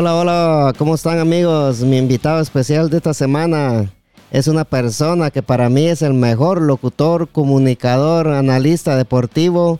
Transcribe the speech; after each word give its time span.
Hola, 0.00 0.16
hola, 0.16 0.72
¿cómo 0.78 0.94
están 0.94 1.18
amigos? 1.18 1.80
Mi 1.80 1.98
invitado 1.98 2.40
especial 2.40 2.88
de 2.88 2.96
esta 2.96 3.12
semana 3.12 3.92
es 4.30 4.48
una 4.48 4.64
persona 4.64 5.30
que 5.30 5.42
para 5.42 5.68
mí 5.68 5.88
es 5.88 6.00
el 6.00 6.14
mejor 6.14 6.62
locutor, 6.62 7.28
comunicador, 7.28 8.28
analista 8.28 8.96
deportivo, 8.96 9.78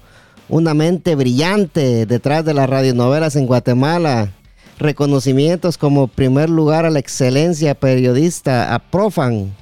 una 0.51 0.75
mente 0.75 1.15
brillante 1.15 2.05
detrás 2.05 2.45
de 2.45 2.53
las 2.53 2.69
radionovelas 2.69 3.35
en 3.35 3.47
Guatemala. 3.47 4.31
Reconocimientos 4.79 5.79
como 5.79 6.07
primer 6.07 6.51
lugar 6.51 6.85
a 6.85 6.91
la 6.91 6.99
excelencia 6.99 7.75
periodista 7.75 8.75
a 8.75 8.79
Profan 8.79 9.55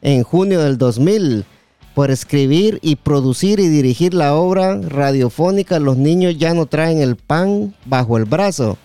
en 0.00 0.22
junio 0.22 0.62
del 0.62 0.78
2000 0.78 1.44
por 1.94 2.10
escribir 2.10 2.78
y 2.80 2.96
producir 2.96 3.60
y 3.60 3.68
dirigir 3.68 4.14
la 4.14 4.34
obra 4.36 4.80
radiofónica 4.80 5.78
Los 5.78 5.98
niños 5.98 6.38
ya 6.38 6.54
no 6.54 6.64
traen 6.64 7.02
el 7.02 7.16
pan 7.16 7.74
bajo 7.84 8.16
el 8.16 8.24
brazo 8.24 8.78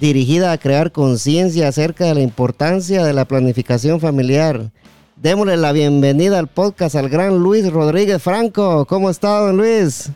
dirigida 0.00 0.52
a 0.52 0.58
crear 0.58 0.92
conciencia 0.92 1.68
acerca 1.68 2.04
de 2.04 2.14
la 2.14 2.20
importancia 2.20 3.04
de 3.04 3.12
la 3.12 3.24
planificación 3.24 4.00
familiar. 4.00 4.70
Démosle 5.16 5.56
la 5.56 5.72
bienvenida 5.72 6.38
al 6.38 6.46
podcast 6.46 6.94
al 6.94 7.08
gran 7.08 7.38
Luis 7.38 7.72
Rodríguez 7.72 8.22
Franco. 8.22 8.86
¿Cómo 8.86 9.10
está, 9.10 9.40
don 9.40 9.56
Luis? 9.56 10.12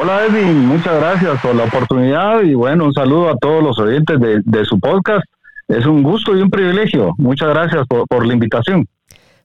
Hola, 0.00 0.26
Edwin. 0.26 0.66
Muchas 0.66 0.94
gracias 0.94 1.40
por 1.42 1.54
la 1.54 1.64
oportunidad 1.64 2.42
y 2.42 2.54
bueno, 2.54 2.84
un 2.84 2.92
saludo 2.92 3.30
a 3.30 3.36
todos 3.36 3.62
los 3.62 3.78
oyentes 3.78 4.18
de, 4.20 4.64
su 4.64 4.78
podcast. 4.78 5.24
Es 5.66 5.84
un 5.86 6.02
gusto 6.02 6.36
y 6.36 6.42
un 6.42 6.50
privilegio. 6.50 7.12
Muchas 7.18 7.48
gracias 7.48 7.84
por, 7.88 8.26
la 8.26 8.32
invitación. 8.32 8.86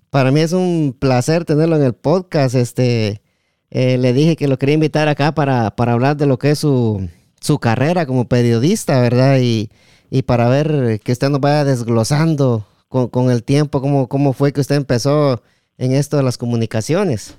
Para 0.09 0.31
mí 0.31 0.41
es 0.41 0.53
un 0.53 0.95
placer 0.97 1.43
tenerlo 1.43 1.75
en 1.77 1.83
el 1.83 1.93
podcast. 1.93 2.53
Este, 2.55 3.21
eh, 3.71 3.97
le 3.97 4.13
dije 4.13 4.35
que 4.35 4.47
lo 4.47 4.57
quería 4.57 4.75
invitar 4.75 5.07
acá 5.07 5.33
para, 5.33 5.71
para 5.71 5.93
hablar 5.93 6.17
de 6.17 6.27
lo 6.27 6.37
que 6.37 6.51
es 6.51 6.59
su, 6.59 7.09
su 7.39 7.59
carrera 7.59 8.05
como 8.05 8.27
periodista, 8.27 8.99
¿verdad? 9.01 9.37
Y, 9.41 9.69
para 10.25 10.47
ver 10.49 10.99
que 11.03 11.11
usted 11.11 11.29
nos 11.29 11.41
vaya 11.41 11.63
desglosando 11.65 12.65
con, 12.87 13.29
el 13.29 13.43
tiempo 13.43 13.81
cómo, 13.81 14.07
cómo 14.07 14.33
fue 14.33 14.53
que 14.53 14.61
usted 14.61 14.75
empezó 14.75 15.41
en 15.77 15.91
esto 15.91 16.17
de 16.17 16.23
las 16.23 16.37
comunicaciones. 16.37 17.37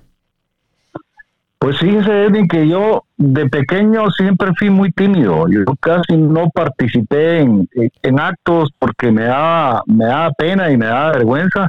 Pues 1.58 1.76
fíjese, 1.78 2.24
Edwin, 2.24 2.46
que 2.46 2.68
yo 2.68 3.02
de 3.16 3.48
pequeño 3.48 4.08
siempre 4.10 4.52
fui 4.56 4.70
muy 4.70 4.92
tímido. 4.92 5.48
Yo 5.48 5.64
casi 5.80 6.16
no 6.16 6.50
participé 6.50 7.40
en, 7.40 7.68
en 8.02 8.20
actos 8.20 8.70
porque 8.78 9.10
me 9.10 9.24
daba, 9.24 9.82
me 9.86 10.04
daba 10.04 10.30
pena 10.32 10.70
y 10.70 10.76
me 10.76 10.86
daba 10.86 11.12
vergüenza 11.12 11.68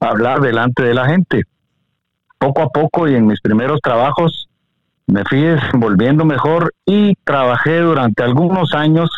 hablar 0.00 0.40
delante 0.40 0.82
de 0.82 0.94
la 0.94 1.06
gente. 1.06 1.44
Poco 2.38 2.62
a 2.62 2.68
poco 2.68 3.08
y 3.08 3.14
en 3.14 3.26
mis 3.26 3.40
primeros 3.40 3.80
trabajos 3.80 4.48
me 5.12 5.24
fui 5.24 5.42
desenvolviendo 5.42 6.24
mejor 6.24 6.72
y 6.86 7.14
trabajé 7.24 7.80
durante 7.80 8.22
algunos 8.22 8.72
años 8.72 9.10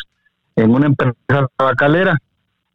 en 0.56 0.74
una 0.74 0.86
empresa 0.86 1.14
tabacalera. 1.56 2.18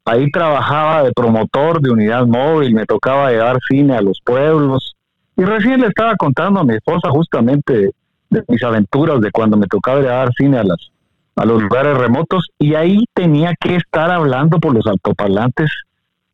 Ahí 0.05 0.31
trabajaba 0.31 1.03
de 1.03 1.11
promotor 1.11 1.81
de 1.81 1.91
unidad 1.91 2.25
móvil, 2.25 2.73
me 2.73 2.85
tocaba 2.85 3.29
llevar 3.29 3.59
cine 3.67 3.95
a 3.95 4.01
los 4.01 4.19
pueblos. 4.23 4.95
Y 5.35 5.43
recién 5.43 5.81
le 5.81 5.87
estaba 5.87 6.15
contando 6.15 6.61
a 6.61 6.63
mi 6.63 6.75
esposa 6.75 7.09
justamente 7.09 7.91
de, 8.29 8.43
mis 8.47 8.63
aventuras, 8.63 9.21
de 9.21 9.31
cuando 9.31 9.57
me 9.57 9.67
tocaba 9.67 9.99
llevar 9.99 10.31
cine 10.33 10.57
a, 10.57 10.63
las, 10.63 10.91
a 11.35 11.45
los 11.45 11.61
lugares 11.61 11.97
remotos. 11.97 12.47
Y 12.57 12.75
ahí 12.75 13.05
tenía 13.13 13.53
que 13.59 13.75
estar 13.75 14.09
hablando 14.11 14.59
por 14.59 14.73
los 14.73 14.87
altoparlantes, 14.87 15.69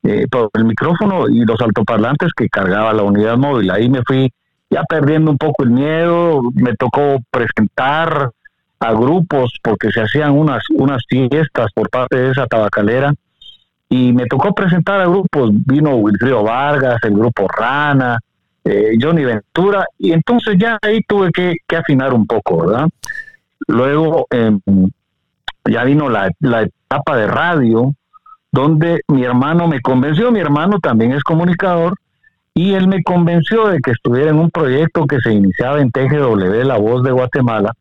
eh, 0.04 0.28
por 0.30 0.52
el 0.54 0.66
micrófono 0.66 1.28
y 1.28 1.44
los 1.46 1.60
altoparlantes 1.62 2.32
que 2.36 2.48
cargaba 2.48 2.94
la 2.94 3.04
unidad 3.04 3.38
móvil. 3.38 3.72
Ahí 3.72 3.90
me 3.90 4.04
fui 4.04 4.32
ya 4.70 4.84
perdiendo 4.84 5.32
un 5.32 5.38
poco 5.38 5.64
el 5.64 5.70
miedo, 5.70 6.42
me 6.54 6.76
tocó 6.76 7.18
presentar 7.30 8.32
a 8.80 8.92
grupos 8.94 9.58
porque 9.64 9.92
se 9.92 10.02
hacían 10.02 10.32
unas, 10.32 10.64
unas 10.72 11.02
fiestas 11.08 11.72
por 11.74 11.90
parte 11.90 12.18
de 12.18 12.32
esa 12.32 12.46
tabacalera 12.48 13.14
y 13.90 14.14
me 14.14 14.26
tocó 14.26 14.54
presentar 14.54 15.00
a 15.00 15.08
grupos, 15.08 15.52
vino 15.54 15.96
Wilfrido 15.96 16.44
Vargas, 16.44 16.98
el 17.04 17.14
grupo 17.14 17.48
Rana, 17.48 18.20
eh, 18.64 18.94
Johnny 19.00 19.24
Ventura, 19.24 19.86
y 19.98 20.12
entonces 20.12 20.56
ya 20.58 20.78
ahí 20.82 21.02
tuve 21.08 21.32
que, 21.32 21.56
afinar 21.76 22.14
un 22.14 22.26
poco, 22.26 22.66
¿verdad? 22.66 22.90
Luego 23.68 24.26
em, 24.32 24.60
ya 25.70 25.84
vino 25.84 26.10
la, 26.10 26.32
la 26.40 26.64
etapa 26.64 27.16
de 27.16 27.28
radio, 27.28 27.94
donde 28.52 29.02
mi 29.08 29.24
hermano 29.24 29.68
me 29.68 29.82
convenció, 29.82 30.32
mi 30.32 30.40
hermano 30.40 30.80
también 30.80 31.12
es 31.12 31.24
comunicador, 31.24 31.94
y 32.58 32.74
él 32.74 32.88
me 32.88 33.04
convenció 33.04 33.68
de 33.68 33.80
que 33.80 33.92
estuviera 33.92 34.32
en 34.32 34.40
un 34.40 34.50
proyecto 34.50 35.06
que 35.06 35.20
se 35.20 35.34
iniciaba 35.34 35.82
en 35.82 35.92
TGW, 35.92 36.64
La 36.64 36.78
Voz 36.78 37.04
de 37.04 37.12
Guatemala, 37.12 37.74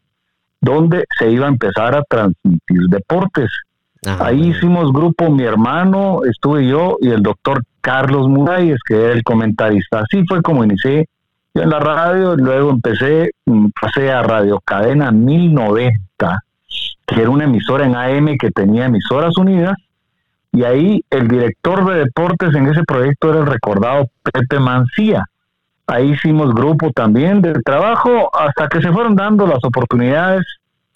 donde 0.61 1.05
se 1.17 1.31
iba 1.31 1.47
a 1.47 1.51
empezar 1.51 1.95
a 1.95 2.03
transmitir 2.03 2.81
deportes. 2.89 3.51
Ahí 4.05 4.51
hicimos 4.51 4.93
grupo, 4.93 5.31
mi 5.31 5.45
hermano, 5.45 6.21
estuve 6.25 6.67
yo 6.67 6.99
y 7.01 7.09
el 7.09 7.23
doctor 7.23 7.63
Carlos 7.81 8.29
Murayes, 8.29 8.81
que 8.87 9.01
era 9.01 9.13
el 9.13 9.23
comentarista. 9.23 10.01
Así 10.01 10.25
fue 10.27 10.43
como 10.43 10.65
inicié 10.65 11.07
yo 11.55 11.63
en 11.63 11.71
la 11.71 11.79
radio, 11.79 12.35
luego 12.35 12.71
empecé, 12.71 13.31
mm, 13.47 13.69
pasé 13.81 14.11
a 14.11 14.23
Radio 14.23 14.61
Cadena 14.61 15.13
1090, 15.13 16.41
que 17.07 17.21
era 17.21 17.31
una 17.31 17.45
emisora 17.45 17.87
en 17.87 17.95
AM 17.95 18.37
que 18.37 18.51
tenía 18.51 18.87
emisoras 18.87 19.37
unidas, 19.39 19.77
y 20.55 20.63
ahí 20.63 21.05
el 21.11 21.27
director 21.27 21.85
de 21.85 22.05
deportes 22.05 22.55
en 22.55 22.69
ese 22.69 22.85
proyecto 22.85 23.31
era 23.31 23.41
el 23.41 23.47
recordado 23.47 24.09
Pepe 24.23 24.61
Mancía. 24.61 25.25
Ahí 25.87 26.13
hicimos 26.13 26.55
grupo 26.55 26.91
también 26.93 27.43
de 27.43 27.55
trabajo 27.65 28.31
hasta 28.35 28.69
que 28.69 28.81
se 28.81 28.93
fueron 28.93 29.17
dando 29.17 29.47
las 29.47 29.63
oportunidades 29.65 30.43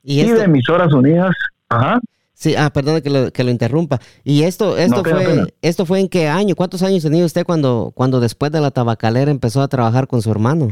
y, 0.05 0.23
de 0.23 0.45
emisoras 0.45 0.93
unidas. 0.93 1.35
Ajá. 1.69 1.99
Sí, 2.33 2.55
ah, 2.57 2.71
perdón 2.73 3.03
que 3.03 3.11
lo, 3.11 3.33
que 3.33 3.43
lo 3.43 3.51
interrumpa. 3.51 3.99
¿Y 4.23 4.45
esto, 4.45 4.79
esto, 4.79 5.03
fue, 5.03 5.53
esto 5.61 5.85
fue 5.85 5.99
en 5.99 6.09
qué 6.09 6.29
año? 6.29 6.55
¿Cuántos 6.55 6.85
años 6.85 7.03
tenía 7.03 7.25
usted 7.25 7.45
cuando, 7.45 7.91
cuando 7.97 8.21
después 8.21 8.53
de 8.53 8.61
la 8.61 8.71
tabacalera 8.71 9.33
empezó 9.33 9.61
a 9.61 9.69
trabajar 9.69 10.07
con 10.07 10.23
su 10.23 10.31
hermano? 10.31 10.69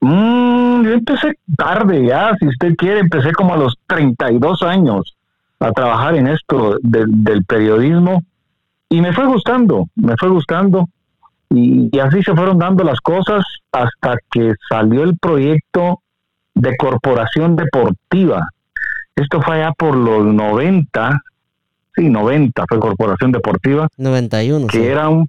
Mm, 0.00 0.82
yo 0.82 0.92
empecé 0.92 1.38
tarde 1.58 2.06
ya, 2.06 2.34
si 2.40 2.48
usted 2.48 2.74
quiere, 2.76 3.00
empecé 3.00 3.32
como 3.32 3.52
a 3.52 3.58
los 3.58 3.78
32 3.86 4.62
años 4.62 5.14
a 5.60 5.72
trabajar 5.72 6.16
en 6.16 6.26
esto 6.26 6.78
del 6.82 7.44
periodismo 7.44 8.22
y 8.88 9.00
me 9.00 9.12
fue 9.12 9.26
gustando, 9.26 9.88
me 9.94 10.14
fue 10.18 10.28
gustando 10.30 10.88
y, 11.50 11.98
así 11.98 12.22
se 12.22 12.34
fueron 12.34 12.58
dando 12.58 12.84
las 12.84 13.00
cosas 13.00 13.44
hasta 13.72 14.16
que 14.30 14.52
salió 14.68 15.02
el 15.02 15.18
proyecto 15.18 16.00
de 16.54 16.76
corporación 16.76 17.56
deportiva. 17.56 18.46
Esto 19.16 19.42
fue 19.42 19.56
allá 19.56 19.72
por 19.76 19.96
los 19.96 20.24
90, 20.24 21.20
sí, 21.94 22.08
90 22.08 22.64
fue 22.68 22.78
corporación 22.78 23.32
deportiva. 23.32 23.88
91. 23.96 24.68
Que 24.68 24.90
era 24.90 25.08
un, 25.08 25.28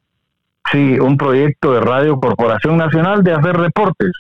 sí, 0.72 1.00
un 1.00 1.18
proyecto 1.18 1.74
de 1.74 1.82
Radio 1.82 2.20
Corporación 2.20 2.78
Nacional 2.78 3.24
de 3.24 3.34
hacer 3.34 3.58
deportes. 3.58 4.12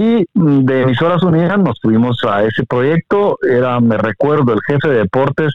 Y 0.00 0.24
de 0.32 0.82
Emisoras 0.82 1.22
Unidas 1.22 1.58
nos 1.58 1.78
fuimos 1.82 2.16
a 2.26 2.42
ese 2.42 2.64
proyecto. 2.64 3.36
Era, 3.42 3.80
me 3.80 3.98
recuerdo, 3.98 4.54
el 4.54 4.60
jefe 4.66 4.88
de 4.88 5.00
deportes, 5.00 5.52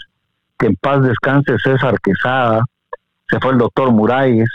que 0.60 0.68
en 0.68 0.76
paz 0.76 1.02
descanse 1.02 1.58
César 1.64 2.00
Quesada, 2.00 2.64
se 3.28 3.40
fue 3.40 3.54
el 3.54 3.58
doctor 3.58 3.92
Murayes, 3.92 4.52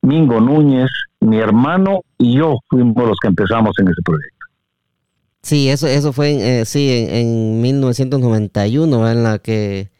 Mingo 0.00 0.40
Núñez, 0.40 0.88
mi 1.18 1.38
hermano 1.38 2.02
y 2.18 2.36
yo 2.36 2.54
fuimos 2.68 3.04
los 3.04 3.18
que 3.18 3.26
empezamos 3.26 3.72
en 3.80 3.88
ese 3.88 4.00
proyecto. 4.04 4.46
Sí, 5.42 5.68
eso, 5.70 5.88
eso 5.88 6.12
fue 6.12 6.60
eh, 6.60 6.64
sí, 6.64 7.08
en, 7.10 7.10
en 7.10 7.60
1991, 7.62 9.10
en 9.10 9.24
la 9.24 9.40
que 9.40 9.90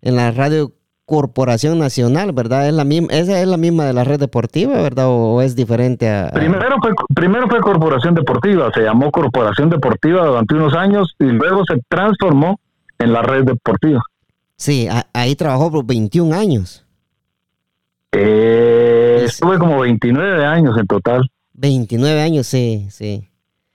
en 0.00 0.16
la 0.16 0.30
radio 0.30 0.72
Corporación 1.06 1.78
Nacional, 1.78 2.32
¿verdad? 2.32 2.68
Es 2.68 2.74
la 2.74 2.84
misma, 2.84 3.08
esa 3.12 3.40
es 3.40 3.46
la 3.46 3.56
misma 3.56 3.84
de 3.84 3.92
la 3.92 4.02
red 4.02 4.18
deportiva, 4.18 4.82
¿verdad? 4.82 5.06
¿O, 5.08 5.40
es 5.40 5.54
diferente 5.54 6.10
a, 6.10 6.30
Primero, 6.32 6.76
fue, 6.82 6.92
primero 7.14 7.48
fue 7.48 7.60
Corporación 7.60 8.14
Deportiva, 8.14 8.70
se 8.74 8.82
llamó 8.82 9.12
Corporación 9.12 9.70
Deportiva 9.70 10.26
durante 10.26 10.54
unos 10.54 10.74
años 10.74 11.14
y 11.20 11.26
luego 11.26 11.64
se 11.64 11.80
transformó 11.88 12.58
en 12.98 13.12
la 13.12 13.22
red 13.22 13.44
deportiva. 13.44 14.02
Sí, 14.56 14.88
ahí 15.12 15.36
trabajó 15.36 15.70
por 15.70 15.86
21 15.86 16.34
años. 16.34 16.84
Eh, 18.12 19.22
estuve 19.26 19.58
como 19.58 19.80
29 19.80 20.44
años 20.44 20.76
en 20.76 20.86
total. 20.86 21.30
29 21.54 22.20
años, 22.20 22.46
sí, 22.46 22.88
sí. 22.90 23.28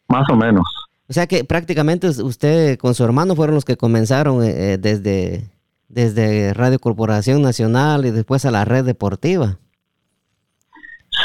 Más 0.08 0.28
o 0.30 0.36
menos. 0.36 0.66
O 1.08 1.14
sea 1.14 1.28
que 1.28 1.44
prácticamente 1.44 2.10
usted 2.10 2.78
con 2.78 2.94
su 2.94 3.04
hermano 3.04 3.36
fueron 3.36 3.56
los 3.56 3.66
que 3.66 3.78
comenzaron 3.78 4.44
eh, 4.44 4.74
eh, 4.74 4.78
desde 4.78 5.50
desde 5.94 6.54
Radio 6.54 6.80
Corporación 6.80 7.42
Nacional 7.42 8.06
y 8.06 8.12
después 8.12 8.46
a 8.46 8.52
la 8.52 8.66
red 8.66 8.86
deportiva. 8.86 9.58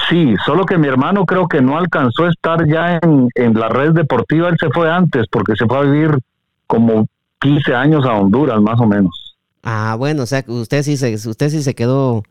Sí, 0.08 0.34
solo 0.44 0.64
que 0.66 0.78
mi 0.78 0.88
hermano 0.88 1.24
creo 1.24 1.48
que 1.48 1.60
no 1.60 1.78
alcanzó 1.78 2.24
a 2.24 2.30
estar 2.30 2.66
ya 2.68 2.98
en, 3.02 3.54
la 3.54 3.68
red 3.68 3.92
deportiva, 3.92 4.48
él 4.48 4.56
se 4.58 4.68
fue 4.70 4.90
antes 4.90 5.26
porque 5.30 5.54
se 5.56 5.66
fue 5.66 5.78
a 5.78 5.82
vivir 5.82 6.18
como 6.66 7.06
15 7.40 7.74
años 7.74 8.04
a 8.04 8.14
Honduras, 8.14 8.60
más 8.60 8.80
o 8.80 8.86
menos. 8.86 9.36
Ah, 9.62 9.96
bueno, 9.98 10.24
o 10.24 10.26
sea, 10.26 10.44
usted 10.46 10.82
sí 10.82 10.96
se, 10.96 11.14
usted 11.14 11.48
sí 11.48 11.62
se 11.62 11.74
quedó, 11.74 12.22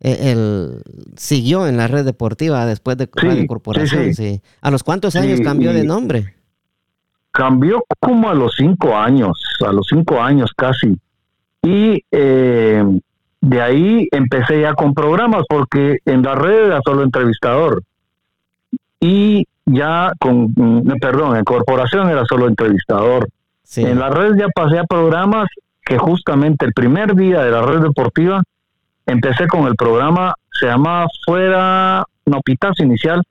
eh, 0.00 0.32
el, 0.32 0.82
siguió 1.16 1.66
en 1.66 1.76
la 1.76 1.86
red 1.86 2.04
deportiva 2.04 2.66
después 2.66 2.96
de 2.96 3.08
Radio 3.14 3.46
Corporación. 3.46 4.14
Sí, 4.14 4.42
¿A 4.60 4.70
los 4.70 4.82
cuántos 4.82 5.16
años 5.16 5.40
cambió 5.40 5.72
de 5.72 5.84
nombre? 5.84 6.34
Cambió 7.30 7.82
como 7.98 8.28
a 8.28 8.34
los 8.34 8.54
cinco 8.56 8.94
años, 8.94 9.42
a 9.66 9.72
los 9.72 9.86
cinco 9.88 10.20
años 10.20 10.50
casi 10.54 10.98
Y 11.62 12.04
eh, 12.10 12.84
de 13.40 13.62
ahí 13.62 14.08
empecé 14.10 14.60
ya 14.60 14.74
con 14.74 14.94
programas, 14.94 15.44
porque 15.48 15.98
en 16.04 16.22
la 16.22 16.34
red 16.34 16.66
era 16.66 16.80
solo 16.84 17.02
entrevistador. 17.02 17.82
Y 19.00 19.46
ya 19.64 20.12
con, 20.18 20.52
mm, 20.54 20.98
perdón, 21.00 21.36
en 21.36 21.44
corporación 21.44 22.10
era 22.10 22.24
solo 22.24 22.48
entrevistador. 22.48 23.28
En 23.76 23.98
la 23.98 24.10
red 24.10 24.36
ya 24.36 24.48
pasé 24.48 24.78
a 24.78 24.84
programas 24.84 25.48
que 25.84 25.98
justamente 25.98 26.66
el 26.66 26.72
primer 26.72 27.14
día 27.14 27.42
de 27.42 27.50
la 27.50 27.62
red 27.62 27.80
deportiva 27.80 28.42
empecé 29.06 29.46
con 29.46 29.66
el 29.66 29.74
programa, 29.74 30.34
se 30.52 30.66
llamaba 30.66 31.06
Fuera, 31.24 32.04
no, 32.26 32.40
Pitazo 32.42 32.82
Inicial, 32.82 33.22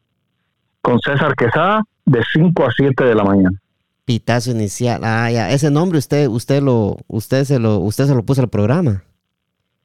con 0.82 1.00
César 1.00 1.36
Quesada, 1.36 1.84
de 2.06 2.22
5 2.34 2.66
a 2.66 2.72
7 2.76 3.04
de 3.04 3.16
la 3.16 3.24
mañana. 3.24 3.62
Pitazo 4.12 4.52
Inicial, 4.52 5.00
ah, 5.06 5.32
ya, 5.32 5.52
ese 5.52 5.72
nombre 5.72 5.98
usted, 5.98 6.28
usted 6.28 6.62
lo, 6.62 6.98
usted 7.08 7.46
se 7.46 7.60
lo, 7.60 7.78
usted 7.78 8.08
se 8.08 8.14
lo 8.14 8.24
puso 8.24 8.42
al 8.42 8.50
programa. 8.50 9.04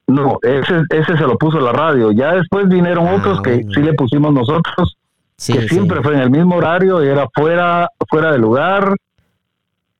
No, 0.05 0.37
ese, 0.41 0.81
ese 0.89 1.17
se 1.17 1.23
lo 1.23 1.37
puso 1.37 1.61
la 1.61 1.71
radio. 1.71 2.11
Ya 2.11 2.33
después 2.33 2.67
vinieron 2.67 3.07
ah, 3.07 3.15
otros 3.15 3.41
que 3.41 3.63
sí 3.73 3.81
le 3.81 3.93
pusimos 3.93 4.33
nosotros, 4.33 4.97
que 5.37 5.69
siempre 5.69 6.03
fue 6.03 6.15
en 6.15 6.19
el 6.19 6.29
mismo 6.29 6.57
horario 6.57 7.01
y 7.05 7.07
era 7.07 7.25
fuera, 7.33 7.89
fuera 8.09 8.33
de 8.33 8.37
lugar. 8.37 8.97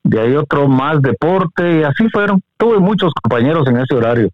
De 0.04 0.20
ahí 0.20 0.36
otro 0.36 0.68
más 0.68 1.02
deporte 1.02 1.80
y 1.80 1.84
así 1.84 2.10
fueron. 2.10 2.42
Tuve 2.58 2.80
muchos 2.80 3.14
compañeros 3.14 3.66
en 3.70 3.78
ese 3.78 3.96
horario. 3.96 4.28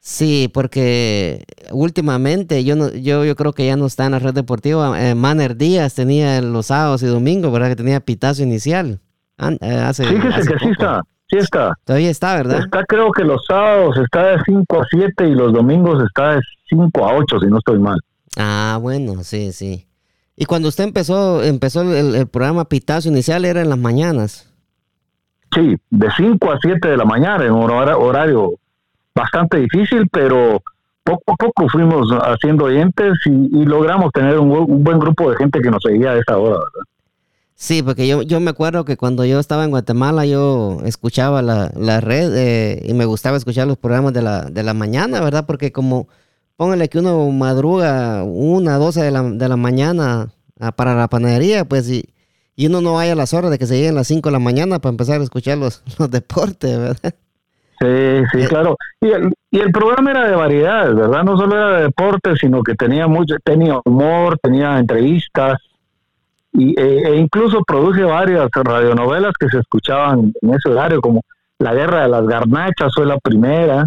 Sí, 0.00 0.50
porque 0.52 1.44
últimamente 1.72 2.64
yo 2.64 2.76
no, 2.76 2.90
yo, 2.90 3.24
yo 3.24 3.34
creo 3.36 3.52
que 3.52 3.66
ya 3.66 3.76
no 3.76 3.86
está 3.86 4.06
en 4.06 4.12
la 4.12 4.18
red 4.18 4.32
deportiva. 4.32 5.00
Eh, 5.00 5.14
Manner 5.14 5.56
Díaz 5.56 5.94
tenía 5.94 6.40
los 6.40 6.66
sábados 6.66 7.02
y 7.02 7.06
domingos, 7.06 7.52
¿verdad? 7.52 7.68
Que 7.68 7.76
tenía 7.76 8.00
pitazo 8.00 8.42
inicial. 8.42 9.00
Eh, 9.38 9.90
Fíjese 9.92 10.52
que 10.52 10.58
sí 10.58 10.70
está, 10.70 11.02
sí 11.28 11.38
está. 11.38 11.74
Todavía 11.84 12.10
está, 12.10 12.36
¿verdad? 12.36 12.60
Está 12.60 12.84
creo 12.84 13.10
que 13.12 13.24
los 13.24 13.44
sábados 13.46 13.96
está 13.98 14.28
de 14.28 14.38
5 14.44 14.80
a 14.80 14.86
7 14.90 15.28
y 15.28 15.34
los 15.34 15.52
domingos 15.52 16.02
está 16.04 16.36
de 16.36 16.40
5 16.70 17.04
a 17.04 17.14
8, 17.14 17.40
si 17.40 17.46
no 17.46 17.58
estoy 17.58 17.78
mal. 17.78 18.00
Ah, 18.36 18.78
bueno, 18.80 19.22
sí, 19.24 19.52
sí. 19.52 19.86
Y 20.36 20.44
cuando 20.44 20.68
usted 20.68 20.84
empezó, 20.84 21.42
empezó 21.42 21.82
el, 21.82 22.26
programa 22.28 22.68
Pitazo 22.68 23.08
Inicial, 23.08 23.44
¿era 23.44 23.60
en 23.60 23.68
las 23.68 23.78
mañanas? 23.78 24.52
Sí, 25.52 25.76
de 25.90 26.08
5 26.16 26.52
a 26.52 26.58
7 26.60 26.88
de 26.88 26.96
la 26.96 27.04
mañana, 27.04 27.44
en 27.44 27.52
un 27.52 27.70
horario 27.70 28.54
bastante 29.18 29.58
difícil, 29.58 30.08
pero 30.10 30.62
poco 31.02 31.32
a 31.32 31.36
poco 31.36 31.68
fuimos 31.68 32.08
haciendo 32.22 32.64
oyentes 32.64 33.14
y, 33.26 33.64
logramos 33.64 34.12
tener 34.12 34.38
un, 34.38 34.84
buen 34.84 34.98
grupo 34.98 35.30
de 35.30 35.36
gente 35.36 35.60
que 35.60 35.70
nos 35.70 35.82
seguía 35.82 36.12
a 36.12 36.18
esa 36.18 36.36
hora, 36.36 36.56
¿verdad? 36.56 36.88
Sí, 37.54 37.82
porque 37.82 38.06
yo, 38.06 38.22
yo 38.22 38.38
me 38.38 38.50
acuerdo 38.50 38.84
que 38.84 38.96
cuando 38.96 39.24
yo 39.24 39.40
estaba 39.40 39.64
en 39.64 39.70
Guatemala 39.70 40.24
yo 40.26 40.78
escuchaba 40.84 41.42
la, 41.42 41.72
la 41.74 42.00
red 42.00 42.32
eh, 42.36 42.82
y 42.84 42.94
me 42.94 43.04
gustaba 43.04 43.36
escuchar 43.36 43.66
los 43.66 43.76
programas 43.76 44.12
de 44.12 44.22
la, 44.22 44.42
de 44.42 44.62
la 44.62 44.74
mañana, 44.74 45.20
¿verdad? 45.20 45.44
Porque 45.44 45.72
como, 45.72 46.06
póngale 46.56 46.88
que 46.88 47.00
uno 47.00 47.28
madruga 47.30 48.22
una, 48.22 48.78
doce 48.78 49.02
de 49.02 49.10
la, 49.10 49.24
de 49.24 49.48
la 49.48 49.56
mañana 49.56 50.28
ah, 50.60 50.70
para 50.70 50.94
la 50.94 51.08
panadería, 51.08 51.64
pues 51.64 51.90
y, 51.90 52.10
y 52.54 52.66
uno 52.66 52.80
no 52.80 52.94
vaya 52.94 53.14
a 53.14 53.16
las 53.16 53.34
horas 53.34 53.50
de 53.50 53.58
que 53.58 53.66
se 53.66 53.76
lleguen 53.76 53.96
las 53.96 54.06
cinco 54.06 54.28
de 54.28 54.34
la 54.34 54.38
mañana 54.38 54.78
para 54.78 54.90
empezar 54.90 55.20
a 55.20 55.24
escuchar 55.24 55.58
los, 55.58 55.82
los 55.98 56.08
deportes, 56.08 56.78
¿verdad? 56.78 57.14
Sí, 57.80 58.22
sí, 58.32 58.46
claro. 58.48 58.76
Y 59.00 59.10
el, 59.10 59.32
y 59.50 59.60
el 59.60 59.70
programa 59.70 60.10
era 60.10 60.28
de 60.28 60.34
variedades, 60.34 60.94
¿verdad? 60.96 61.22
No 61.22 61.36
solo 61.36 61.56
era 61.56 61.76
de 61.76 61.82
deporte, 61.84 62.36
sino 62.36 62.62
que 62.62 62.74
tenía 62.74 63.06
mucho, 63.06 63.36
tenía 63.44 63.80
humor, 63.84 64.38
tenía 64.42 64.78
entrevistas, 64.78 65.58
y, 66.52 66.78
e, 66.80 67.08
e 67.08 67.16
incluso 67.16 67.62
produje 67.62 68.02
varias 68.02 68.48
radionovelas 68.52 69.34
que 69.38 69.48
se 69.48 69.58
escuchaban 69.58 70.32
en 70.40 70.54
ese 70.54 70.70
horario, 70.70 71.00
como 71.00 71.22
La 71.58 71.72
Guerra 71.72 72.02
de 72.02 72.08
las 72.08 72.26
Garnachas 72.26 72.92
fue 72.94 73.06
la 73.06 73.18
primera, 73.18 73.86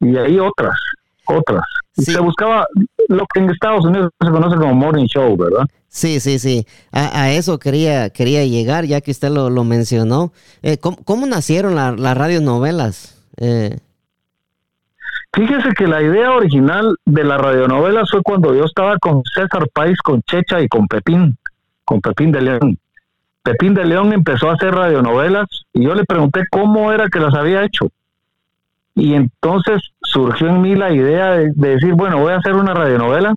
y 0.00 0.16
ahí 0.16 0.38
otras, 0.38 0.78
otras. 1.26 1.64
Y 1.96 2.02
se 2.02 2.20
buscaba 2.20 2.66
lo 3.08 3.24
que 3.32 3.40
en 3.40 3.50
Estados 3.50 3.84
Unidos 3.84 4.10
se 4.20 4.30
conoce 4.30 4.56
como 4.56 4.74
morning 4.74 5.06
show, 5.06 5.36
¿verdad? 5.36 5.66
Sí, 5.88 6.18
sí, 6.18 6.38
sí. 6.40 6.66
A, 6.90 7.30
eso 7.30 7.58
quería, 7.58 8.10
quería 8.10 8.44
llegar, 8.44 8.84
ya 8.84 9.00
que 9.00 9.12
usted 9.12 9.30
lo, 9.30 9.64
mencionó. 9.64 10.32
Eh, 10.62 10.78
¿cómo, 10.78 11.26
nacieron 11.26 11.76
las 11.76 12.16
radionovelas? 12.16 13.22
Eh. 13.36 13.78
Fíjese 15.34 15.70
que 15.76 15.88
la 15.88 16.00
idea 16.00 16.32
original 16.32 16.96
de 17.04 17.24
las 17.24 17.40
radionovelas 17.40 18.08
fue 18.10 18.22
cuando 18.22 18.54
yo 18.54 18.64
estaba 18.64 18.98
con 18.98 19.22
César 19.34 19.68
País, 19.72 19.98
con 19.98 20.22
Checha 20.22 20.60
y 20.60 20.68
con 20.68 20.86
Pepín, 20.86 21.36
con 21.84 22.00
Pepín 22.00 22.30
de 22.30 22.40
León. 22.40 22.78
Pepín 23.42 23.74
de 23.74 23.84
León 23.84 24.12
empezó 24.12 24.48
a 24.48 24.54
hacer 24.54 24.72
radionovelas 24.72 25.46
y 25.72 25.84
yo 25.84 25.94
le 25.94 26.04
pregunté 26.04 26.44
cómo 26.50 26.92
era 26.92 27.08
que 27.08 27.18
las 27.18 27.34
había 27.34 27.64
hecho. 27.64 27.88
Y 28.94 29.14
entonces 29.14 29.82
surgió 30.02 30.48
en 30.48 30.62
mí 30.62 30.74
la 30.76 30.92
idea 30.92 31.32
de 31.32 31.52
decir, 31.54 31.94
bueno, 31.94 32.20
voy 32.20 32.32
a 32.32 32.36
hacer 32.36 32.54
una 32.54 32.74
radionovela 32.74 33.34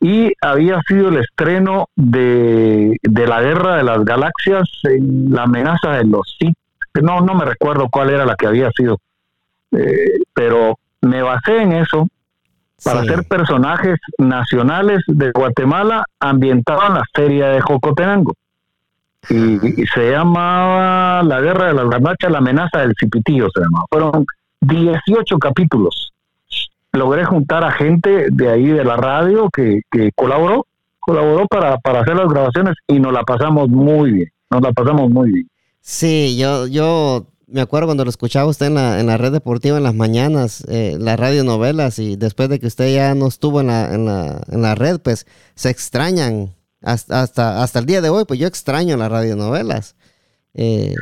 y 0.00 0.32
había 0.40 0.80
sido 0.82 1.08
el 1.08 1.18
estreno 1.18 1.88
de, 1.96 2.96
la 3.02 3.40
Guerra 3.40 3.76
de 3.76 3.82
las 3.82 4.04
Galaxias, 4.04 4.68
en 4.84 5.32
la 5.32 5.44
amenaza 5.44 5.92
de 5.92 6.04
los 6.04 6.36
Sith. 6.38 6.56
No, 7.02 7.20
no 7.20 7.34
me 7.34 7.44
recuerdo 7.44 7.88
cuál 7.90 8.10
era 8.10 8.24
la 8.24 8.36
que 8.36 8.46
había 8.46 8.70
sido, 8.70 8.98
eh, 9.72 10.20
pero 10.32 10.78
me 11.02 11.22
basé 11.22 11.62
en 11.62 11.72
eso 11.72 12.08
para 12.84 13.00
hacer 13.00 13.24
personajes 13.24 13.98
nacionales 14.18 15.02
de 15.06 15.30
Guatemala 15.30 16.04
ambientados 16.20 16.84
en 16.88 16.94
la 16.94 17.04
feria 17.14 17.48
de 17.48 17.60
Jocotenango. 17.60 18.34
Y, 19.30 19.86
se 19.86 20.10
llamaba 20.10 21.22
La 21.22 21.40
Guerra 21.40 21.68
de 21.68 21.74
las 21.74 21.88
Galaxias, 21.88 22.32
la 22.32 22.38
amenaza 22.38 22.80
del 22.80 22.94
Cipitío 22.98 23.48
se 23.54 23.60
llamaba. 23.60 23.86
Fueron 23.90 24.26
18 24.60 25.38
capítulos 25.38 26.12
logré 26.96 27.24
juntar 27.24 27.62
a 27.64 27.70
gente 27.70 28.28
de 28.30 28.50
ahí 28.50 28.66
de 28.66 28.84
la 28.84 28.96
radio 28.96 29.48
que, 29.50 29.82
colaboró, 30.14 30.66
colaboró 30.98 31.46
para, 31.46 31.78
para 31.78 32.00
hacer 32.00 32.16
las 32.16 32.28
grabaciones 32.28 32.74
y 32.88 32.98
nos 32.98 33.12
la 33.12 33.22
pasamos 33.22 33.68
muy 33.68 34.12
bien, 34.12 34.32
nos 34.50 34.62
la 34.62 34.72
pasamos 34.72 35.10
muy 35.10 35.32
bien. 35.32 35.48
Sí, 35.80 36.36
yo, 36.36 36.66
yo 36.66 37.26
me 37.46 37.60
acuerdo 37.60 37.86
cuando 37.86 38.04
lo 38.04 38.10
escuchaba 38.10 38.48
usted 38.48 38.66
en 38.66 38.74
la, 38.74 38.98
en 38.98 39.06
la 39.06 39.16
red 39.18 39.30
deportiva 39.30 39.76
en 39.76 39.84
las 39.84 39.94
mañanas, 39.94 40.64
eh, 40.68 40.96
las 40.98 41.18
radionovelas, 41.18 41.98
y 41.98 42.16
después 42.16 42.48
de 42.48 42.58
que 42.58 42.66
usted 42.66 42.92
ya 42.92 43.14
no 43.14 43.28
estuvo 43.28 43.60
en 43.60 43.68
la, 43.68 43.94
en 43.94 44.04
la, 44.04 44.40
en 44.50 44.62
la 44.62 44.74
red, 44.74 44.98
pues 45.00 45.26
se 45.54 45.70
extrañan 45.70 46.55
hasta, 46.86 47.22
hasta, 47.22 47.62
hasta 47.62 47.78
el 47.80 47.86
día 47.86 48.00
de 48.00 48.10
hoy, 48.10 48.24
pues 48.24 48.38
yo 48.38 48.46
extraño 48.46 48.96
las 48.96 49.10
radionovelas. 49.10 49.96
Eh, 50.54 50.94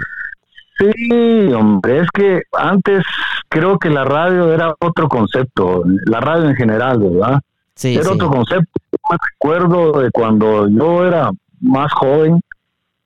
Sí, 0.77 1.53
hombre, 1.53 2.01
es 2.01 2.09
que 2.13 2.43
antes 2.53 3.05
creo 3.49 3.79
que 3.79 3.91
la 3.91 4.05
radio 4.05 4.53
era 4.53 4.75
otro 4.81 5.09
concepto, 5.09 5.85
la 6.07 6.19
radio 6.21 6.49
en 6.49 6.57
general, 6.57 6.99
¿verdad? 6.99 7.41
Sí, 7.77 7.95
era 7.95 8.11
otro 8.11 8.29
concepto. 8.29 8.73
me 9.09 9.17
recuerdo 9.31 10.01
de 10.01 10.11
cuando 10.11 10.67
yo 10.69 11.07
era 11.07 11.31
más 11.61 11.93
joven, 11.93 12.41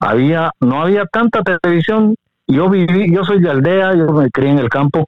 había 0.00 0.50
no 0.61 0.80
había 0.80 1.04
tanta 1.06 1.42
televisión. 1.42 2.14
Yo 2.47 2.70
viví, 2.70 3.12
yo 3.12 3.23
soy 3.25 3.40
de 3.40 3.50
aldea, 3.50 3.94
yo 3.94 4.06
me 4.12 4.30
crié 4.30 4.50
en 4.50 4.61
el 4.61 4.70
campo. 4.70 5.06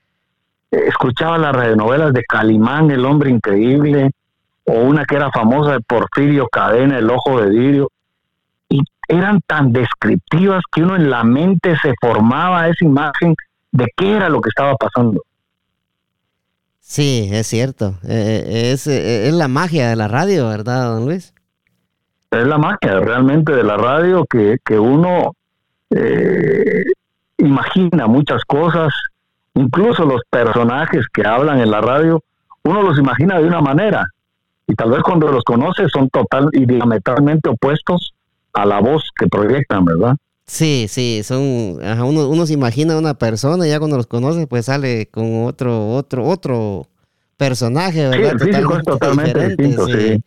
Escuchaba 0.71 1.39
las 1.39 1.57
radionovelas 1.57 2.13
de 2.13 2.25
Calimán, 2.25 2.91
El 2.91 3.07
hombre 3.07 3.31
increíble, 3.31 4.11
o 4.65 4.73
una 4.73 5.05
que 5.05 5.17
era 5.17 5.31
famosa 5.31 5.73
de 5.73 5.81
Porfirio 5.81 6.49
Cadena, 6.49 6.99
El 6.99 7.11
ojo 7.11 7.41
de 7.41 7.51
vidrio 7.51 7.91
y 8.69 8.83
eran 9.09 9.41
tan 9.47 9.73
descriptivas 9.73 10.63
que 10.73 10.83
uno 10.83 10.97
en 10.97 11.11
la 11.11 11.25
mente 11.25 11.77
se 11.83 11.93
formaba 12.01 12.69
esa 12.69 12.85
imagen 12.85 13.35
de 13.73 13.87
qué 13.97 14.17
era 14.17 14.29
lo 14.29 14.41
que 14.41 14.49
estaba 14.49 14.75
pasando. 14.77 15.23
Sí, 16.79 17.29
es 17.33 17.47
cierto. 17.47 17.99
Eh, 18.05 18.45
eh, 18.47 18.73
es, 18.73 18.87
eh, 18.87 19.29
es, 19.29 19.35
la 19.35 19.49
magia 19.49 19.89
de 19.89 19.97
la 19.97 20.09
radio, 20.09 20.49
¿verdad, 20.49 20.95
don 20.95 21.07
Luis? 21.07 21.35
Es 22.31 22.47
la 22.47 22.59
magia 22.59 23.01
realmente 23.01 23.53
de 23.53 23.65
la 23.65 23.77
radio 23.77 24.25
que, 24.25 24.59
que 24.65 24.79
uno 24.79 25.33
imagina 27.37 28.07
muchas 28.07 28.45
cosas, 28.45 28.93
incluso 29.55 30.05
los 30.05 30.21
personajes 30.31 31.07
que 31.13 31.27
hablan 31.27 31.61
en 31.61 31.73
la 31.73 31.81
radio, 31.81 32.23
uno 32.63 32.83
los 32.83 32.97
imagina 32.97 33.41
de 33.41 33.47
una 33.47 33.61
manera 33.61 34.07
y 34.71 34.75
tal 34.75 34.91
vez 34.91 35.03
cuando 35.03 35.27
los 35.29 35.43
conoce 35.43 35.89
son 35.93 36.09
total 36.11 36.49
y 36.53 36.65
diametralmente 36.65 37.51
opuestos 37.51 38.15
a 38.53 38.65
la 38.65 38.81
voz 38.81 39.03
que 39.19 39.27
proyectan, 39.27 39.85
¿verdad? 39.85 40.17
Sí, 40.47 40.87
sí, 40.89 41.23
son, 41.25 41.43
uno, 41.43 42.29
uno 42.29 42.47
se 42.47 42.53
imagina 42.53 42.95
a 42.95 42.99
una 42.99 43.15
persona 43.15 43.67
y 43.67 43.71
ya 43.71 43.81
cuando 43.81 43.97
los 43.97 44.07
conoce 44.07 44.47
pues 44.47 44.67
sale 44.67 45.07
con 45.07 45.45
otro, 45.45 45.89
otro, 45.91 46.25
otro 46.25 46.87
personaje, 47.37 48.09
¿verdad? 48.09 48.37
Sí, 48.41 48.49
el 48.51 48.65
es 48.65 48.85
totalmente 48.85 49.49
distinto, 49.49 49.87
sí. 49.89 50.23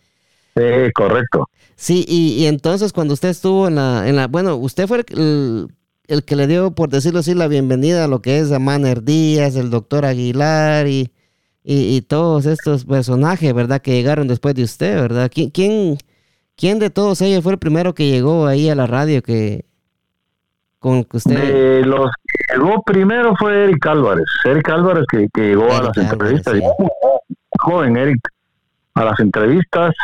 sí. 0.56 0.92
correcto. 0.94 1.50
Sí, 1.78 2.06
y, 2.06 2.46
entonces 2.46 2.92
cuando 2.92 3.14
usted 3.14 3.30
estuvo 3.30 3.70
en 3.70 3.76
la, 3.76 4.10
en 4.10 4.18
la 4.18 4.28
bueno, 4.28 4.58
usted 4.58 4.88
fue 4.88 5.06
el, 5.10 6.24
que 6.26 6.36
le 6.36 6.48
dio, 6.48 6.72
por 6.72 6.90
decirlo 6.90 7.20
así, 7.20 7.34
la 7.34 7.48
bienvenida 7.48 8.04
a 8.04 8.08
lo 8.10 8.22
que 8.22 8.40
es 8.40 8.52
a 8.52 8.60
Manner 8.60 9.04
Díaz, 9.04 9.56
el 9.56 9.70
doctor 9.70 10.06
Aguilar 10.06 10.88
y, 10.88 11.12
y, 11.63 12.01
todos 12.01 12.46
estos 12.46 12.86
personajes, 12.86 13.53
¿verdad? 13.53 13.82
Que 13.82 13.91
llegaron 13.91 14.27
después 14.27 14.53
de 14.55 14.63
usted, 14.63 15.00
¿verdad? 15.00 15.32
¿Quién, 15.34 15.50
quién, 15.50 15.98
¿Quién 16.55 16.79
de 16.79 16.89
todos 16.89 17.22
ellos 17.22 17.43
fue 17.43 17.53
el 17.53 17.58
primero 17.60 17.93
que 17.93 18.10
llegó 18.10 18.48
ahí 18.48 18.70
a 18.70 18.75
la 18.75 18.86
radio 18.86 19.22
que 19.22 19.65
con 20.79 21.05
que 21.05 21.17
usted... 21.17 21.36
De 21.36 21.86
los 21.86 22.12
que 22.22 22.53
llegó 22.53 22.82
primero 22.84 23.34
fue 23.38 23.63
Eric 23.63 23.88
Álvarez. 23.88 24.25
Eric 24.43 24.70
Álvarez 24.70 25.05
que, 25.10 25.29
que 25.34 25.41
llegó 25.41 25.72
a 25.72 25.84
las 25.84 25.98
entrevistas. 25.98 26.60
Joven 27.60 27.96
Eric 27.96 28.20
a 28.96 29.05
las 29.05 29.20
entrevistas. 29.20 29.96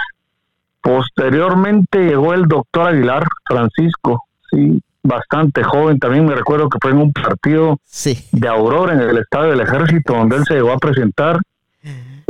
Posteriormente 0.81 1.99
llegó 1.99 2.33
el 2.33 2.43
doctor 2.43 2.87
Aguilar, 2.87 3.27
Francisco, 3.45 4.23
sí, 4.49 4.81
bastante 5.03 5.63
joven. 5.63 5.99
También 5.99 6.25
me 6.25 6.35
recuerdo 6.35 6.69
que 6.69 6.77
fue 6.81 6.91
en 6.91 6.97
un 6.99 7.11
partido 7.11 7.77
de 8.31 8.47
Aurora 8.47 8.93
en 8.93 9.01
el 9.01 9.17
Estadio 9.17 9.51
del 9.51 9.61
Ejército 9.61 10.13
donde 10.13 10.37
él 10.37 10.45
se 10.45 10.55
llegó 10.55 10.71
a 10.71 10.77
presentar 10.77 11.39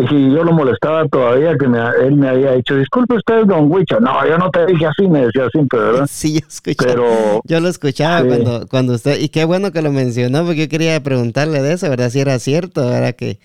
y 0.10 0.34
yo 0.34 0.44
lo 0.44 0.54
molestaba 0.54 1.08
todavía 1.08 1.58
que 1.58 1.66
él 1.66 2.16
me 2.16 2.30
había 2.30 2.54
dicho, 2.54 2.76
disculpe 2.76 3.16
usted, 3.16 3.46
don 3.46 3.72
Huicho. 3.72 4.00
No, 4.00 4.26
yo 4.28 4.38
no 4.38 4.50
te 4.50 4.66
dije 4.66 4.86
así, 4.86 5.08
me 5.08 5.26
decía 5.26 5.48
siempre, 5.52 5.80
¿verdad? 5.80 6.08
Sí, 6.10 6.40
yo 6.40 6.48
escuchaba. 6.48 6.92
Pero, 6.92 7.42
yo 7.44 7.60
lo 7.60 7.68
escuchaba 7.68 8.26
cuando, 8.26 8.68
cuando 8.68 8.94
usted, 8.94 9.20
y 9.20 9.30
qué 9.30 9.46
bueno 9.46 9.72
que 9.72 9.82
lo 9.82 9.92
mencionó, 9.92 10.46
porque 10.46 10.62
yo 10.62 10.70
quería 10.70 11.02
preguntarle 11.02 11.62
de 11.62 11.74
eso, 11.74 11.90
¿verdad? 11.90 12.10
Si 12.10 12.20
era 12.20 12.40
cierto, 12.40 12.88
¿verdad? 12.88 13.16
Que, 13.16 13.40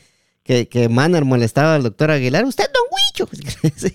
que, 0.44 0.68
que 0.68 0.88
Manner 0.88 1.24
molestaba 1.24 1.74
al 1.74 1.82
doctor 1.82 2.10
Aguilar. 2.10 2.44
Usted, 2.44 2.66
don 2.72 2.84
Huicho. 2.90 3.28
sí, 3.76 3.90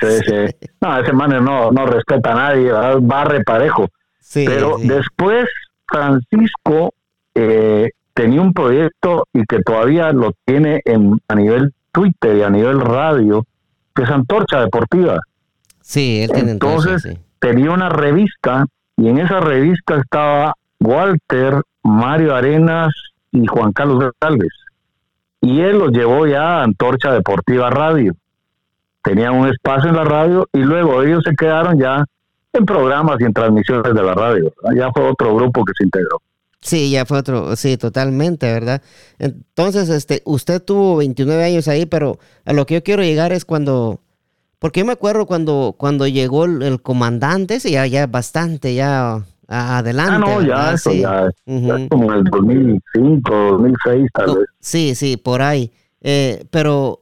sí, 0.00 0.18
sí. 0.26 0.68
No, 0.80 1.00
ese 1.00 1.12
Manner 1.12 1.40
no, 1.40 1.70
no 1.70 1.86
respeta 1.86 2.32
a 2.32 2.34
nadie, 2.34 2.64
¿verdad? 2.64 2.98
barre 3.00 3.42
parejo. 3.44 3.88
Sí, 4.20 4.44
Pero 4.46 4.76
después, 4.78 5.46
Francisco 5.86 6.92
eh, 7.34 7.90
tenía 8.20 8.42
un 8.42 8.52
proyecto 8.52 9.26
y 9.32 9.46
que 9.46 9.62
todavía 9.62 10.12
lo 10.12 10.34
tiene 10.44 10.82
en, 10.84 11.18
a 11.26 11.34
nivel 11.34 11.72
Twitter 11.90 12.36
y 12.36 12.42
a 12.42 12.50
nivel 12.50 12.78
radio, 12.78 13.46
que 13.94 14.02
es 14.02 14.10
Antorcha 14.10 14.60
Deportiva. 14.60 15.20
Sí, 15.80 16.20
él 16.20 16.30
tiene 16.30 16.50
Entonces, 16.52 17.18
tenía 17.38 17.70
una 17.70 17.88
revista 17.88 18.66
y 18.98 19.08
en 19.08 19.20
esa 19.20 19.40
revista 19.40 19.96
estaba 19.96 20.52
Walter, 20.80 21.62
Mario 21.82 22.36
Arenas 22.36 22.92
y 23.32 23.46
Juan 23.46 23.72
Carlos 23.72 24.12
Galvez. 24.20 24.52
Y 25.40 25.62
él 25.62 25.78
los 25.78 25.90
llevó 25.90 26.26
ya 26.26 26.58
a 26.58 26.64
Antorcha 26.64 27.14
Deportiva 27.14 27.70
Radio. 27.70 28.12
Tenían 29.02 29.34
un 29.34 29.48
espacio 29.48 29.88
en 29.88 29.96
la 29.96 30.04
radio 30.04 30.46
y 30.52 30.58
luego 30.58 31.02
ellos 31.02 31.22
se 31.24 31.34
quedaron 31.34 31.78
ya 31.78 32.04
en 32.52 32.66
programas 32.66 33.18
y 33.18 33.24
en 33.24 33.32
transmisiones 33.32 33.94
de 33.94 34.02
la 34.02 34.12
radio. 34.12 34.52
Ya 34.76 34.90
fue 34.92 35.08
otro 35.08 35.34
grupo 35.34 35.64
que 35.64 35.72
se 35.74 35.84
integró. 35.84 36.20
Sí, 36.62 36.90
ya 36.90 37.06
fue 37.06 37.18
otro, 37.18 37.56
sí, 37.56 37.78
totalmente, 37.78 38.52
¿verdad? 38.52 38.82
Entonces, 39.18 39.88
este, 39.88 40.22
usted 40.26 40.62
tuvo 40.62 40.96
29 40.96 41.42
años 41.42 41.68
ahí, 41.68 41.86
pero 41.86 42.18
a 42.44 42.52
lo 42.52 42.66
que 42.66 42.74
yo 42.74 42.82
quiero 42.82 43.02
llegar 43.02 43.32
es 43.32 43.46
cuando, 43.46 44.00
porque 44.58 44.80
yo 44.80 44.86
me 44.86 44.92
acuerdo 44.92 45.24
cuando, 45.24 45.74
cuando 45.78 46.06
llegó 46.06 46.44
el, 46.44 46.82
comandante, 46.82 47.54
ese 47.54 47.70
ya, 47.70 47.86
ya 47.86 48.06
bastante, 48.06 48.74
ya 48.74 49.24
adelante. 49.48 50.14
Ah, 50.14 50.18
no, 50.18 50.42
ya, 50.42 50.74
eso 50.74 50.92
ya, 50.92 51.30
como 51.88 52.12
en 52.12 52.18
el 52.18 52.24
2005, 52.24 53.34
2006 53.52 54.08
tal 54.12 54.26
vez. 54.26 54.46
Sí, 54.60 54.94
sí, 54.94 55.16
por 55.16 55.40
ahí. 55.40 55.72
Eh, 56.02 56.44
pero 56.50 57.00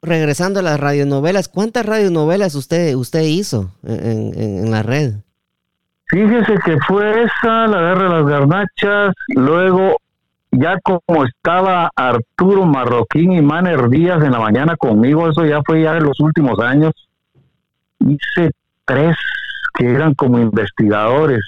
regresando 0.00 0.60
a 0.60 0.62
las 0.62 0.80
radionovelas, 0.80 1.48
¿cuántas 1.48 1.84
radionovelas 1.84 2.54
usted, 2.54 2.94
usted 2.94 3.22
hizo 3.22 3.70
en, 3.82 4.32
en 4.38 4.70
la 4.70 4.82
red? 4.82 5.16
Fíjese 6.14 6.54
que 6.64 6.78
fue 6.86 7.24
esa, 7.24 7.66
la 7.66 7.80
guerra 7.80 8.04
de 8.04 8.08
las 8.10 8.24
garnachas, 8.24 9.14
luego 9.30 9.96
ya 10.52 10.78
como 10.80 11.24
estaba 11.24 11.90
Arturo 11.96 12.64
Marroquín 12.66 13.32
y 13.32 13.42
Maner 13.42 13.88
Díaz 13.88 14.22
en 14.22 14.30
la 14.30 14.38
mañana 14.38 14.76
conmigo, 14.76 15.28
eso 15.28 15.44
ya 15.44 15.60
fue 15.66 15.82
ya 15.82 15.96
en 15.96 16.04
los 16.04 16.20
últimos 16.20 16.60
años, 16.60 16.92
hice 17.98 18.52
tres 18.84 19.16
que 19.76 19.90
eran 19.90 20.14
como 20.14 20.38
investigadores. 20.38 21.40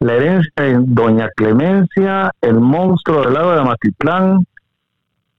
La 0.00 0.14
herencia 0.14 0.64
de 0.64 0.76
Doña 0.78 1.28
Clemencia, 1.36 2.32
El 2.40 2.60
monstruo 2.60 3.20
del 3.20 3.34
lago 3.34 3.52
de 3.52 3.60
Amatitlán 3.60 4.46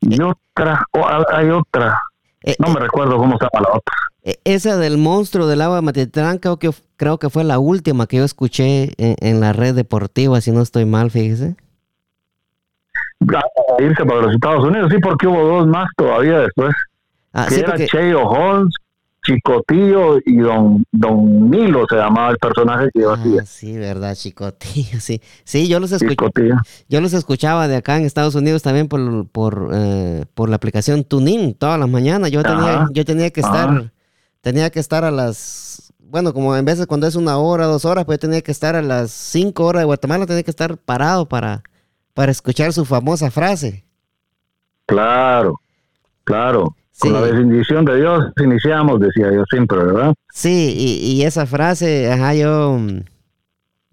y 0.02 0.22
otra, 0.22 0.86
hay 1.34 1.50
otra, 1.50 2.00
eh, 2.44 2.56
no 2.60 2.68
me 2.68 2.80
eh, 2.80 2.84
recuerdo 2.84 3.18
cómo 3.18 3.40
se 3.40 3.46
llama 3.46 3.68
la 3.68 3.76
otra. 3.76 3.96
E, 4.26 4.40
esa 4.44 4.78
del 4.78 4.98
monstruo 4.98 5.46
del 5.46 5.62
agua 5.62 5.78
de 5.78 5.82
Matitlán 5.84 6.40
creo 6.40 6.58
que, 6.58 6.72
creo 6.98 7.20
que 7.20 7.30
fue 7.30 7.44
la 7.44 7.60
última 7.60 8.08
que 8.08 8.18
yo 8.18 8.24
escuché 8.24 8.92
en, 8.98 9.40
la 9.40 9.54
red 9.54 9.76
deportiva, 9.76 10.42
si 10.42 10.52
no 10.52 10.62
estoy 10.62 10.86
mal, 10.86 11.12
fíjese. 11.12 11.56
irse 13.80 14.06
para 14.06 14.22
los 14.22 14.34
Estados 14.34 14.66
Unidos, 14.66 14.92
sí, 14.92 14.98
porque 15.02 15.28
hubo 15.28 15.42
dos 15.44 15.68
más 15.68 15.88
todavía 15.96 16.40
después. 16.40 16.74
Ah, 17.34 17.46
que 17.48 17.60
era 17.60 17.78
Cheo 17.86 18.24
Holmes, 18.24 18.74
Chicotillo 19.26 20.18
y 20.26 20.38
Don 20.38 20.86
Don 20.92 21.50
Milo 21.50 21.86
se 21.90 21.96
llamaba 21.96 22.32
el 22.32 22.38
personaje 22.38 22.90
que 22.94 23.02
yo 23.02 23.14
ah. 23.14 23.46
Sí, 23.46 23.78
verdad, 23.78 24.16
Chicotillo, 24.16 25.00
sí. 25.00 25.22
Sí, 25.44 25.68
yo 25.68 25.80
los 25.80 25.92
escuchaba. 25.92 26.32
Yo 26.88 27.02
los 27.02 27.14
escuchaba 27.14 27.68
de 27.68 27.76
acá 27.76 27.98
en 27.98 28.06
Estados 28.06 28.36
Unidos 28.36 28.64
también 28.64 28.88
por 28.88 29.28
por, 29.28 29.70
eh, 29.74 30.26
por 30.34 30.50
la 30.50 30.56
aplicación 30.56 31.04
TuneIn 31.04 31.54
todas 31.54 31.80
las 31.80 31.90
mañanas. 31.90 32.32
Yo 32.32 32.42
tenía 32.42 32.88
yo 32.94 33.04
tenía 33.04 33.30
que 33.32 33.42
estar 33.42 33.92
tenía 34.46 34.70
que 34.70 34.80
estar 34.80 35.04
a 35.04 35.10
las, 35.10 35.92
bueno, 35.98 36.32
como 36.32 36.56
en 36.56 36.64
veces 36.66 36.86
cuando 36.86 37.08
es 37.08 37.16
una 37.16 37.40
hora, 37.40 37.66
dos 37.66 37.84
horas, 37.84 38.06
pues 38.06 38.20
tenía 38.20 38.42
que 38.42 38.52
estar 38.52 38.76
a 38.76 38.84
las 38.84 39.10
cinco 39.10 39.66
horas 39.66 39.82
de 39.82 39.86
Guatemala, 39.86 40.28
tenía 40.28 40.44
que 40.44 40.52
estar 40.52 40.78
parado 40.78 41.28
para, 41.28 41.64
para 42.14 42.32
escuchar 42.32 42.72
su 42.72 42.86
famosa 42.86 43.32
frase. 43.32 43.86
Claro, 44.86 45.56
claro. 46.24 46.76
Con 47.00 47.14
la 47.14 47.22
bendición 47.22 47.86
de 47.86 47.98
Dios 47.98 48.24
iniciamos, 48.40 49.00
decía 49.00 49.34
yo 49.34 49.44
siempre, 49.50 49.80
¿verdad? 49.80 50.14
Sí, 50.32 50.76
y, 50.78 51.24
esa 51.24 51.48
frase, 51.48 52.12
ajá, 52.12 52.36
yo, 52.36 52.78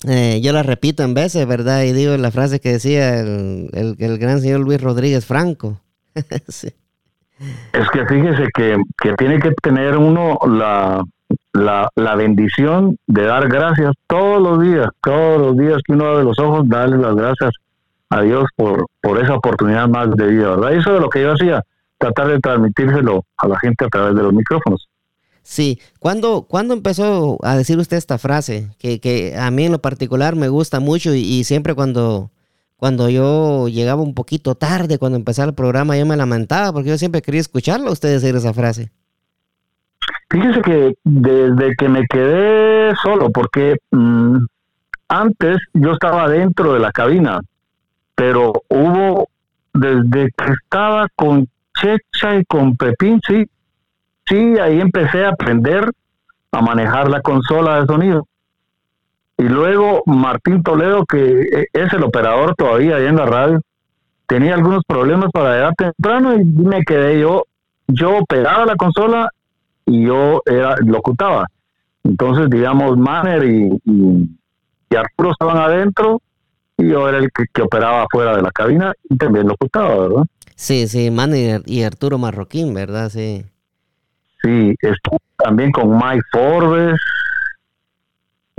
eh, 0.07 0.39
yo 0.43 0.53
la 0.53 0.63
repito 0.63 1.03
en 1.03 1.15
veces, 1.15 1.47
¿verdad? 1.47 1.85
Y 1.85 1.93
digo 1.93 2.15
la 2.19 2.31
frase 2.31 2.61
que 2.61 2.73
decía 2.73 3.21
el, 3.21 3.71
el 3.73 4.19
gran 4.19 4.43
señor 4.43 4.61
Luis 4.61 4.83
Rodríguez 4.83 5.25
Franco. 5.25 5.81
sí. 6.49 6.75
Es 7.73 7.89
que 7.91 8.07
fíjese 8.07 8.49
que, 8.55 8.79
tiene 9.17 9.41
que 9.41 9.53
tener 9.63 9.97
uno 9.97 10.39
la, 10.47 11.03
la, 11.53 12.15
bendición 12.15 12.97
de 13.07 13.25
dar 13.25 13.49
gracias 13.49 13.93
todos 14.07 14.41
los 14.41 14.63
días, 14.63 14.89
todos 15.03 15.41
los 15.41 15.57
días 15.57 15.81
que 15.85 15.93
uno 15.93 16.07
abre 16.07 16.25
los 16.25 16.39
ojos, 16.39 16.69
darle 16.69 16.99
las 16.99 17.15
gracias 17.15 17.51
a 18.11 18.23
Dios 18.23 18.45
por, 18.57 18.87
por 19.01 19.23
esa 19.23 19.35
oportunidad 19.35 19.89
más 19.89 20.11
de 20.13 20.27
vida, 20.27 20.51
¿verdad? 20.51 20.75
Eso 20.75 20.95
es 20.95 21.01
lo 21.01 21.09
que 21.09 21.23
yo 21.23 21.33
hacía, 21.33 21.63
tratar 21.99 22.29
de 22.29 22.41
transmitírselo 22.41 23.25
a 23.37 23.49
la 23.49 23.59
gente 23.59 23.85
a 23.85 23.89
través 23.89 24.15
de 24.15 24.23
los 24.23 24.33
micrófonos. 24.33 24.89
Sí, 25.43 25.81
¿cuándo, 25.99 26.47
¿cuándo 26.49 26.75
empezó 26.75 27.39
a 27.43 27.57
decir 27.57 27.79
usted 27.79 27.97
esta 27.97 28.19
frase? 28.19 28.69
Que, 28.79 29.01
que 29.01 29.35
a 29.37 29.51
mí 29.51 29.65
en 29.65 29.73
lo 29.73 29.81
particular 29.81 30.37
me 30.37 30.49
gusta 30.49 30.79
mucho 30.79 31.15
y 31.15 31.43
siempre 31.43 31.75
cuando 31.75 32.31
cuando 32.83 33.09
yo 33.09 33.69
llegaba 33.69 34.03
un 34.03 34.13
poquito 34.13 34.57
tarde, 34.57 34.99
cuando 34.99 35.17
empezaba 35.17 35.47
el 35.47 35.55
programa, 35.55 35.97
yo 35.97 36.05
me 36.05 36.17
lamentaba 36.17 36.73
porque 36.73 36.89
yo 36.89 36.99
siempre 36.99 37.23
quería 37.23 37.41
escucharlo 37.41 37.87
a 37.87 37.93
usted 37.93 38.09
decir 38.09 38.35
esa 38.35 38.53
frase. 38.53 38.91
Fíjese 40.29 40.61
que 40.63 40.95
desde 41.05 41.77
que 41.77 41.89
me 41.89 42.05
quedé 42.09 42.93
solo, 43.01 43.31
porque 43.31 43.77
mm, 43.93 44.37
antes 45.07 45.59
yo 45.75 45.93
estaba 45.93 46.29
dentro 46.29 46.73
de 46.73 46.81
la 46.81 46.91
cabina, 46.91 47.39
pero 48.17 48.53
hubo, 48.69 49.29
desde 49.73 50.33
que 50.37 50.53
estaba 50.65 51.07
con 51.15 51.47
Checha 51.81 52.35
y 52.37 52.45
con 52.47 52.77
Pepín, 52.77 53.21
sí, 53.29 54.59
ahí 54.59 54.81
empecé 54.81 55.25
a 55.25 55.29
aprender 55.29 55.89
a 56.51 56.61
manejar 56.61 57.09
la 57.09 57.21
consola 57.21 57.81
de 57.81 57.87
sonido. 57.87 58.27
Y 59.39 59.45
luego 59.45 60.03
Martín 60.07 60.63
Toledo, 60.63 61.05
que 61.07 61.43
e, 61.43 61.67
es 61.73 61.93
el 61.93 62.05
operador 62.05 62.55
todavía 62.55 62.97
ahí 62.97 63.07
en 63.07 63.17
la 63.17 63.27
radio, 63.27 63.61
tenía 64.27 64.55
algunos 64.55 64.85
problemas 64.87 65.31
para 65.33 65.55
llegar 65.55 65.75
temprano 65.75 66.35
y 66.35 66.45
me 66.45 66.83
quedé 66.85 67.21
yo, 67.21 67.45
yo 67.89 68.19
operaba 68.19 68.65
la 68.67 68.77
consola 68.77 69.29
y 69.87 70.07
yo 70.07 70.43
era 70.47 70.77
locutaba. 70.85 71.47
Entonces, 72.05 72.51
digamos, 72.51 72.97
Manner 72.97 73.45
y, 73.45 73.81
y, 73.85 74.97
Arturo 74.97 75.31
estaban 75.33 75.57
adentro 75.57 76.21
y 76.77 76.89
yo 76.89 77.09
era 77.09 77.19
el 77.19 77.31
que, 77.33 77.63
operaba 77.63 78.03
afuera 78.03 78.37
de 78.37 78.43
la 78.43 78.51
cabina 78.51 78.93
y 79.09 79.17
también 79.17 79.49
locutaba, 79.49 79.97
¿verdad? 79.97 80.25
Sí, 80.55 80.87
sí, 80.87 81.11
Manner 81.11 81.63
y 81.67 81.83
Arturo 81.83 82.19
Marroquín, 82.19 82.75
¿verdad? 82.75 83.09
Sí. 83.09 83.45
Sí, 84.43 84.75
estuve 84.81 85.19
también 85.37 85.73
con 85.73 85.91
Mike 85.97 86.23
Forbes, 86.31 87.01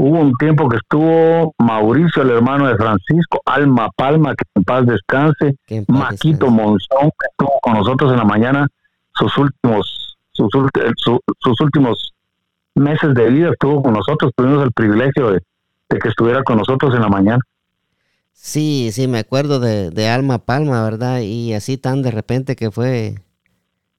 Hubo 0.05 0.19
un 0.19 0.33
tiempo 0.33 0.67
que 0.67 0.75
estuvo 0.75 1.55
Mauricio, 1.59 2.23
el 2.23 2.31
hermano 2.31 2.67
de 2.67 2.75
Francisco, 2.75 3.41
Alma 3.45 3.89
Palma, 3.95 4.35
que 4.35 4.43
en 4.53 4.63
paz 4.65 4.85
descanse, 4.85 5.55
Maquito 5.87 6.49
Monzón, 6.49 7.09
que 7.17 7.27
estuvo 7.31 7.57
con 7.61 7.75
nosotros 7.75 8.11
en 8.11 8.17
la 8.17 8.25
mañana, 8.25 8.67
sus 9.15 9.37
últimos, 9.37 10.17
sus, 10.33 10.49
sus 11.39 11.61
últimos 11.61 12.11
meses 12.75 13.13
de 13.13 13.29
vida 13.29 13.51
estuvo 13.51 13.81
con 13.81 13.93
nosotros, 13.93 14.33
tuvimos 14.35 14.61
el 14.65 14.73
privilegio 14.73 15.31
de, 15.31 15.39
que 15.87 16.09
estuviera 16.09 16.43
con 16.43 16.57
nosotros 16.57 16.93
en 16.93 16.99
la 16.99 17.07
mañana. 17.07 17.39
Sí, 18.33 18.89
sí, 18.91 19.07
me 19.07 19.19
acuerdo 19.19 19.61
de, 19.61 20.09
Alma 20.09 20.39
Palma, 20.39 20.83
¿verdad? 20.83 21.21
Y 21.21 21.53
así 21.53 21.77
tan 21.77 22.01
de 22.01 22.11
repente 22.11 22.57
que 22.57 22.71
fue... 22.71 23.15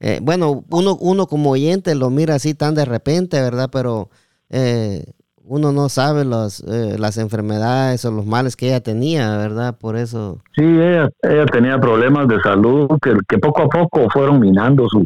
Eh, 0.00 0.18
bueno, 0.20 0.64
uno, 0.68 0.98
uno 1.00 1.26
como 1.26 1.52
oyente 1.52 1.94
lo 1.94 2.10
mira 2.10 2.34
así 2.34 2.52
tan 2.52 2.74
de 2.74 2.84
repente, 2.84 3.40
¿verdad? 3.40 3.70
Pero 3.72 4.10
eh, 4.50 5.06
uno 5.46 5.72
no 5.72 5.88
sabe 5.88 6.24
los, 6.24 6.60
eh, 6.60 6.96
las 6.98 7.18
enfermedades 7.18 8.04
o 8.04 8.10
los 8.10 8.26
males 8.26 8.56
que 8.56 8.68
ella 8.68 8.80
tenía, 8.80 9.36
¿verdad? 9.36 9.76
Por 9.78 9.96
eso. 9.96 10.40
Sí, 10.54 10.64
ella, 10.64 11.08
ella 11.22 11.46
tenía 11.46 11.78
problemas 11.78 12.28
de 12.28 12.40
salud 12.40 12.88
que, 13.02 13.14
que 13.28 13.38
poco 13.38 13.62
a 13.62 13.68
poco 13.68 14.08
fueron 14.10 14.40
minando 14.40 14.88
su, 14.88 15.04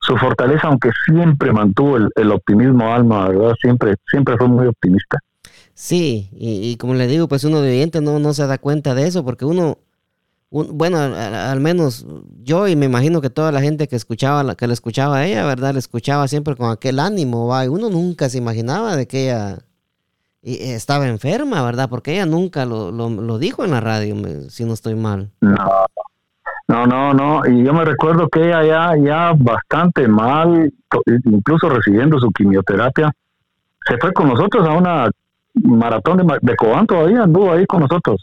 su 0.00 0.16
fortaleza, 0.16 0.68
aunque 0.68 0.90
siempre 1.06 1.52
mantuvo 1.52 1.98
el, 2.14 2.32
optimismo 2.32 2.92
alma, 2.92 3.28
¿verdad? 3.28 3.54
Siempre, 3.60 3.96
siempre 4.10 4.36
fue 4.36 4.48
muy 4.48 4.66
optimista. 4.66 5.18
Sí, 5.74 6.28
y, 6.32 6.76
como 6.76 6.94
le 6.94 7.06
digo, 7.06 7.26
pues 7.26 7.44
uno 7.44 7.60
de 7.60 7.70
oyente 7.70 8.00
no, 8.00 8.18
no 8.18 8.34
se 8.34 8.46
da 8.46 8.58
cuenta 8.58 8.94
de 8.94 9.06
eso, 9.06 9.24
porque 9.24 9.44
uno, 9.44 9.78
bueno, 10.50 10.98
al, 10.98 11.60
menos 11.60 12.06
yo 12.42 12.68
y 12.68 12.76
me 12.76 12.86
imagino 12.86 13.20
que 13.20 13.30
toda 13.30 13.50
la 13.50 13.62
gente 13.62 13.88
que 13.88 13.96
escuchaba, 13.96 14.54
que 14.56 14.66
le 14.66 14.74
escuchaba 14.74 15.18
a 15.18 15.26
ella, 15.26 15.46
¿verdad? 15.46 15.72
Le 15.72 15.78
escuchaba 15.78 16.28
siempre 16.28 16.54
con 16.54 16.70
aquel 16.70 16.98
ánimo, 16.98 17.46
¿va? 17.46 17.64
Y 17.64 17.68
uno 17.68 17.88
nunca 17.88 18.28
se 18.28 18.38
imaginaba 18.38 18.96
de 18.96 19.06
que 19.06 19.24
ella 19.24 19.58
estaba 20.42 21.06
enferma, 21.08 21.62
¿verdad? 21.62 21.88
Porque 21.88 22.12
ella 22.12 22.26
nunca 22.26 22.64
lo, 22.64 22.90
lo, 22.90 23.38
dijo 23.38 23.64
en 23.64 23.72
la 23.72 23.80
radio, 23.80 24.14
si 24.48 24.64
no 24.64 24.72
estoy 24.72 24.94
mal. 24.94 25.30
No, 25.40 25.86
no, 26.68 26.86
no, 26.86 27.14
no. 27.14 27.46
Y 27.46 27.64
yo 27.64 27.72
me 27.72 27.84
recuerdo 27.84 28.28
que 28.28 28.46
ella 28.46 28.64
ya, 28.64 28.96
ya 28.96 29.32
bastante 29.36 30.08
mal, 30.08 30.72
incluso 31.24 31.68
recibiendo 31.68 32.18
su 32.18 32.30
quimioterapia, 32.30 33.12
se 33.86 33.98
fue 33.98 34.12
con 34.12 34.28
nosotros 34.28 34.66
a 34.66 34.72
una 34.72 35.10
maratón 35.54 36.18
de, 36.18 36.38
de 36.40 36.56
Cobán 36.56 36.86
todavía, 36.86 37.24
anduvo 37.24 37.52
ahí 37.52 37.66
con 37.66 37.80
nosotros. 37.80 38.22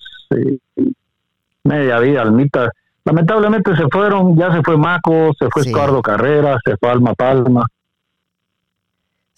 media 1.64 2.00
vida, 2.00 2.22
almita. 2.22 2.72
Lamentablemente 3.08 3.74
se 3.76 3.88
fueron, 3.90 4.36
ya 4.36 4.52
se 4.52 4.62
fue 4.64 4.76
Maco, 4.76 5.32
se 5.40 5.48
fue 5.50 5.64
Eduardo 5.64 6.02
Carrera, 6.02 6.58
se 6.64 6.76
fue 6.76 6.90
Alma 6.90 7.14
Palma. 7.14 7.66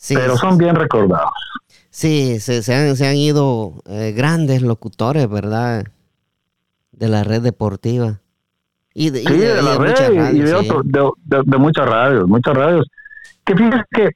pero 0.07 0.37
son 0.37 0.57
bien 0.57 0.75
recordados. 0.75 1.29
Sí, 1.89 2.39
se, 2.39 2.61
se, 2.61 2.75
han, 2.75 2.95
se 2.95 3.07
han 3.07 3.15
ido 3.15 3.81
eh, 3.85 4.13
grandes 4.15 4.61
locutores, 4.61 5.27
¿verdad? 5.29 5.85
De 6.91 7.07
la 7.07 7.23
red 7.23 7.41
deportiva. 7.41 8.19
Y 8.93 9.09
de, 9.09 9.19
sí, 9.21 9.37
de, 9.37 9.61
la 9.61 9.77
red 9.77 10.33
y 10.33 10.39
de, 10.39 11.11
de, 11.23 11.57
muchas 11.57 11.87
radios, 11.87 12.27
muchas 12.27 12.55
radios. 12.55 12.87
Que 13.45 13.55
fíjate 13.55 13.85
que 13.91 14.09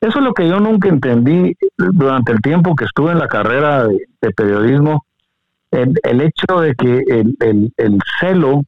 eso 0.00 0.18
es 0.18 0.24
lo 0.24 0.34
que 0.34 0.48
yo 0.48 0.60
nunca 0.60 0.88
entendí 0.88 1.56
durante 1.78 2.32
el 2.32 2.40
tiempo 2.42 2.74
que 2.74 2.84
estuve 2.84 3.12
en 3.12 3.18
la 3.18 3.28
carrera 3.28 3.86
de, 3.86 4.30
periodismo, 4.32 5.06
el, 5.70 5.94
el, 6.02 6.20
hecho 6.20 6.60
de 6.60 6.74
que 6.74 7.02
el, 7.08 7.36
el, 7.40 7.72
el 7.76 7.98
celo 8.20 8.62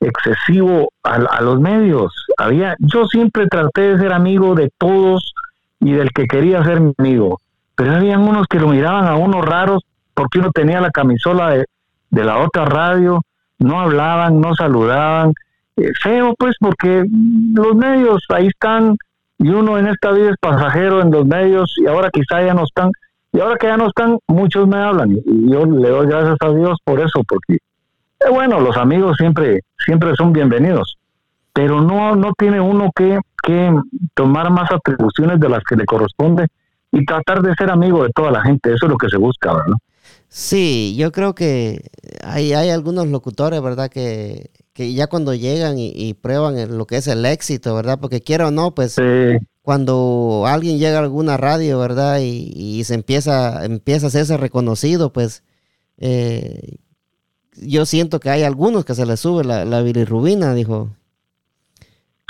excesivo 0.00 0.92
a, 1.02 1.14
a, 1.14 1.40
los 1.40 1.60
medios. 1.60 2.12
Había, 2.36 2.76
yo 2.78 3.06
siempre 3.06 3.46
traté 3.46 3.92
de 3.92 3.98
ser 3.98 4.12
amigo 4.12 4.54
de 4.54 4.70
todos 4.76 5.32
y 5.80 5.92
del 5.92 6.10
que 6.12 6.26
quería 6.26 6.62
ser 6.64 6.80
mi 6.80 6.92
amigo, 6.98 7.40
pero 7.74 7.96
habían 7.96 8.20
unos 8.20 8.46
que 8.46 8.58
lo 8.58 8.68
miraban 8.68 9.06
a 9.06 9.16
unos 9.16 9.44
raros 9.44 9.82
porque 10.14 10.38
uno 10.38 10.50
tenía 10.52 10.80
la 10.80 10.90
camisola 10.90 11.50
de, 11.50 11.64
de 12.10 12.24
la 12.24 12.38
otra 12.38 12.64
radio 12.64 13.22
no 13.62 13.80
hablaban, 13.80 14.40
no 14.40 14.54
saludaban. 14.54 15.32
Eh, 15.76 15.92
feo, 16.02 16.34
pues, 16.38 16.56
porque 16.60 17.04
los 17.54 17.74
medios 17.74 18.24
ahí 18.28 18.48
están 18.48 18.96
y 19.38 19.48
uno 19.48 19.78
en 19.78 19.88
esta 19.88 20.12
vida 20.12 20.30
es 20.30 20.36
pasajero 20.40 21.00
en 21.00 21.10
los 21.10 21.26
medios 21.26 21.74
y 21.78 21.86
ahora 21.86 22.10
quizá 22.10 22.42
ya 22.42 22.54
no 22.54 22.64
están. 22.64 22.90
Y 23.32 23.40
ahora 23.40 23.56
que 23.56 23.66
ya 23.66 23.76
no 23.76 23.88
están, 23.88 24.18
muchos 24.28 24.68
me 24.68 24.76
hablan 24.76 25.12
y 25.12 25.50
yo 25.50 25.64
le 25.64 25.88
doy 25.88 26.06
gracias 26.06 26.36
a 26.40 26.50
Dios 26.50 26.78
por 26.84 27.00
eso, 27.00 27.22
porque, 27.26 27.54
eh, 27.54 28.30
bueno, 28.30 28.60
los 28.60 28.76
amigos 28.76 29.16
siempre, 29.16 29.60
siempre 29.78 30.14
son 30.16 30.34
bienvenidos, 30.34 30.98
pero 31.54 31.80
no, 31.80 32.14
no 32.14 32.34
tiene 32.36 32.60
uno 32.60 32.90
que, 32.94 33.18
que 33.42 33.74
tomar 34.12 34.50
más 34.50 34.70
atribuciones 34.70 35.40
de 35.40 35.48
las 35.48 35.64
que 35.64 35.76
le 35.76 35.86
corresponde 35.86 36.46
y 36.92 37.04
tratar 37.04 37.42
de 37.42 37.54
ser 37.54 37.70
amigo 37.70 38.04
de 38.04 38.10
toda 38.14 38.30
la 38.30 38.42
gente, 38.42 38.72
eso 38.72 38.86
es 38.86 38.90
lo 38.90 38.98
que 38.98 39.08
se 39.08 39.16
busca, 39.16 39.52
¿verdad? 39.52 39.76
Sí, 40.28 40.94
yo 40.96 41.12
creo 41.12 41.34
que 41.34 41.90
hay, 42.22 42.52
hay 42.52 42.70
algunos 42.70 43.06
locutores, 43.08 43.60
¿verdad? 43.60 43.90
Que, 43.90 44.50
que 44.72 44.94
ya 44.94 45.06
cuando 45.06 45.34
llegan 45.34 45.76
y, 45.78 46.14
prueban 46.14 46.76
lo 46.76 46.86
que 46.86 46.96
es 46.96 47.06
el 47.06 47.26
éxito, 47.26 47.74
¿verdad? 47.74 47.98
Porque 48.00 48.20
quiero 48.22 48.48
o 48.48 48.50
no, 48.50 48.74
pues 48.74 48.96
cuando 49.62 50.44
alguien 50.46 50.78
llega 50.78 50.98
a 50.98 51.02
alguna 51.02 51.36
radio, 51.36 51.78
¿verdad? 51.78 52.20
Y, 52.22 52.82
se 52.84 52.94
empieza, 52.94 53.64
empieza 53.64 54.06
a 54.06 54.08
hacerse 54.08 54.36
reconocido, 54.36 55.12
pues 55.12 55.44
eh, 55.98 56.78
yo 57.56 57.84
siento 57.86 58.18
que 58.18 58.30
hay 58.30 58.42
algunos 58.42 58.84
que 58.84 58.94
se 58.94 59.06
les 59.06 59.20
sube 59.20 59.44
la, 59.44 59.64
la 59.64 59.82
bilirrubina, 59.82 60.54
dijo. 60.54 60.90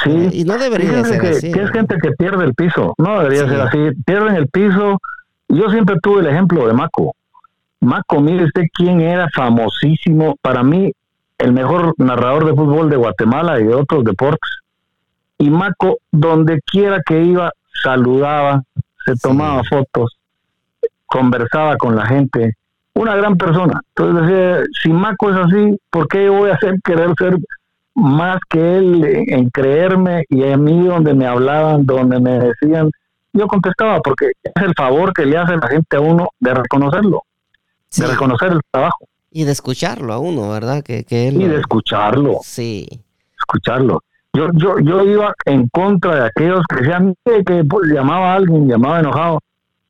Sí. 0.05 0.29
Y 0.33 0.45
no 0.45 0.59
debería 0.59 1.05
ser 1.05 1.25
así. 1.25 1.53
Que 1.53 1.63
es 1.63 1.71
gente 1.71 1.97
que 2.03 2.11
pierde 2.13 2.45
el 2.45 2.55
piso, 2.55 2.95
no 2.99 3.21
debería 3.21 3.49
ser 3.49 3.61
así. 3.61 3.79
Pierden 4.05 4.37
el 4.37 4.49
piso. 4.49 5.01
Yo 5.49 5.71
siempre 5.71 5.97
tuve 6.03 6.21
el 6.21 6.27
ejemplo 6.27 6.67
de 6.67 6.73
Maco. 6.73 7.15
Maco, 7.81 8.21
mire 8.21 8.45
usted 8.45 8.63
quién 8.73 9.01
era 9.01 9.29
famosísimo, 9.35 10.37
para 10.41 10.63
mí 10.63 10.93
el 11.39 11.53
mejor 11.53 11.95
narrador 11.99 12.47
de 12.47 12.55
fútbol 12.55 12.89
de 12.89 12.97
Guatemala 12.97 13.61
y 13.61 13.65
de 13.65 13.75
otros 13.75 14.05
deportes. 14.05 14.51
Y 15.39 15.51
Maco, 15.51 15.99
donde 16.13 16.61
quiera 16.65 17.01
que 17.05 17.23
iba, 17.23 17.51
saludaba, 17.83 18.63
se 19.05 19.17
tomaba 19.17 19.63
fotos, 19.69 20.17
conversaba 21.07 21.77
con 21.77 21.97
la 21.97 22.07
gente. 22.07 22.57
Una 22.95 23.17
gran 23.17 23.37
persona. 23.37 23.81
Entonces 23.97 24.27
decía, 24.27 24.63
si 24.83 24.93
Maco 24.93 25.31
es 25.31 25.37
así, 25.37 25.77
¿por 25.91 26.07
qué 26.09 26.27
yo 26.27 26.35
voy 26.35 26.51
a 26.51 26.55
hacer 26.55 26.77
querer 26.85 27.11
ser 27.19 27.37
más 27.95 28.39
que 28.49 28.79
él 28.79 29.05
en 29.29 29.51
creerme 29.51 30.25
y 30.29 30.45
a 30.51 30.57
mí 30.57 30.87
donde 30.87 31.15
me 31.15 31.27
hablaban, 31.27 31.85
donde 31.85 32.21
me 32.21 32.39
decían? 32.39 32.91
Yo 33.33 33.47
contestaba 33.47 34.01
porque 34.01 34.33
es 34.43 34.63
el 34.63 34.75
favor 34.75 35.13
que 35.13 35.25
le 35.25 35.39
hace 35.39 35.57
la 35.57 35.69
gente 35.69 35.97
a 35.97 36.01
uno 36.01 36.29
de 36.39 36.55
reconocerlo 36.55 37.23
de 38.01 38.07
reconocer 38.07 38.53
el 38.53 38.61
trabajo. 38.71 39.07
Y 39.31 39.45
de 39.45 39.53
escucharlo 39.53 40.13
a 40.13 40.19
uno, 40.19 40.51
¿verdad? 40.51 40.83
Que, 40.83 41.05
y 41.09 41.47
de 41.47 41.59
escucharlo. 41.59 42.39
Sí. 42.43 42.87
Escucharlo. 43.39 44.03
Yo, 44.35 44.49
yo, 44.55 44.79
yo 44.79 45.05
iba 45.05 45.33
en 45.45 45.69
contra 45.69 46.15
de 46.17 46.27
aquellos 46.27 46.65
que 46.67 46.77
decían, 46.77 47.15
que 47.25 47.65
pues, 47.65 47.91
llamaba 47.91 48.33
a 48.33 48.37
alguien, 48.37 48.69
llamaba 48.69 49.01
enojado. 49.01 49.41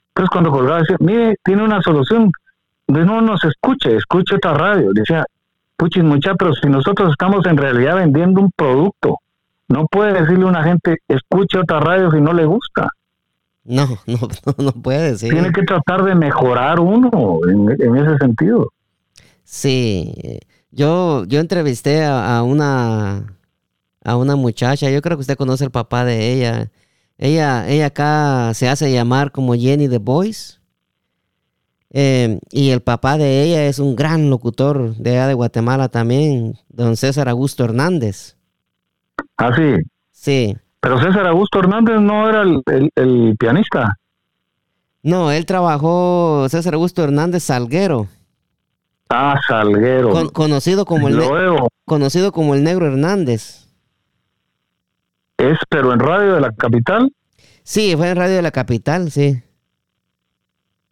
Entonces 0.08 0.30
cuando 0.30 0.50
colgaba 0.50 0.80
decía, 0.80 0.96
mire, 1.00 1.36
tiene 1.44 1.64
una 1.64 1.80
solución. 1.80 2.30
No 2.88 3.20
nos 3.20 3.44
escuche, 3.44 3.96
escuche 3.96 4.36
otra 4.36 4.54
radio. 4.54 4.90
Decía, 4.92 5.24
puchis 5.76 6.04
mucha, 6.04 6.34
pero 6.34 6.54
si 6.54 6.68
nosotros 6.68 7.10
estamos 7.12 7.44
en 7.46 7.56
realidad 7.56 7.96
vendiendo 7.96 8.40
un 8.40 8.50
producto, 8.54 9.18
no 9.68 9.86
puede 9.86 10.20
decirle 10.20 10.44
a 10.44 10.48
una 10.48 10.64
gente, 10.64 10.98
escuche 11.08 11.58
otra 11.58 11.80
radio 11.80 12.10
si 12.10 12.20
no 12.20 12.32
le 12.32 12.44
gusta. 12.44 12.88
No, 13.64 13.86
no, 14.06 14.18
no, 14.58 14.72
puede 14.72 15.16
ser. 15.16 15.30
Tiene 15.30 15.52
que 15.52 15.62
tratar 15.62 16.04
de 16.04 16.14
mejorar 16.14 16.80
uno 16.80 17.38
en, 17.48 17.96
ese 17.96 18.18
sentido. 18.18 18.68
Sí, 19.44 20.40
yo, 20.70 21.24
yo 21.24 21.40
entrevisté 21.40 22.04
a, 22.04 22.42
una 22.42 23.36
a 24.04 24.16
una 24.16 24.36
muchacha, 24.36 24.90
yo 24.90 25.00
creo 25.00 25.16
que 25.16 25.22
usted 25.22 25.36
conoce 25.36 25.64
el 25.64 25.70
papá 25.70 26.04
de 26.04 26.32
ella. 26.32 26.70
Ella, 27.18 27.68
ella 27.68 27.86
acá 27.86 28.52
se 28.54 28.68
hace 28.68 28.90
llamar 28.90 29.30
como 29.30 29.54
Jenny 29.54 29.88
the 29.88 29.98
Voice. 29.98 30.58
Eh, 31.94 32.40
y 32.50 32.70
el 32.70 32.80
papá 32.80 33.18
de 33.18 33.42
ella 33.42 33.66
es 33.66 33.78
un 33.78 33.94
gran 33.94 34.30
locutor 34.30 34.94
de 34.96 35.10
allá 35.10 35.26
de 35.26 35.34
Guatemala 35.34 35.90
también, 35.90 36.54
don 36.70 36.96
César 36.96 37.28
Augusto 37.28 37.64
Hernández. 37.64 38.36
Ah, 39.36 39.50
sí. 39.54 39.76
Sí. 40.10 40.56
Pero 40.80 40.98
César 40.98 41.26
Augusto 41.26 41.58
Hernández 41.58 42.00
no 42.00 42.28
era 42.28 42.42
el, 42.42 43.36
pianista. 43.38 43.98
No, 45.02 45.30
él 45.30 45.44
trabajó, 45.44 46.46
César 46.48 46.74
Augusto 46.74 47.04
Hernández 47.04 47.42
Salguero. 47.42 48.08
Ah, 49.10 49.38
Salguero. 49.46 50.32
conocido, 50.32 50.86
como 50.86 51.08
el 51.08 51.20
conocido 51.84 52.32
como 52.32 52.54
el 52.54 52.64
Negro 52.64 52.86
Hernández. 52.86 53.68
¿Es 55.36 55.58
pero 55.68 55.92
en 55.92 56.00
Radio 56.00 56.34
de 56.34 56.40
la 56.40 56.52
Capital? 56.52 57.12
Sí, 57.64 57.94
fue 57.96 58.08
en 58.10 58.16
Radio 58.16 58.36
de 58.36 58.42
la 58.42 58.50
Capital, 58.50 59.10
sí. 59.10 59.42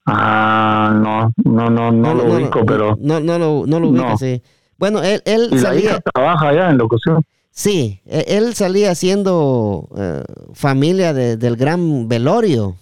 Ah, 0.07 0.93
no, 0.95 1.33
no, 1.45 1.71
no, 1.71 1.93
no, 1.93 2.15
lo 2.15 2.25
ubico, 2.35 2.65
pero... 2.65 2.97
No, 3.01 3.21
no, 3.21 3.39
lo, 3.39 3.65
no 3.67 3.81
lo 3.81 3.89
ubico, 3.89 4.17
sí. 4.19 4.43
Bueno, 4.79 5.03
él, 5.03 5.23
él 5.27 5.49
¿Y 5.53 5.59
salía... 5.59 6.01
trabaja 6.01 6.49
allá 6.49 6.71
en 6.71 6.79
locución? 6.79 7.23
Sí, 7.51 8.01
e, 8.07 8.25
él 8.39 8.55
salía 8.55 8.95
siendo 8.95 9.89
eh, 9.97 10.25
familia 10.55 11.13
del 11.13 11.57
gran 11.57 12.09
Velorio. 12.09 12.77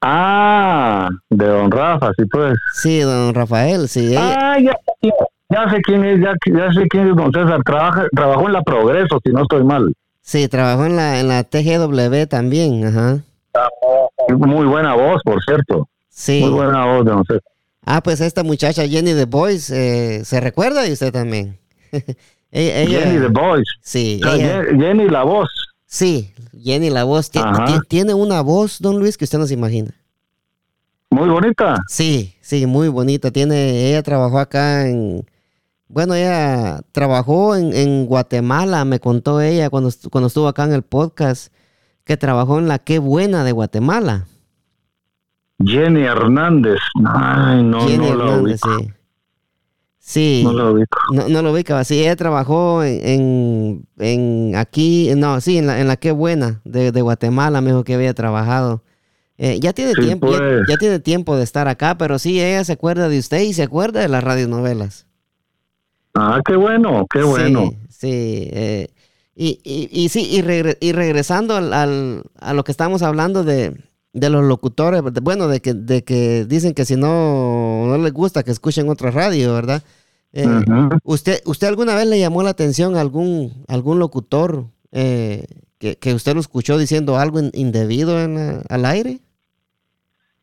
Ah, 0.00 1.08
de 1.30 1.46
don 1.46 1.70
Rafa, 1.70 2.10
sí 2.16 2.24
pues. 2.30 2.56
Sí, 2.74 3.00
don 3.00 3.34
Rafael, 3.34 3.88
sí. 3.88 4.14
Ah, 4.16 4.56
ya, 4.60 4.72
ya, 5.50 5.70
sé 5.70 5.80
quién 5.82 6.04
es, 6.04 6.20
ya, 6.20 6.34
ya, 6.46 6.72
sé 6.72 6.88
quién 6.88 7.08
es 7.08 7.16
don 7.16 7.32
César. 7.32 7.60
Trabaja, 7.64 8.06
trabajó 8.14 8.46
en 8.46 8.52
la 8.52 8.62
Progreso, 8.62 9.20
si 9.24 9.32
no 9.32 9.42
estoy 9.42 9.64
mal. 9.64 9.92
Sí, 10.20 10.48
trabajó 10.48 10.84
en 10.86 10.96
la, 10.96 11.20
en 11.20 11.28
la 11.28 11.42
TGW 11.42 12.26
también, 12.28 12.84
ajá. 12.86 13.18
Muy 14.36 14.66
buena 14.66 14.94
voz, 14.94 15.22
por 15.24 15.42
cierto. 15.42 15.88
Sí. 16.18 16.40
Muy 16.40 16.50
buena 16.50 16.84
voz, 16.84 17.04
don 17.04 17.24
César. 17.24 17.42
Ah, 17.84 18.02
pues 18.02 18.20
esta 18.20 18.42
muchacha 18.42 18.88
Jenny 18.88 19.14
The 19.14 19.26
Boys, 19.26 19.70
eh, 19.70 20.22
¿se 20.24 20.40
recuerda 20.40 20.82
de 20.82 20.92
usted 20.92 21.12
también? 21.12 21.60
Jenny 22.52 23.20
the 23.20 23.28
Voice. 23.28 23.70
Sí. 23.82 24.20
Jenny 24.24 25.08
la 25.08 25.22
voz. 25.22 25.48
Sí, 25.86 26.34
Jenny 26.60 26.90
la 26.90 27.04
voz. 27.04 27.30
Tiene 27.86 28.14
una 28.14 28.40
voz, 28.40 28.80
don 28.80 28.98
Luis, 28.98 29.16
que 29.16 29.26
usted 29.26 29.38
no 29.38 29.46
se 29.46 29.54
imagina. 29.54 29.94
Muy 31.10 31.28
bonita. 31.28 31.76
Sí, 31.86 32.34
sí, 32.40 32.66
muy 32.66 32.88
bonita. 32.88 33.30
Tiene, 33.30 33.88
ella 33.88 34.02
trabajó 34.02 34.40
acá 34.40 34.88
en, 34.88 35.24
bueno, 35.86 36.14
ella 36.14 36.80
trabajó 36.90 37.54
en, 37.54 37.72
en 37.72 38.06
Guatemala, 38.06 38.84
me 38.84 38.98
contó 38.98 39.40
ella 39.40 39.70
cuando, 39.70 39.90
cuando 40.10 40.26
estuvo 40.26 40.48
acá 40.48 40.64
en 40.64 40.72
el 40.72 40.82
podcast, 40.82 41.52
que 42.02 42.16
trabajó 42.16 42.58
en 42.58 42.66
la 42.66 42.80
Qué 42.80 42.98
Buena 42.98 43.44
de 43.44 43.52
Guatemala. 43.52 44.26
Jenny 45.64 46.02
Hernández. 46.02 46.78
Ay, 47.04 47.62
no, 47.62 47.80
Jenny 47.86 48.08
no 48.08 48.14
la 48.14 48.24
Hernández, 48.24 48.60
ubico. 48.64 48.78
sí. 48.80 48.92
Sí, 50.00 50.40
No 50.44 50.52
la 50.54 50.70
ubico. 50.70 50.98
no, 51.12 51.28
no 51.28 51.42
lo 51.42 51.52
ubicaba. 51.52 51.84
Sí, 51.84 52.00
ella 52.00 52.16
trabajó 52.16 52.82
en, 52.82 53.04
en, 53.04 53.86
en 53.98 54.56
aquí, 54.56 55.12
no, 55.16 55.40
sí, 55.42 55.58
en 55.58 55.66
la, 55.66 55.80
en 55.80 55.88
la 55.88 55.96
Qué 55.96 56.12
Buena 56.12 56.62
de, 56.64 56.92
de 56.92 57.02
Guatemala, 57.02 57.60
me 57.60 57.70
dijo 57.70 57.84
que 57.84 57.94
había 57.94 58.14
trabajado. 58.14 58.82
Eh, 59.36 59.60
ya 59.60 59.72
tiene 59.74 59.94
Sí, 59.94 60.00
tiempo, 60.00 60.32
ya, 60.32 60.38
pues. 60.38 60.66
ya 60.66 60.76
tiene 60.78 60.98
tiempo 60.98 61.36
de 61.36 61.44
estar 61.44 61.68
acá, 61.68 61.98
pero 61.98 62.18
sí, 62.18 62.40
ella 62.40 62.64
se 62.64 62.72
acuerda 62.72 63.08
de 63.08 63.18
usted 63.18 63.42
y 63.42 63.52
se 63.52 63.62
acuerda 63.64 64.00
de 64.00 64.08
las 64.08 64.24
radionovelas. 64.24 65.06
Ah, 66.14 66.40
qué 66.44 66.56
bueno, 66.56 67.06
qué 67.12 67.22
bueno. 67.22 67.70
Sí, 67.88 67.88
sí. 67.90 68.48
eh, 68.52 68.88
y, 69.36 69.60
y, 69.62 69.88
y 69.92 70.08
sí, 70.08 70.26
y, 70.30 70.42
regre- 70.42 70.78
y 70.80 70.92
regresando 70.92 71.54
al, 71.54 71.72
al- 71.72 72.22
a 72.40 72.54
lo 72.54 72.64
que 72.64 72.72
estamos 72.72 73.02
hablando 73.02 73.44
de, 73.44 73.76
de 74.12 74.30
los 74.30 74.44
locutores, 74.44 75.02
bueno, 75.22 75.48
de 75.48 75.60
que, 75.60 75.74
de 75.74 76.02
que 76.02 76.44
dicen 76.46 76.74
que 76.74 76.84
si 76.84 76.96
no, 76.96 77.86
no 77.86 77.98
les 77.98 78.12
gusta 78.12 78.42
que 78.42 78.50
escuchen 78.50 78.88
otra 78.88 79.10
radio, 79.10 79.54
¿verdad? 79.54 79.82
Eh. 80.32 80.46
¿usted, 81.04 81.40
¿Usted 81.46 81.68
alguna 81.68 81.94
vez 81.94 82.06
le 82.06 82.18
llamó 82.18 82.42
la 82.42 82.50
atención 82.50 82.96
a 82.96 83.00
algún, 83.00 83.64
algún 83.68 83.98
locutor 83.98 84.64
eh, 84.92 85.44
que, 85.78 85.96
que 85.96 86.14
usted 86.14 86.34
lo 86.34 86.40
escuchó 86.40 86.76
diciendo 86.78 87.16
algo 87.18 87.38
in- 87.40 87.50
indebido 87.54 88.20
en 88.20 88.34
la- 88.34 88.62
al 88.68 88.84
aire? 88.84 89.20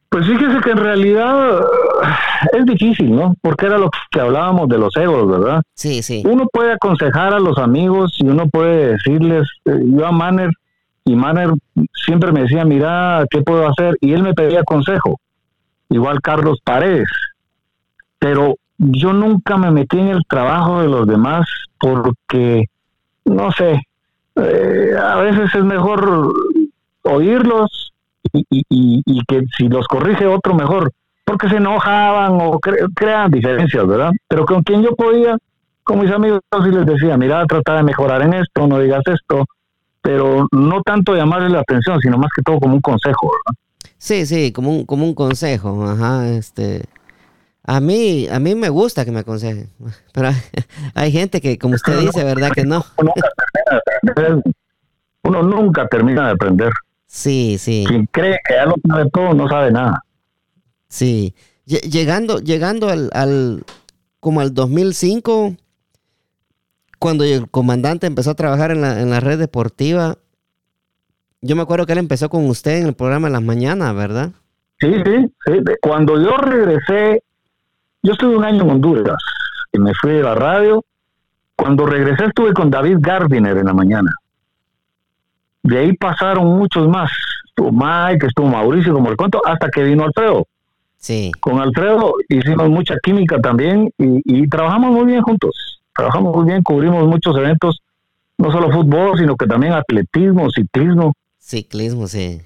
Pues 0.10 0.26
fíjese 0.28 0.60
que 0.64 0.72
en 0.72 0.78
realidad 0.78 1.60
eh, 1.60 2.58
es 2.60 2.66
difícil, 2.66 3.14
¿no? 3.16 3.36
Porque 3.42 3.66
era 3.66 3.78
lo 3.78 3.90
que 4.12 4.20
hablábamos 4.22 4.70
de 4.70 4.78
los 4.78 4.96
egos, 4.96 5.30
¿verdad? 5.30 5.62
Sí, 5.74 6.02
sí. 6.04 6.24
Uno 6.26 6.48
puede 6.52 6.72
aconsejar 6.74 7.34
a 7.34 7.40
los 7.40 7.58
amigos 7.58 8.16
y 8.20 8.28
uno 8.28 8.48
puede 8.48 8.94
decirles, 8.94 9.48
eh, 9.66 9.78
yo 9.84 10.06
a 10.06 10.12
Manner, 10.12 10.50
y 11.06 11.16
Manner 11.16 11.52
siempre 11.94 12.32
me 12.32 12.42
decía, 12.42 12.66
mira, 12.66 13.26
¿qué 13.30 13.42
puedo 13.42 13.68
hacer? 13.68 13.96
Y 14.02 14.14
él 14.14 14.24
me 14.24 14.34
pedía 14.34 14.64
consejo. 14.64 15.20
Igual 15.90 16.20
Carlos 16.22 16.60
Paredes. 16.64 17.08
Pero 18.20 18.56
yo 18.78 19.14
nunca 19.14 19.58
me 19.58 19.72
metí 19.72 20.00
en 20.00 20.08
el 20.10 20.24
trabajo 20.28 20.82
de 20.82 20.88
los 20.88 21.08
demás 21.08 21.48
porque, 21.80 22.66
no 23.26 23.52
sé, 23.52 23.82
eh, 24.36 24.92
a 25.02 25.16
veces 25.18 25.54
es 25.54 25.64
mejor 25.64 26.34
oírlos 27.04 27.94
y, 28.34 28.40
y- 28.50 28.64
y- 28.70 29.02
y 29.06 29.22
que 29.28 29.44
si 29.56 29.68
los 29.70 29.88
corrige 29.88 30.26
otro 30.26 30.56
mejor, 30.56 30.92
porque 31.24 31.50
se 31.50 31.58
enojaban 31.58 32.34
o 32.34 32.60
cre- 32.60 32.88
crean 32.96 33.32
diferencias, 33.32 33.86
¿verdad? 33.88 34.12
Pero 34.28 34.46
con 34.46 34.64
quien 34.64 34.82
yo 34.82 34.96
podía, 34.96 35.38
con 35.84 36.00
mis 36.00 36.12
amigos, 36.12 36.40
sí 36.64 36.72
les 36.72 36.86
decía, 36.86 37.16
mira, 37.18 37.46
trata 37.46 37.76
de 37.78 37.84
mejorar 37.84 38.24
en 38.24 38.34
esto, 38.34 38.68
no 38.68 38.80
digas 38.80 39.04
esto, 39.06 39.46
pero 40.06 40.48
no 40.52 40.84
tanto 40.84 41.16
llamarle 41.16 41.50
la 41.50 41.62
atención, 41.62 42.00
sino 42.00 42.16
más 42.20 42.30
que 42.36 42.44
todo 42.44 42.60
como 42.60 42.76
un 42.76 42.82
consejo, 42.82 43.32
¿verdad? 43.32 43.60
Sí, 43.98 44.28
sí, 44.28 44.52
como 44.52 44.70
un, 44.70 44.86
como 44.86 45.04
un 45.04 45.16
consejo, 45.16 45.84
ajá, 45.84 46.30
este... 46.30 46.86
A 47.64 47.80
mí, 47.80 48.28
a 48.30 48.40
mí 48.40 48.54
me 48.54 48.70
gusta 48.70 49.04
que 49.04 49.12
me 49.12 49.22
aconsejen, 49.22 49.68
pero 50.14 50.30
hay, 50.94 51.12
gente 51.12 51.42
que, 51.42 51.58
como 51.58 51.74
usted 51.74 52.00
dice, 52.02 52.24
¿verdad? 52.24 52.52
Que 52.52 52.64
no. 52.66 52.86
Uno 52.98 53.12
nunca 53.16 53.34
termina 53.48 53.72
de 53.74 54.12
aprender. 54.12 54.44
Uno 55.24 55.42
nunca 55.44 55.88
termina 55.88 56.26
de 56.28 56.32
aprender. 56.34 56.72
Sí, 57.08 57.58
sí, 57.58 57.84
Quien 57.88 58.06
cree 58.12 58.38
que 58.48 58.54
ya 58.54 58.66
lo 58.66 58.76
sabe 58.88 59.10
todo, 59.10 59.34
no 59.34 59.48
sabe 59.50 59.72
nada. 59.72 60.00
sí. 60.88 61.34
Lle- 61.66 61.82
Llegando, 61.90 62.38
llegando 62.38 62.90
al, 62.90 63.10
al, 63.14 63.64
como 64.20 64.42
al 64.42 64.54
2005, 64.54 65.56
cuando 67.00 67.24
el 67.24 67.50
comandante 67.50 68.08
empezó 68.08 68.32
a 68.32 68.36
trabajar 68.36 68.72
en 68.72 68.82
la, 68.82 69.02
en 69.02 69.10
la 69.10 69.20
red 69.20 69.40
deportiva, 69.40 70.18
yo 71.42 71.56
me 71.56 71.62
acuerdo 71.62 71.86
que 71.86 71.94
él 71.94 72.00
empezó 72.00 72.30
con 72.30 72.48
usted 72.48 72.80
en 72.80 72.88
el 72.88 72.96
programa 72.96 73.28
de 73.28 73.34
las 73.34 73.44
mañanas, 73.44 73.96
¿verdad? 73.96 74.32
Sí, 74.80 74.94
sí, 75.06 75.32
sí. 75.46 75.54
Cuando 75.82 76.20
yo 76.22 76.38
regresé, 76.38 77.24
yo 78.02 78.14
estuve 78.14 78.36
un 78.36 78.44
año 78.44 78.64
en 78.64 78.70
Honduras 78.72 79.18
y 79.72 79.80
me 79.80 79.94
fui 80.02 80.14
de 80.14 80.24
la 80.24 80.36
radio. 80.36 80.84
Cuando 81.56 81.86
regresé 81.86 82.26
estuve 82.26 82.54
con 82.54 82.70
David 82.70 82.98
Gardiner 83.00 83.58
en 83.58 83.66
la 83.66 83.74
mañana. 83.74 84.12
De 85.64 85.78
ahí 85.78 85.94
pasaron 85.94 86.48
muchos 86.58 86.88
más. 86.88 87.12
Estuvo 87.48 87.72
Mike, 87.72 88.28
estuvo 88.28 88.48
Mauricio, 88.48 88.94
como 88.94 89.10
el 89.10 89.18
cuento, 89.18 89.42
hasta 89.46 89.70
que 89.70 89.84
vino 89.84 90.04
Alfredo. 90.04 90.46
Sí, 90.98 91.32
Con 91.40 91.60
Alfredo 91.60 92.16
hicimos 92.30 92.70
mucha 92.70 92.96
química 93.04 93.40
también 93.40 93.92
y, 93.98 94.22
y 94.26 94.50
trabajamos 94.50 94.92
muy 94.92 95.06
bien 95.06 95.22
juntos. 95.22 95.75
Trabajamos 95.96 96.36
muy 96.36 96.46
bien, 96.46 96.62
cubrimos 96.64 97.08
muchos 97.08 97.36
eventos, 97.38 97.80
no 98.38 98.52
solo 98.52 98.72
fútbol, 98.72 99.18
sino 99.18 99.36
que 99.36 99.48
también 99.48 99.74
atletismo, 99.74 100.50
ciclismo. 100.52 101.14
ciclismo, 101.40 102.08
sí. 102.08 102.42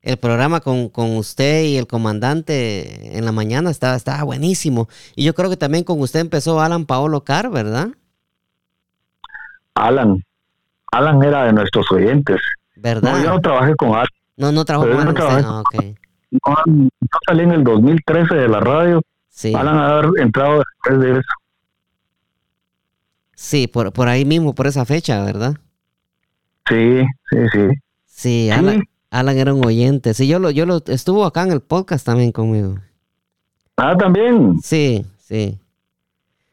El 0.00 0.16
programa 0.16 0.60
con, 0.60 0.88
con 0.88 1.16
usted 1.16 1.64
y 1.64 1.76
el 1.76 1.86
comandante 1.86 3.16
en 3.16 3.24
la 3.24 3.32
mañana 3.32 3.70
estaba, 3.70 3.94
estaba 3.94 4.22
buenísimo. 4.24 4.88
Y 5.14 5.24
yo 5.24 5.34
creo 5.34 5.48
que 5.48 5.56
también 5.56 5.84
con 5.84 6.00
usted 6.00 6.20
empezó 6.20 6.60
Alan 6.60 6.86
Paolo 6.86 7.22
Car, 7.22 7.50
¿verdad? 7.50 7.88
Alan. 9.74 10.18
Alan 10.90 11.22
era 11.22 11.44
de 11.44 11.52
nuestros 11.52 11.90
oyentes. 11.92 12.40
¿Verdad? 12.76 13.12
No, 13.12 13.22
yo 13.22 13.30
no 13.30 13.40
trabajé 13.40 13.76
con 13.76 13.90
Alan. 13.90 14.06
No, 14.36 14.50
no 14.50 14.64
trabajó 14.64 14.86
Pero 14.86 14.96
con 14.96 15.02
Alan 15.02 15.14
no 15.44 15.58
usted, 15.60 15.78
trabajé 15.78 16.02
no, 16.32 16.64
yo 16.76 17.18
salí 17.26 17.42
en 17.42 17.52
el 17.52 17.64
2013 17.64 18.34
de 18.34 18.48
la 18.48 18.60
radio. 18.60 19.02
Sí, 19.28 19.54
Alan 19.54 19.78
haber 19.78 20.20
entrado 20.20 20.62
después 20.84 21.00
de 21.00 21.18
eso. 21.18 21.32
Sí 23.42 23.66
por, 23.66 23.92
por 23.92 24.08
ahí 24.08 24.24
mismo, 24.24 24.54
por 24.54 24.66
esa 24.66 24.84
fecha, 24.84 25.22
¿verdad? 25.24 25.56
Sí, 26.68 27.02
sí, 27.28 27.38
sí. 27.52 27.68
Sí, 28.06 28.50
Alan, 28.50 28.84
Alan 29.10 29.36
era 29.36 29.52
un 29.52 29.66
oyente. 29.66 30.14
Sí, 30.14 30.28
yo 30.28 30.38
lo, 30.38 30.50
yo 30.50 30.64
lo 30.64 30.80
estuvo 30.86 31.24
acá 31.24 31.42
en 31.42 31.50
el 31.50 31.60
podcast 31.60 32.06
también 32.06 32.30
conmigo. 32.30 32.76
Ah, 33.76 33.96
también. 33.98 34.60
Sí, 34.62 35.04
sí. 35.18 35.58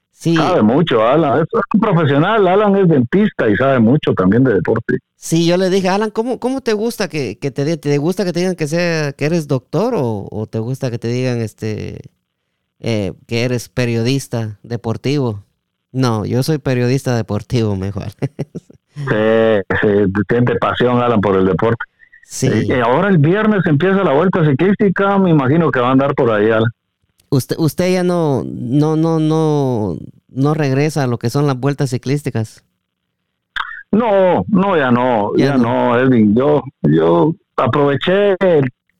Sí, 0.09 0.35
Sabe 0.35 0.63
mucho, 0.63 1.05
Alan. 1.05 1.41
Es, 1.41 1.47
un 1.75 1.79
profesional. 1.79 2.47
Alan 2.47 2.75
es 2.75 2.87
dentista 2.87 3.47
y 3.47 3.55
sabe 3.55 3.79
mucho 3.79 4.13
también 4.13 4.43
de 4.43 4.55
deporte. 4.55 4.97
sí, 5.15 5.45
yo 5.45 5.57
le 5.57 5.69
dije, 5.69 5.89
Alan, 5.89 6.09
¿cómo, 6.09 6.39
cómo 6.39 6.61
te 6.61 6.73
gusta 6.73 7.07
que, 7.07 7.37
que 7.37 7.51
te, 7.51 7.77
te 7.77 7.97
gusta 7.99 8.25
que 8.25 8.33
te 8.33 8.39
digan 8.39 8.55
que 8.55 8.67
sea 8.67 9.13
que 9.13 9.25
eres 9.25 9.47
doctor 9.47 9.93
o, 9.95 10.27
o 10.29 10.47
te 10.47 10.59
gusta 10.59 10.89
que 10.89 10.97
te 10.97 11.07
digan 11.07 11.39
este 11.39 11.99
eh, 12.79 13.13
que 13.27 13.43
eres 13.43 13.69
periodista 13.69 14.59
deportivo? 14.63 15.43
No, 15.91 16.25
yo 16.25 16.43
soy 16.43 16.57
periodista 16.59 17.15
deportivo 17.15 17.75
mejor. 17.75 18.07
Sí, 18.95 19.03
sí, 19.81 19.87
tiene 20.27 20.55
pasión, 20.59 21.01
Alan, 21.01 21.21
por 21.21 21.35
el 21.37 21.45
deporte. 21.45 21.77
sí. 22.23 22.49
Y 22.67 22.71
ahora 22.73 23.09
el 23.09 23.17
viernes 23.17 23.61
empieza 23.65 24.03
la 24.03 24.13
vuelta 24.13 24.45
ciclística. 24.45 25.17
Me 25.17 25.29
imagino 25.31 25.71
que 25.71 25.79
va 25.79 25.89
a 25.89 25.91
andar 25.91 26.13
por 26.15 26.29
ahí, 26.31 26.49
Alan. 26.51 26.69
Usted, 27.29 27.55
usted 27.59 27.93
ya 27.93 28.03
no, 28.03 28.43
no, 28.45 28.95
no, 28.95 29.19
no, 29.19 29.95
no 30.29 30.53
regresa 30.53 31.03
a 31.03 31.07
lo 31.07 31.17
que 31.17 31.29
son 31.29 31.47
las 31.47 31.59
vueltas 31.59 31.91
ciclísticas. 31.91 32.63
No, 33.91 34.43
no, 34.47 34.77
ya 34.77 34.91
no, 34.91 35.31
Ya 35.37 35.45
ya, 35.45 35.57
no. 35.57 35.93
no. 35.93 35.99
Edwin. 35.99 36.35
Yo, 36.35 36.61
yo 36.83 37.33
aproveché 37.57 38.35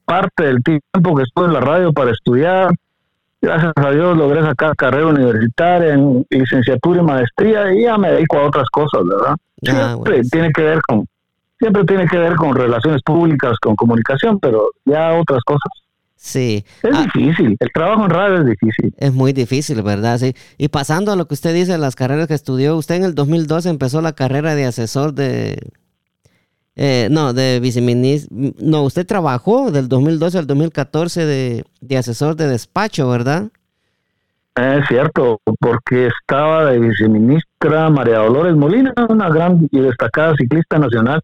parte 0.06 0.43
del 0.45 0.63
tiempo 0.63 1.15
que 1.15 1.23
estuve 1.23 1.45
en 1.45 1.54
la 1.54 1.60
radio 1.62 1.93
para 1.93 2.12
estudiar. 2.12 2.71
Gracias 3.41 3.71
a 3.75 3.91
Dios 3.91 4.17
logré 4.17 4.41
sacar 4.43 4.75
carrera 4.75 5.08
universitaria 5.08 5.93
en 5.93 6.25
licenciatura 6.30 7.02
y 7.02 7.06
maestría 7.06 7.73
y 7.73 7.84
ya 7.84 7.97
me 7.97 8.12
dedico 8.12 8.38
a 8.38 8.47
otras 8.47 8.69
cosas, 8.69 9.02
¿verdad? 9.06 9.36
Ah, 9.36 9.38
Siempre 9.62 9.95
bueno, 9.95 10.23
tiene 10.32 10.52
que 10.52 10.62
ver 10.62 10.82
con, 10.82 11.06
siempre 11.58 11.84
tiene 11.86 12.08
que 12.08 12.17
ver 12.17 12.36
con 12.36 12.54
relaciones 12.54 13.02
públicas, 13.02 13.58
con 13.62 13.75
comunicación, 13.75 14.39
pero 14.39 14.69
ya 14.86 15.13
otras 15.13 15.41
cosas. 15.45 15.71
Sí. 16.15 16.65
Es 16.84 16.91
Ah, 16.93 17.04
difícil, 17.13 17.56
el 17.58 17.69
trabajo 17.73 18.04
en 18.04 18.10
radio 18.10 18.39
es 18.39 18.45
difícil. 18.45 18.93
Es 18.97 19.13
muy 19.13 19.32
difícil, 19.32 19.82
¿verdad? 19.84 20.17
Sí. 20.17 20.34
Y 20.58 20.67
pasando 20.67 21.13
a 21.13 21.15
lo 21.15 21.25
que 21.30 21.34
usted 21.34 21.54
dice, 21.54 21.78
las 21.78 21.95
carreras 21.95 22.28
que 22.28 22.34
estudió, 22.34 22.75
usted 22.75 22.95
en 22.95 23.06
el 23.06 23.15
2012 23.15 23.69
empezó 23.69 24.02
la 24.02 24.12
carrera 24.12 24.54
de 24.56 24.65
asesor 24.65 25.13
de... 25.13 25.58
eh, 26.81 27.09
no, 27.11 27.33
de 27.33 27.59
viceministro. 27.59 28.33
No, 28.61 28.83
usted 28.83 29.05
trabajó 29.05 29.69
del 29.69 29.89
2012 29.89 30.37
al 30.37 30.47
2014 30.47 31.25
de, 31.25 31.65
de 31.81 31.97
asesor 31.97 32.37
de 32.37 32.47
despacho, 32.47 33.09
¿verdad? 33.09 33.49
Es 34.55 34.85
cierto, 34.87 35.39
porque 35.59 36.07
estaba 36.07 36.71
de 36.71 36.79
viceministra 36.79 37.89
María 37.89 38.19
Dolores 38.19 38.55
Molina, 38.55 38.93
una 39.09 39.27
gran 39.29 39.67
y 39.71 39.79
destacada 39.79 40.35
ciclista 40.37 40.79
nacional. 40.79 41.21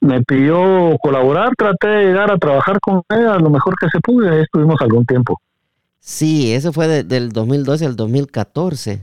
Me 0.00 0.22
pidió 0.22 0.96
colaborar, 1.02 1.52
traté 1.56 1.88
de 1.88 2.04
llegar 2.06 2.30
a 2.30 2.36
trabajar 2.36 2.78
con 2.80 3.02
ella 3.08 3.36
lo 3.38 3.48
mejor 3.48 3.74
que 3.80 3.88
se 3.90 3.98
pude, 4.00 4.28
ahí 4.28 4.42
estuvimos 4.42 4.76
algún 4.80 5.06
tiempo. 5.06 5.40
Sí, 6.00 6.52
eso 6.52 6.72
fue 6.72 6.86
de- 6.86 7.02
del 7.02 7.30
2012 7.32 7.86
al 7.86 7.96
2014. 7.96 9.02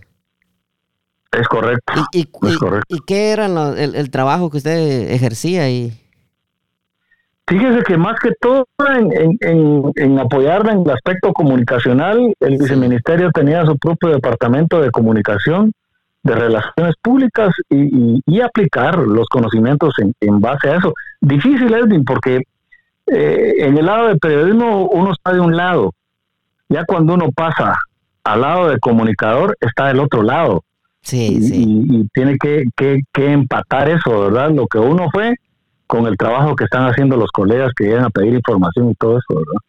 Es 1.39 1.47
correcto. 1.47 1.93
¿Y, 2.13 2.19
y, 2.19 2.21
Es 2.47 2.53
y- 2.53 2.57
correcto. 2.57 2.95
y 2.95 2.99
qué 3.05 3.31
era 3.31 3.45
el, 3.47 3.95
el 3.95 4.09
trabajo 4.11 4.49
que 4.49 4.57
usted 4.57 5.09
ejercía 5.11 5.63
ahí? 5.63 5.93
Fíjese 7.45 7.83
que 7.83 7.97
más 7.97 8.17
que 8.21 8.31
todo 8.39 8.65
en, 8.89 9.37
en, 9.41 9.91
en, 9.95 10.19
apoyar 10.19 10.65
en 10.69 10.81
el 10.81 10.89
aspecto 10.91 11.33
comunicacional, 11.33 12.33
el 12.39 12.57
viceministerio 12.57 13.31
tenía 13.31 13.65
su 13.65 13.77
propio 13.77 14.09
departamento 14.09 14.79
de 14.79 14.91
comunicación, 14.91 15.73
de 16.23 16.35
relaciones 16.35 16.95
públicas 17.01 17.49
y, 17.69 18.21
y, 18.25 18.39
aplicar 18.41 18.97
los 18.97 19.27
conocimientos 19.27 19.93
en, 20.21 20.39
base 20.39 20.69
a 20.69 20.77
eso. 20.77 20.93
Difícil, 21.19 21.73
Edwin, 21.73 22.05
porque 22.05 22.43
eh, 23.07 23.53
en 23.57 23.77
el 23.77 23.85
lado 23.87 24.07
del 24.07 24.19
periodismo 24.19 24.87
uno 24.87 25.11
está 25.11 25.33
de 25.33 25.41
un 25.41 25.57
lado, 25.57 25.91
ya 26.69 26.85
cuando 26.85 27.15
uno 27.15 27.29
pasa 27.35 27.75
al 28.23 28.39
lado 28.39 28.69
del 28.69 28.79
comunicador 28.79 29.57
está 29.59 29.87
del 29.87 29.99
otro 29.99 30.23
lado. 30.23 30.63
Sí, 31.03 31.37
y, 31.37 31.41
sí. 31.41 31.63
Y, 31.65 32.07
tiene 32.13 32.37
que, 32.37 32.63
que, 32.75 33.01
que 33.13 33.31
empatar 33.31 33.89
eso, 33.89 34.21
¿verdad? 34.21 34.51
Lo 34.51 34.67
que 34.67 34.79
uno 34.79 35.09
fue 35.11 35.35
con 35.85 36.07
el 36.07 36.17
trabajo 36.17 36.55
que 36.55 36.63
están 36.63 36.85
haciendo 36.85 37.17
los 37.17 37.29
colegas 37.31 37.71
que 37.77 37.85
llegan 37.85 38.05
a 38.05 38.09
pedir 38.09 38.33
información 38.33 38.89
y 38.89 38.95
todo 38.95 39.17
eso, 39.17 39.39
¿verdad? 39.39 39.61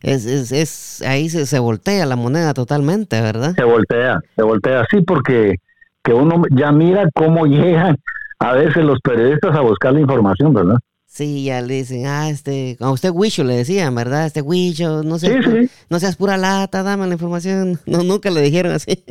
Es, 0.00 0.26
es, 0.26 0.52
es 0.52 1.02
ahí 1.02 1.28
se, 1.28 1.46
se, 1.46 1.58
voltea 1.58 2.06
la 2.06 2.16
moneda 2.16 2.54
totalmente, 2.54 3.20
¿verdad? 3.20 3.54
Se 3.54 3.64
voltea, 3.64 4.20
se 4.36 4.42
voltea, 4.42 4.84
sí, 4.90 5.00
porque 5.00 5.56
que 6.04 6.12
uno 6.12 6.42
ya 6.50 6.72
mira 6.72 7.08
cómo 7.14 7.46
llegan 7.46 7.96
a 8.38 8.52
veces 8.52 8.84
los 8.84 8.98
periodistas 9.00 9.56
a 9.56 9.60
buscar 9.60 9.92
la 9.92 10.00
información, 10.00 10.52
¿verdad? 10.52 10.76
Sí, 11.06 11.44
ya 11.44 11.60
le 11.60 11.74
dicen, 11.74 12.06
ah, 12.06 12.30
este, 12.30 12.76
a 12.80 12.90
usted 12.90 13.10
Huicho 13.10 13.44
le 13.44 13.54
decían, 13.54 13.94
¿verdad? 13.94 14.24
Este 14.24 14.40
Huicho, 14.40 15.02
no 15.02 15.18
sí, 15.18 15.28
sí. 15.44 15.70
no 15.90 16.00
seas 16.00 16.16
pura 16.16 16.38
lata, 16.38 16.82
dame 16.82 17.06
la 17.06 17.12
información. 17.12 17.78
No, 17.86 18.02
nunca 18.02 18.30
le 18.30 18.40
dijeron 18.40 18.72
así. 18.72 19.04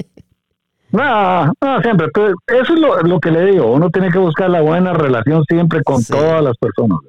No, 0.91 1.45
no, 1.61 1.81
siempre. 1.81 2.07
Eso 2.47 2.73
es 2.73 2.79
lo, 2.79 3.01
lo, 3.01 3.19
que 3.19 3.31
le 3.31 3.45
digo. 3.45 3.71
Uno 3.71 3.89
tiene 3.89 4.09
que 4.11 4.17
buscar 4.17 4.49
la 4.49 4.61
buena 4.61 4.93
relación 4.93 5.43
siempre 5.45 5.83
con 5.83 6.01
sí. 6.01 6.11
todas 6.11 6.43
las 6.43 6.57
personas. 6.57 6.99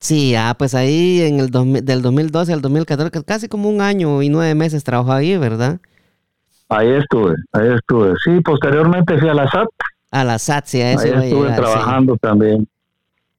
Sí, 0.00 0.34
ah, 0.36 0.54
pues 0.56 0.74
ahí 0.74 1.22
en 1.22 1.40
el 1.40 1.50
dos, 1.50 1.66
del 1.84 2.02
2012 2.02 2.52
al 2.52 2.60
2014, 2.60 3.24
casi 3.24 3.48
como 3.48 3.68
un 3.68 3.80
año 3.80 4.22
y 4.22 4.28
nueve 4.28 4.54
meses 4.54 4.84
trabajó 4.84 5.12
ahí, 5.12 5.36
¿verdad? 5.36 5.80
Ahí 6.68 6.90
estuve, 6.90 7.34
ahí 7.52 7.68
estuve. 7.74 8.14
Sí, 8.24 8.40
posteriormente 8.40 9.18
fui 9.18 9.28
a 9.28 9.34
la 9.34 9.50
SAT. 9.50 9.68
A 10.10 10.24
la 10.24 10.38
SAT, 10.38 10.66
sí, 10.66 10.80
a 10.80 10.92
eso 10.92 11.02
Ahí 11.02 11.28
estuve 11.28 11.48
llegar, 11.48 11.56
trabajando 11.56 12.12
sí. 12.14 12.18
también. 12.20 12.68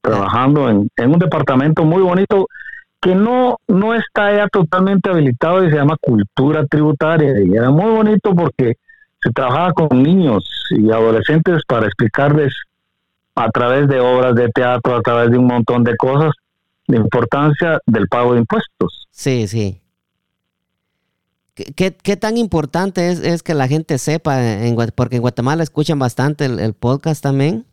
Trabajando 0.02 0.70
en, 0.70 0.90
en, 0.98 1.12
un 1.12 1.20
departamento 1.20 1.84
muy 1.84 2.02
bonito 2.02 2.48
que 3.02 3.16
no, 3.16 3.58
no 3.68 3.94
está 3.94 4.36
ya 4.36 4.48
totalmente 4.48 5.10
habilitado 5.10 5.64
y 5.64 5.70
se 5.70 5.76
llama 5.76 5.96
cultura 6.02 6.66
tributaria. 6.66 7.34
Y 7.42 7.56
era 7.56 7.70
muy 7.70 7.92
bonito 7.92 8.34
porque 8.36 8.76
se 9.22 9.32
trabajaba 9.32 9.74
con 9.74 10.02
niños 10.04 10.44
y 10.72 10.92
adolescentes 10.92 11.64
para 11.68 11.86
explicarles 11.86 12.54
a 13.36 13.50
través 13.52 13.88
de 13.88 14.00
obras 14.00 14.36
de 14.36 14.50
teatro, 14.50 14.96
a 14.96 15.02
través 15.02 15.32
de 15.32 15.38
un 15.38 15.48
montón 15.48 15.84
de 15.84 15.96
cosas, 15.96 16.32
la 16.88 16.98
importancia 16.98 17.80
del 17.86 18.08
pago 18.08 18.34
de 18.34 18.40
impuestos. 18.40 19.08
Sí, 19.12 19.48
sí. 19.48 19.82
¿Qué, 21.76 21.92
tan 21.92 22.38
importante 22.38 23.10
es, 23.10 23.20
es, 23.20 23.44
que 23.44 23.54
la 23.54 23.68
gente 23.68 23.98
sepa? 23.98 24.42
En, 24.42 24.78
porque 24.96 25.18
en 25.18 25.22
Guatemala 25.22 25.62
escuchan 25.62 26.00
bastante 26.00 26.46
el, 26.46 26.60
el 26.60 26.74
podcast 26.74 27.22
también. 27.22 27.66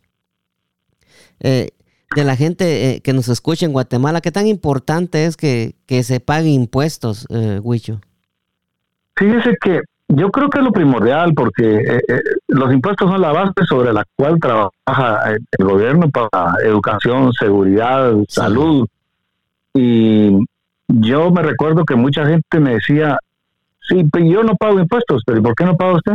Eh, 1.39 1.69
de 2.15 2.23
la 2.23 2.35
gente 2.35 2.89
eh, 2.89 3.01
que 3.01 3.13
nos 3.13 3.27
escucha 3.27 3.65
en 3.65 3.73
Guatemala, 3.73 4.21
¿qué 4.21 4.31
tan 4.31 4.47
importante 4.47 5.25
es 5.25 5.37
que, 5.37 5.75
que 5.85 6.03
se 6.03 6.19
paguen 6.19 6.53
impuestos, 6.53 7.27
eh, 7.29 7.59
Huicho? 7.61 7.99
Fíjese 9.15 9.55
que 9.61 9.81
yo 10.09 10.31
creo 10.31 10.49
que 10.49 10.59
es 10.59 10.63
lo 10.63 10.71
primordial 10.71 11.33
porque 11.33 11.63
eh, 11.63 12.01
eh, 12.07 12.21
los 12.47 12.73
impuestos 12.73 13.09
son 13.09 13.21
la 13.21 13.33
base 13.33 13.53
sobre 13.67 13.91
la 13.91 14.05
cual 14.15 14.39
trabaja 14.39 15.33
el 15.33 15.65
gobierno 15.65 16.09
para 16.09 16.53
educación, 16.63 17.33
seguridad, 17.33 18.13
sí. 18.13 18.25
salud. 18.29 18.87
Y 19.73 20.31
yo 20.87 21.29
me 21.31 21.41
recuerdo 21.41 21.83
que 21.83 21.95
mucha 21.95 22.25
gente 22.25 22.59
me 22.59 22.75
decía, 22.75 23.17
sí, 23.81 24.09
yo 24.25 24.43
no 24.43 24.55
pago 24.55 24.79
impuestos, 24.79 25.23
pero 25.25 25.43
¿por 25.43 25.55
qué 25.55 25.65
no 25.65 25.75
paga 25.75 25.95
usted? 25.95 26.13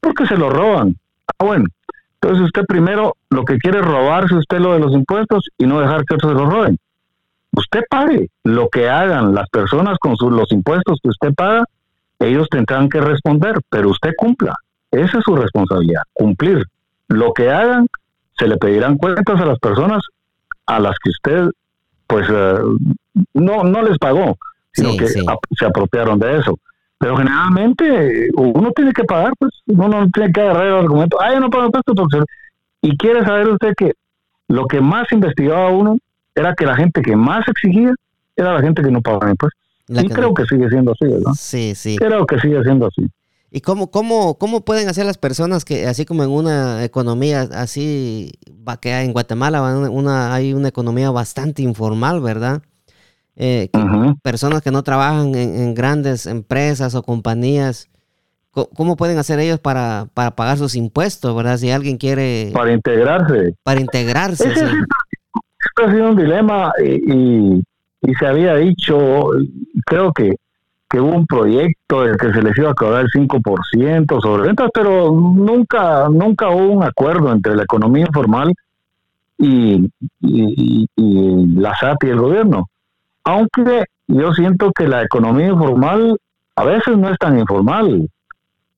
Porque 0.00 0.26
se 0.26 0.36
lo 0.36 0.50
roban. 0.50 0.96
Ah, 1.38 1.44
bueno. 1.44 1.66
Entonces 2.14 2.46
usted 2.46 2.64
primero 2.64 3.16
lo 3.28 3.44
que 3.44 3.58
quiere 3.58 3.80
es 3.80 3.84
robarse 3.84 4.34
usted 4.34 4.58
lo 4.58 4.72
de 4.72 4.80
los 4.80 4.92
impuestos 4.94 5.50
y 5.58 5.66
no 5.66 5.80
dejar 5.80 6.06
que 6.06 6.14
otros 6.14 6.32
se 6.32 6.38
lo 6.38 6.48
roben. 6.48 6.78
Usted 7.52 7.82
pague 7.90 8.30
lo 8.44 8.68
que 8.70 8.88
hagan 8.88 9.34
las 9.34 9.48
personas 9.50 9.98
con 9.98 10.16
sus, 10.16 10.32
los 10.32 10.50
impuestos 10.50 10.98
que 11.02 11.10
usted 11.10 11.34
paga, 11.34 11.64
ellos 12.26 12.48
tendrán 12.50 12.88
que 12.88 13.00
responder, 13.00 13.56
pero 13.68 13.90
usted 13.90 14.12
cumpla. 14.16 14.54
Esa 14.90 15.18
es 15.18 15.24
su 15.24 15.34
responsabilidad, 15.34 16.02
cumplir. 16.12 16.64
Lo 17.08 17.32
que 17.32 17.50
hagan, 17.50 17.86
se 18.38 18.46
le 18.46 18.56
pedirán 18.56 18.96
cuentas 18.96 19.40
a 19.40 19.46
las 19.46 19.58
personas 19.58 20.02
a 20.66 20.80
las 20.80 20.96
que 21.02 21.10
usted, 21.10 21.50
pues, 22.06 22.28
uh, 22.30 22.76
no, 23.34 23.64
no 23.64 23.82
les 23.82 23.98
pagó, 23.98 24.36
sino 24.72 24.92
sí, 24.92 24.96
que 24.98 25.08
sí. 25.08 25.24
se 25.58 25.66
apropiaron 25.66 26.18
de 26.18 26.38
eso. 26.38 26.58
Pero 26.98 27.16
generalmente 27.16 28.28
uno 28.36 28.70
tiene 28.70 28.92
que 28.92 29.04
pagar, 29.04 29.32
pues, 29.38 29.52
uno 29.66 29.88
no 29.88 30.08
tiene 30.10 30.32
que 30.32 30.40
agarrar 30.40 30.66
el 30.66 30.74
argumento, 30.74 31.20
ah, 31.20 31.32
yo 31.32 31.40
no 31.40 31.50
pago 31.50 31.66
impuestos, 31.66 31.94
porque... 31.94 32.18
Y 32.80 32.96
quiere 32.98 33.24
saber 33.24 33.48
usted 33.48 33.74
que 33.76 33.92
lo 34.48 34.66
que 34.66 34.80
más 34.80 35.10
investigaba 35.10 35.70
uno 35.70 35.96
era 36.34 36.54
que 36.54 36.66
la 36.66 36.76
gente 36.76 37.00
que 37.02 37.16
más 37.16 37.46
exigía 37.48 37.94
era 38.36 38.52
la 38.52 38.60
gente 38.60 38.82
que 38.82 38.90
no 38.90 39.00
pagaba 39.00 39.30
impuestos. 39.30 39.63
La 39.86 40.02
y 40.02 40.08
creo 40.08 40.32
que 40.32 40.44
sigue 40.44 40.68
siendo 40.68 40.92
así, 40.92 41.04
¿verdad? 41.12 41.32
Sí, 41.36 41.74
sí. 41.74 41.96
Creo 41.96 42.26
que 42.26 42.38
sigue 42.38 42.62
siendo 42.62 42.86
así. 42.86 43.06
¿Y 43.50 43.60
cómo, 43.60 43.90
cómo, 43.90 44.36
cómo 44.36 44.64
pueden 44.64 44.88
hacer 44.88 45.06
las 45.06 45.16
personas 45.16 45.64
que, 45.64 45.86
así 45.86 46.04
como 46.04 46.24
en 46.24 46.30
una 46.30 46.82
economía 46.82 47.42
así, 47.52 48.32
va 48.66 48.78
que 48.78 48.98
en 48.98 49.12
Guatemala 49.12 49.62
una, 49.90 50.34
hay 50.34 50.54
una 50.54 50.68
economía 50.68 51.10
bastante 51.12 51.62
informal, 51.62 52.20
¿verdad? 52.20 52.62
Eh, 53.36 53.70
uh 53.72 53.78
-huh. 53.78 54.20
Personas 54.22 54.60
que 54.60 54.72
no 54.72 54.82
trabajan 54.82 55.34
en, 55.36 55.54
en, 55.54 55.74
grandes 55.74 56.26
empresas 56.26 56.96
o 56.96 57.02
compañías, 57.04 57.88
¿cómo 58.50 58.96
pueden 58.96 59.18
hacer 59.18 59.38
ellos 59.38 59.60
para, 59.60 60.08
para 60.14 60.32
pagar 60.32 60.58
sus 60.58 60.74
impuestos, 60.74 61.34
verdad? 61.36 61.56
Si 61.56 61.70
alguien 61.70 61.96
quiere... 61.96 62.50
Para 62.52 62.72
integrarse. 62.72 63.54
Para 63.62 63.80
integrarse. 63.80 64.50
Ese, 64.50 64.66
sí. 64.66 64.76
Esto 65.66 65.88
ha 65.88 65.92
sido 65.92 66.10
un 66.10 66.16
dilema 66.16 66.72
y, 66.82 67.12
y 67.12 67.62
y 68.06 68.14
se 68.14 68.26
había 68.26 68.56
dicho, 68.56 69.30
creo 69.86 70.12
que, 70.12 70.36
que 70.88 71.00
hubo 71.00 71.16
un 71.16 71.26
proyecto 71.26 72.06
en 72.06 72.16
que 72.16 72.32
se 72.32 72.42
les 72.42 72.56
iba 72.58 72.70
a 72.70 72.74
cobrar 72.74 73.02
el 73.02 73.10
5% 73.10 74.20
sobre 74.20 74.42
ventas, 74.48 74.70
pero 74.72 75.10
nunca, 75.10 76.08
nunca 76.08 76.50
hubo 76.50 76.72
un 76.72 76.84
acuerdo 76.84 77.32
entre 77.32 77.56
la 77.56 77.62
economía 77.62 78.06
informal 78.06 78.52
y, 79.38 79.90
y, 80.20 80.86
y 80.96 81.46
la 81.56 81.74
SAT 81.74 82.04
y 82.04 82.08
el 82.10 82.20
gobierno. 82.20 82.68
Aunque 83.24 83.84
yo 84.06 84.32
siento 84.34 84.70
que 84.72 84.86
la 84.86 85.02
economía 85.02 85.48
informal 85.48 86.16
a 86.56 86.64
veces 86.64 86.96
no 86.96 87.08
es 87.08 87.18
tan 87.18 87.38
informal. 87.38 88.08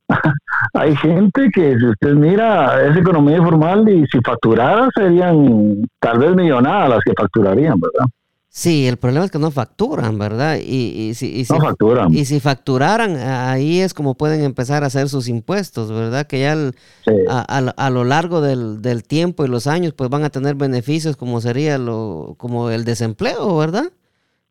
Hay 0.75 0.95
gente 0.97 1.51
que, 1.53 1.77
si 1.79 1.87
usted 1.87 2.15
mira, 2.15 2.87
es 2.87 2.97
economía 2.97 3.39
informal 3.39 3.89
y 3.89 4.07
si 4.07 4.21
facturara 4.25 4.89
serían 4.95 5.85
tal 5.99 6.19
vez 6.19 6.35
millonadas 6.37 6.91
las 6.91 7.01
que 7.05 7.13
facturarían, 7.17 7.79
¿verdad? 7.81 8.07
Sí, 8.57 8.89
el 8.89 8.97
problema 8.97 9.27
es 9.27 9.31
que 9.31 9.39
no 9.39 9.51
facturan, 9.51 10.19
¿verdad? 10.19 10.57
Y, 10.57 11.09
y, 11.11 11.13
si, 11.13 11.27
y 11.27 11.45
si, 11.45 11.53
no 11.53 11.61
facturan. 11.61 12.15
Y 12.15 12.25
si 12.25 12.41
facturaran, 12.41 13.15
ahí 13.19 13.81
es 13.81 13.93
como 13.93 14.15
pueden 14.15 14.43
empezar 14.45 14.83
a 14.83 14.87
hacer 14.87 15.11
sus 15.11 15.29
impuestos, 15.29 15.93
¿verdad? 15.93 16.27
Que 16.27 16.41
ya 16.41 16.55
el, 16.55 16.75
sí. 17.05 17.13
a, 17.29 17.41
a, 17.41 17.59
a, 17.59 17.91
lo 17.91 18.05
largo 18.05 18.41
del, 18.41 18.81
del, 18.81 19.03
tiempo 19.03 19.45
y 19.45 19.49
los 19.49 19.67
años, 19.67 19.93
pues 19.93 20.09
van 20.09 20.25
a 20.25 20.31
tener 20.31 20.55
beneficios 20.55 21.19
como 21.19 21.43
sería 21.43 21.77
lo 21.77 22.35
como 22.39 22.71
el 22.71 22.87
desempleo, 22.87 23.59
¿verdad? 23.59 23.93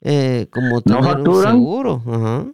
Eh, 0.01 0.49
como 0.51 0.81
tener 0.81 1.01
no 1.01 1.07
facturan, 1.07 1.55
un 1.55 1.61
seguro. 1.61 2.01
Ajá. 2.07 2.45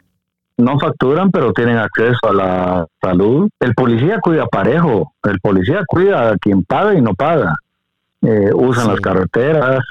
No 0.56 0.80
facturan, 0.80 1.32
pero 1.32 1.52
tienen 1.52 1.80
acceso 1.80 2.30
a 2.30 2.34
la 2.34 2.88
salud. 3.02 3.50
El 3.60 3.74
policía 3.74 4.20
cuida 4.22 4.46
parejo. 4.46 5.16
El 5.24 5.38
policía 5.42 5.82
cuida 5.86 6.30
a 6.30 6.38
quien 6.38 6.64
paga 6.64 6.94
y 6.94 7.02
no 7.02 7.14
paga. 7.14 7.54
Eh, 8.22 8.52
usan 8.54 8.86
sí. 8.86 8.92
las 8.92 9.02
carreteras. 9.02 9.84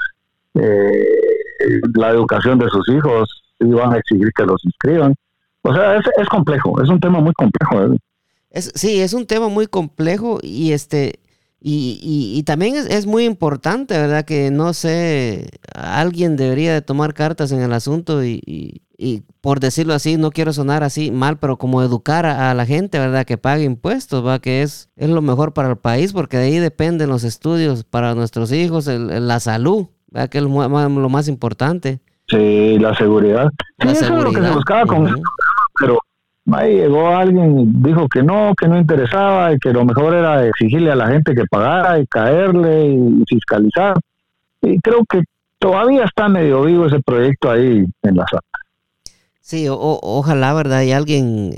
Eh, 0.55 1.30
la 1.94 2.11
educación 2.11 2.59
de 2.59 2.68
sus 2.68 2.88
hijos 2.88 3.29
y 3.59 3.66
van 3.66 3.92
a 3.94 3.99
exigir 3.99 4.31
que 4.35 4.44
los 4.44 4.64
inscriban. 4.64 5.14
O 5.62 5.75
sea, 5.75 5.96
es, 5.96 6.05
es 6.16 6.29
complejo, 6.29 6.83
es 6.83 6.88
un 6.88 7.01
tema 7.01 7.20
muy 7.20 7.33
complejo. 7.35 7.96
Es, 8.51 8.73
sí, 8.75 9.01
es 9.01 9.12
un 9.12 9.27
tema 9.27 9.49
muy 9.49 9.66
complejo 9.66 10.38
y 10.42 10.73
este 10.73 11.20
y, 11.62 12.01
y, 12.03 12.38
y 12.38 12.42
también 12.44 12.75
es, 12.75 12.87
es, 12.87 13.05
muy 13.05 13.25
importante, 13.25 13.92
¿verdad? 13.99 14.25
Que 14.25 14.51
no 14.51 14.73
sé, 14.73 15.51
alguien 15.75 16.37
debería 16.37 16.73
de 16.73 16.81
tomar 16.81 17.12
cartas 17.12 17.53
en 17.53 17.61
el 17.61 17.75
asunto 17.75 18.25
y, 18.25 18.40
y, 18.46 18.81
y 18.96 19.25
por 19.42 19.61
decirlo 19.61 19.92
así, 19.92 20.16
no 20.16 20.31
quiero 20.31 20.55
sonar 20.55 20.83
así 20.83 21.11
mal, 21.11 21.38
pero 21.38 21.59
como 21.59 21.83
educar 21.83 22.25
a, 22.25 22.51
a, 22.51 22.55
la 22.55 22.64
gente, 22.64 22.99
¿verdad? 22.99 23.27
Que 23.27 23.37
pague 23.37 23.64
impuestos, 23.64 24.25
¿va? 24.25 24.38
Que 24.38 24.62
es, 24.62 24.88
es 24.96 25.11
lo 25.11 25.20
mejor 25.20 25.53
para 25.53 25.68
el 25.68 25.77
país 25.77 26.14
porque 26.14 26.38
de 26.38 26.44
ahí 26.44 26.59
dependen 26.59 27.11
los 27.11 27.25
estudios 27.25 27.85
para 27.85 28.14
nuestros 28.14 28.53
hijos, 28.53 28.87
el, 28.87 29.29
la 29.29 29.38
salud, 29.38 29.88
¿verdad? 30.11 30.29
Que 30.29 30.38
es 30.38 30.44
lo 30.44 30.51
más, 30.51 30.90
lo 30.90 31.09
más 31.09 31.29
importante. 31.29 32.01
Sí, 32.29 32.79
la 32.79 32.94
seguridad. 32.94 33.51
La 33.79 33.94
sí, 33.94 33.96
seguridad. 33.96 34.03
Eso 34.03 34.14
es 34.14 34.25
lo 34.25 34.31
que 34.33 34.46
se 34.46 34.55
buscaba 34.55 34.87
con 34.87 35.03
uh 35.03 35.09
-huh. 35.09 35.23
pero 35.79 35.99
ahí 36.53 36.77
llegó 36.77 37.09
alguien 37.09 37.61
y 37.61 37.66
dijo 37.88 38.09
que 38.09 38.23
no, 38.23 38.55
que 38.55 38.68
no 38.68 38.79
interesaba 38.79 39.53
y 39.53 39.59
que 39.59 39.73
lo 39.73 39.85
mejor 39.85 40.14
era 40.14 40.46
exigirle 40.46 40.92
a 40.92 40.96
la 40.96 41.09
gente 41.09 41.35
que 41.35 41.44
pagara 41.51 41.99
y 41.99 42.07
caerle 42.07 42.87
y 42.87 43.25
fiscalizar. 43.29 43.94
Y 44.62 44.79
creo 44.81 45.05
que 45.09 45.23
todavía 45.59 46.05
está 46.05 46.29
medio 46.29 46.62
vivo 46.62 46.87
ese 46.87 47.01
proyecto 47.01 47.51
ahí 47.51 47.85
en 48.03 48.16
la 48.16 48.27
sala. 48.27 48.42
Sí, 49.40 49.66
ojalá, 49.68 50.55
¿verdad? 50.55 50.83
Y 50.83 50.92
alguien 50.92 51.53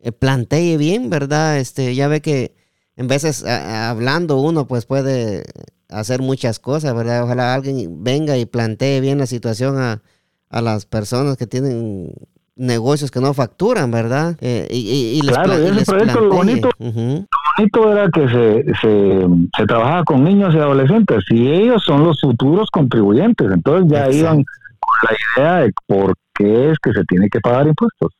eh, 0.00 0.12
plantee 0.12 0.76
bien, 0.76 1.10
¿verdad? 1.10 1.58
Este, 1.58 1.94
ya 1.94 2.06
ve 2.06 2.20
que 2.20 2.54
en 2.96 3.08
veces 3.08 3.44
hablando 3.44 4.36
uno 4.36 4.68
pues 4.68 4.86
puede 4.86 5.42
hacer 5.88 6.20
muchas 6.22 6.58
cosas, 6.58 6.94
¿verdad? 6.94 7.24
Ojalá 7.24 7.54
alguien 7.54 8.02
venga 8.02 8.36
y 8.36 8.46
plantee 8.46 9.00
bien 9.00 9.18
la 9.18 9.26
situación 9.26 9.78
a, 9.78 10.02
a 10.50 10.60
las 10.60 10.86
personas 10.86 11.36
que 11.36 11.46
tienen 11.46 12.12
negocios 12.56 13.10
que 13.10 13.20
no 13.20 13.34
facturan, 13.34 13.90
¿verdad? 13.90 14.36
Eh, 14.40 14.68
y, 14.70 15.20
claro, 15.20 15.54
ese 15.54 15.84
proyecto 15.84 16.20
lo 16.20 16.30
bonito, 16.30 16.70
bonito 16.78 17.92
era 17.92 18.08
que 18.10 18.28
se, 18.28 18.64
se, 18.80 19.26
se, 19.56 19.66
trabajaba 19.66 20.04
con 20.04 20.22
niños 20.22 20.54
y 20.54 20.58
adolescentes 20.58 21.24
y 21.30 21.48
ellos 21.48 21.82
son 21.84 22.04
los 22.04 22.20
futuros 22.20 22.70
contribuyentes, 22.70 23.50
entonces 23.50 23.90
ya 23.90 24.10
iban 24.10 24.44
con 24.78 24.96
la 25.02 25.16
idea 25.42 25.54
de 25.64 25.72
por 25.86 26.14
qué 26.34 26.70
es 26.70 26.78
que 26.78 26.92
se 26.92 27.04
tiene 27.04 27.28
que 27.28 27.40
pagar 27.40 27.66
impuestos. 27.66 28.12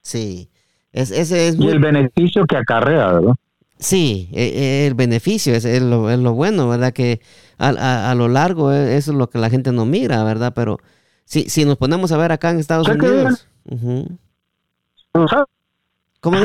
Sí, 0.00 0.48
es, 0.92 1.10
ese 1.10 1.48
es 1.48 1.58
y 1.58 1.68
el 1.68 1.78
beneficio 1.78 2.46
que 2.46 2.56
acarrea, 2.56 3.12
¿verdad? 3.12 3.34
Sí, 3.82 4.28
e, 4.32 4.44
e, 4.44 4.86
el 4.86 4.94
beneficio 4.94 5.54
es, 5.54 5.64
es, 5.64 5.82
lo, 5.82 6.08
es 6.08 6.18
lo, 6.18 6.34
bueno, 6.34 6.68
¿verdad? 6.68 6.92
Que 6.92 7.20
a, 7.58 8.10
a, 8.10 8.14
lo 8.14 8.28
largo 8.28 8.72
e, 8.72 8.96
eso 8.96 9.10
es 9.10 9.18
lo 9.18 9.28
que 9.28 9.38
la 9.38 9.50
gente 9.50 9.72
no 9.72 9.84
mira, 9.84 10.22
¿verdad? 10.22 10.52
Pero 10.54 10.78
si, 11.24 11.48
si 11.48 11.64
nos 11.64 11.78
ponemos 11.78 12.12
a 12.12 12.16
ver 12.16 12.30
acá 12.30 12.50
en 12.50 12.60
Estados 12.60 12.88
Unidos... 12.88 13.48
¿Cómo 16.20 16.38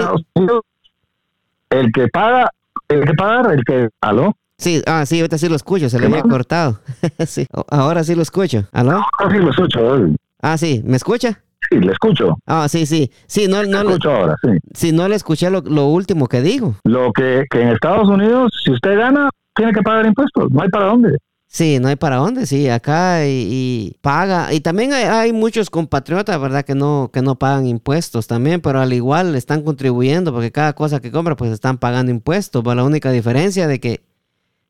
El 1.69 1.91
que 1.93 2.07
paga, 2.07 2.49
el 2.87 3.05
que 3.05 3.13
paga, 3.13 3.53
el 3.53 3.63
que... 3.63 3.89
¿Aló? 4.01 4.35
Sí, 4.57 4.81
ah, 4.87 5.05
sí, 5.05 5.19
ahorita 5.19 5.37
sí 5.37 5.47
lo 5.47 5.55
escucho, 5.55 5.89
se 5.89 5.99
le 5.99 6.07
había 6.07 6.23
cortado. 6.23 6.79
sí, 7.27 7.45
ahora 7.69 8.03
sí 8.03 8.15
lo 8.15 8.23
escucho. 8.23 8.67
¿Aló? 8.71 9.03
Ahora 9.19 9.35
sí 9.35 9.37
lo 9.37 9.51
escucho. 9.51 10.07
Ah, 10.41 10.57
sí, 10.57 10.81
¿me 10.83 10.97
escucha? 10.97 11.43
Sí, 11.69 11.79
le 11.79 11.91
escucho. 11.91 12.37
Ah, 12.45 12.67
sí, 12.69 12.85
sí. 12.85 13.11
Sí, 13.25 13.47
no, 13.47 13.63
no, 13.63 13.81
escucho 13.81 14.11
ahora, 14.11 14.35
sí. 14.41 14.49
Sí, 14.73 14.91
no 14.91 15.07
le 15.07 15.15
escuché 15.15 15.49
lo, 15.49 15.85
último 15.87 16.27
que 16.27 16.41
dijo. 16.41 16.75
Lo 16.83 17.11
que, 17.11 17.45
que 17.49 17.61
en 17.61 17.69
Estados 17.69 18.07
Unidos, 18.07 18.51
si 18.63 18.71
usted 18.71 18.97
gana, 18.97 19.29
tiene 19.55 19.73
que 19.73 19.81
pagar 19.81 20.05
impuestos. 20.05 20.49
No 20.51 20.61
hay 20.61 20.69
para 20.69 20.85
dónde. 20.85 21.17
Sí, 21.49 21.79
no 21.79 21.87
hay 21.87 21.95
para 21.95 22.17
dónde, 22.17 22.45
sí, 22.45 22.67
acá 22.69 23.25
y, 23.25 23.97
paga. 24.01 24.53
Y 24.53 24.59
también 24.59 24.93
hay, 24.93 25.31
muchos 25.31 25.69
compatriotas, 25.69 26.39
¿verdad? 26.39 26.65
Que 26.65 26.75
no, 26.75 27.09
que 27.13 27.21
no 27.21 27.35
pagan 27.35 27.65
impuestos 27.65 28.27
también, 28.27 28.61
pero 28.61 28.81
al 28.81 28.91
igual 28.91 29.33
están 29.35 29.63
contribuyendo 29.63 30.33
porque 30.33 30.51
cada 30.51 30.73
cosa 30.73 30.99
que 30.99 31.11
compra 31.11 31.37
pues 31.37 31.51
están 31.51 31.77
pagando 31.77 32.11
impuestos. 32.11 32.63
Pero 32.63 32.75
la 32.75 32.83
única 32.83 33.11
diferencia 33.11 33.67
de 33.67 33.79
que, 33.79 34.03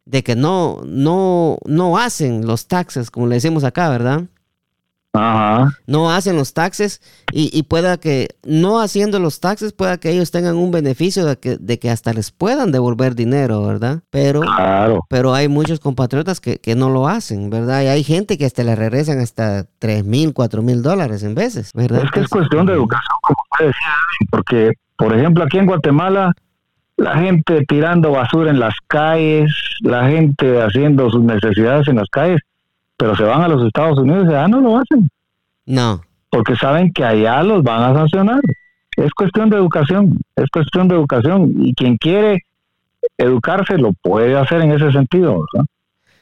de 0.06 0.24
que 0.24 0.36
no, 0.36 0.82
no, 0.86 1.58
no 1.66 1.98
hacen 1.98 2.46
los 2.46 2.68
taxes, 2.68 3.10
como 3.10 3.28
le 3.28 3.36
decimos 3.36 3.64
acá, 3.64 3.90
¿verdad? 3.90 4.26
No 5.88 6.12
hacen 6.12 6.36
los 6.36 6.54
taxes 6.54 7.02
y, 7.32 7.64
pueda 7.64 7.98
que 7.98 8.30
no 8.44 8.80
haciendo 8.80 9.20
los 9.20 9.40
taxes 9.40 9.74
pueda 9.74 9.98
que 9.98 10.12
ellos 10.12 10.32
tengan 10.32 10.56
un 10.56 10.72
beneficio 10.72 11.26
de 11.26 11.38
que, 11.38 11.58
de 11.58 11.80
que 11.80 11.90
hasta 11.90 12.14
les 12.14 12.32
puedan 12.32 12.72
devolver 12.72 13.16
dinero, 13.16 13.66
¿verdad? 13.66 14.02
Pero, 14.10 14.42
pero 15.10 15.34
hay 15.34 15.48
muchos 15.48 15.80
compatriotas 15.80 16.40
que, 16.40 16.60
no 16.78 16.90
lo 16.90 17.08
hacen, 17.08 17.50
¿verdad? 17.50 17.82
Y 17.82 17.88
hay 17.88 18.04
gente 18.04 18.38
que 18.38 18.46
hasta 18.46 18.64
le 18.64 18.76
regresan 18.76 19.20
hasta 19.20 19.66
3 19.80 20.06
mil, 20.06 20.34
4 20.34 20.62
mil 20.62 20.84
dólares 20.84 21.24
en 21.24 21.34
veces, 21.34 21.72
¿verdad? 21.74 22.04
Es 22.04 22.12
que 22.12 22.20
es 22.20 22.28
cuestión 22.28 22.68
de 22.68 22.74
educación, 22.74 23.18
como 23.22 23.38
usted 23.52 23.66
decía, 23.68 23.96
porque, 24.30 24.74
por 24.96 25.18
ejemplo, 25.18 25.44
aquí 25.44 25.58
en 25.58 25.66
Guatemala 25.66 26.34
la 26.98 27.16
gente 27.18 27.64
tirando 27.68 28.12
basura 28.12 28.50
en 28.50 28.60
las 28.60 28.74
calles, 28.88 29.52
la 29.82 30.08
gente 30.08 30.62
haciendo 30.62 31.10
sus 31.10 31.24
necesidades 31.24 31.88
en 31.88 31.98
las 31.98 32.10
calles, 32.10 32.42
pero 32.98 33.16
se 33.16 33.24
van 33.24 33.44
a 33.44 33.48
los 33.48 33.66
Estados 33.66 34.00
Unidos 34.00 34.26
y 34.28 34.32
ya 34.32 34.48
no 34.48 34.60
lo 34.60 34.78
hacen. 34.78 35.10
No. 35.66 36.02
Porque 36.30 36.56
saben 36.56 36.92
que 36.92 37.04
allá 37.04 37.44
los 37.44 37.64
van 37.64 37.84
a 37.84 37.94
sancionar. 37.94 38.42
Es 38.98 39.14
cuestión 39.14 39.50
de 39.50 39.58
educación, 39.58 40.20
es 40.36 40.50
cuestión 40.52 40.88
de 40.88 40.96
educación. 40.96 41.54
Y 41.60 41.74
quien 41.76 41.98
quiere 41.98 42.44
educarse 43.18 43.78
lo 43.78 43.94
puede 43.94 44.36
hacer 44.36 44.62
en 44.62 44.72
ese 44.72 44.92
sentido. 44.92 45.46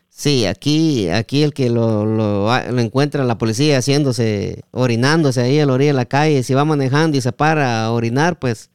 Sí, 0.10 0.46
aquí, 0.46 1.10
aquí 1.10 1.44
el 1.44 1.54
que 1.54 1.70
lo, 1.70 2.06
lo, 2.06 2.48
lo, 2.48 2.80
encuentra 2.80 3.24
la 3.24 3.38
policía 3.38 3.78
haciéndose, 3.78 4.64
orinándose 4.72 5.42
ahí 5.42 5.60
a 5.60 5.66
la 5.66 5.74
orilla 5.74 5.92
de 5.92 5.98
la 5.98 6.06
calle, 6.06 6.44
si 6.44 6.54
va 6.54 6.66
manejando 6.66 7.18
y 7.18 7.22
se 7.22 7.32
para 7.32 7.86
a 7.86 7.92
orinar, 7.92 8.38
pues 8.40 8.70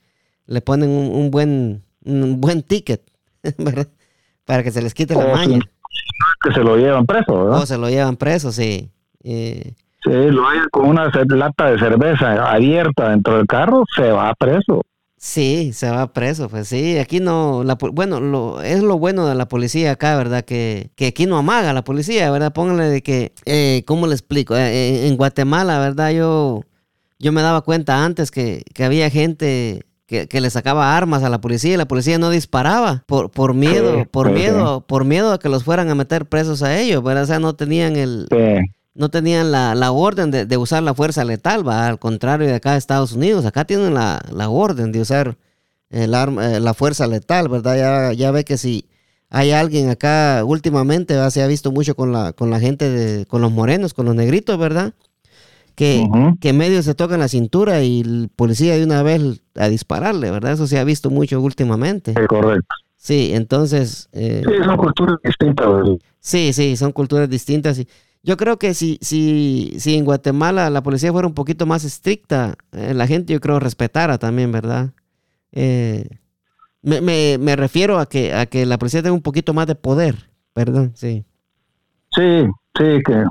le 0.46 0.60
ponen 0.60 0.90
un, 0.90 1.30
buen, 1.30 1.82
un 2.04 2.40
buen 2.40 2.62
ticket, 2.62 3.02
¿verdad? 3.58 3.88
Para 4.44 4.62
que 4.62 4.70
se 4.70 4.82
les 4.82 4.94
quite 4.94 5.14
la 5.14 5.28
maña 5.28 5.60
que 6.42 6.53
se 6.53 6.61
lo 6.61 6.76
llevan 6.76 7.07
preso, 7.07 7.44
¿verdad? 7.44 7.62
O 7.62 7.66
se 7.66 7.79
lo 7.79 7.88
llevan 7.88 8.16
preso, 8.16 8.53
sí. 8.53 8.90
Eh, 9.22 9.74
sí, 10.03 10.11
lo 10.11 10.48
hay 10.48 10.61
con 10.70 10.88
una 10.88 11.11
lata 11.29 11.70
de 11.70 11.79
cerveza 11.79 12.50
abierta 12.50 13.11
dentro 13.11 13.37
del 13.37 13.46
carro, 13.46 13.85
se 13.94 14.11
va 14.11 14.35
preso. 14.35 14.83
Sí, 15.22 15.74
se 15.74 15.90
va 15.90 16.14
preso, 16.14 16.48
pues 16.48 16.68
sí, 16.68 16.96
aquí 16.96 17.20
no, 17.20 17.62
la, 17.62 17.76
bueno, 17.92 18.20
lo, 18.20 18.62
es 18.62 18.83
lo 18.83 18.98
bueno 18.98 19.26
de 19.26 19.35
la 19.35 19.48
policía 19.48 19.92
acá, 19.92 20.16
¿verdad? 20.16 20.46
Que, 20.46 20.92
que 20.96 21.09
aquí 21.09 21.26
no 21.26 21.37
amaga 21.37 21.74
la 21.74 21.85
policía, 21.85 22.31
¿verdad? 22.31 22.55
Pónganle 22.55 22.85
de 22.85 23.03
que, 23.03 23.35
eh, 23.44 23.83
¿cómo 23.87 24.07
le 24.07 24.14
explico? 24.14 24.57
Eh, 24.57 25.07
en 25.07 25.18
Guatemala, 25.18 25.79
¿verdad? 25.79 26.12
Yo, 26.12 26.62
yo 27.18 27.33
me 27.33 27.42
daba 27.42 27.61
cuenta 27.61 28.03
antes 28.03 28.31
que, 28.31 28.62
que 28.72 28.83
había 28.83 29.11
gente 29.11 29.85
que, 30.11 30.40
le 30.40 30.51
sacaba 30.51 30.96
armas 30.96 31.23
a 31.23 31.29
la 31.29 31.40
policía 31.40 31.75
y 31.75 31.77
la 31.77 31.87
policía 31.87 32.18
no 32.18 32.31
disparaba 32.31 33.05
por, 33.07 33.31
por 33.31 33.55
miedo, 33.55 34.05
por 34.11 34.31
miedo, 34.33 34.81
por 34.81 35.05
miedo 35.05 35.33
a 35.33 35.38
que 35.38 35.49
los 35.49 35.62
fueran 35.62 35.88
a 35.88 35.94
meter 35.94 36.27
presos 36.27 36.62
a 36.64 36.79
ellos, 36.81 37.03
¿verdad? 37.03 37.23
O 37.23 37.27
sea, 37.27 37.38
no 37.38 37.55
tenían 37.55 37.94
el 37.94 38.27
no 38.92 39.09
tenían 39.09 39.53
la, 39.53 39.77
la 39.77 39.92
orden 39.92 40.33
de, 40.33 40.57
usar 40.57 40.83
la 40.83 40.94
fuerza 40.94 41.25
letal, 41.25 41.66
va, 41.66 41.87
al 41.87 42.01
contrario 42.01 42.49
de 42.49 42.55
acá 42.55 42.73
de 42.73 42.79
Estados 42.79 43.12
Unidos, 43.12 43.46
acá 43.46 43.64
tienen 43.64 43.94
la, 43.94 44.20
orden 44.49 44.90
de 44.90 45.01
usar 45.01 45.37
el 45.90 46.12
arma, 46.12 46.57
eh, 46.57 46.61
la 46.61 46.75
fuerza 46.75 47.07
letal, 47.07 47.49
¿verdad? 47.49 47.77
Ya, 47.77 48.12
ya 48.12 48.31
ve 48.33 48.44
que 48.44 48.59
si 48.59 48.87
hay 49.29 49.53
alguien 49.53 49.90
acá 49.90 50.42
últimamente, 50.44 51.14
se 51.31 51.40
ha 51.40 51.46
visto 51.46 51.70
mucho 51.70 51.94
con 51.94 52.12
la, 52.12 52.33
con 52.33 52.51
la 52.51 52.59
gente, 52.59 52.90
de, 52.90 53.27
con 53.27 53.40
los 53.40 53.53
morenos, 53.53 53.94
con 53.94 54.07
los 54.07 54.16
negritos, 54.16 54.59
¿verdad? 54.59 54.92
Que, 55.81 56.07
que 56.43 56.53
medio 56.53 56.83
se 56.83 56.95
tocan 56.95 57.21
la 57.21 57.29
cintura 57.29 57.83
y 57.83 58.03
el 58.03 58.29
policía 58.37 58.77
de 58.77 58.85
una 58.85 59.03
vez 59.03 59.40
a 59.55 59.71
dispararle, 59.71 60.31
¿verdad? 60.31 60.53
Eso 60.53 60.66
se 60.66 60.79
ha 60.79 60.85
visto 60.85 61.09
mucho 61.09 61.40
últimamente. 61.40 62.12
Sí, 62.12 62.27
correcto. 62.29 62.75
Sí, 62.97 63.31
entonces... 63.33 64.11
Eh, 64.12 64.43
sí, 64.47 64.62
son 64.62 64.77
culturas 64.77 65.16
distintas. 65.25 65.88
Sí, 66.19 66.53
sí, 66.53 66.77
son 66.77 66.93
culturas 66.93 67.31
distintas. 67.31 67.79
Y 67.79 67.88
yo 68.23 68.37
creo 68.37 68.59
que 68.59 68.75
si, 68.75 68.99
si, 69.01 69.73
si 69.79 69.97
en 69.97 70.05
Guatemala 70.05 70.69
la 70.69 70.83
policía 70.83 71.12
fuera 71.12 71.27
un 71.27 71.33
poquito 71.33 71.64
más 71.64 71.83
estricta, 71.87 72.57
eh, 72.73 72.93
la 72.93 73.07
gente 73.07 73.33
yo 73.33 73.40
creo 73.40 73.59
respetara 73.59 74.19
también, 74.19 74.53
¿verdad? 74.53 74.90
Eh, 75.51 76.11
me, 76.83 77.01
me, 77.01 77.38
me, 77.38 77.57
refiero 77.57 77.99
a 77.99 78.05
que, 78.05 78.35
a 78.35 78.45
que 78.45 78.66
la 78.66 78.77
policía 78.77 79.01
tenga 79.01 79.14
un 79.14 79.23
poquito 79.23 79.55
más 79.55 79.66
de 79.66 79.77
poder, 79.77 80.29
¿verdad? 80.55 80.90
Sí. 80.93 81.25
Sí, 82.14 82.45
sí, 82.77 83.01
que 83.07 83.25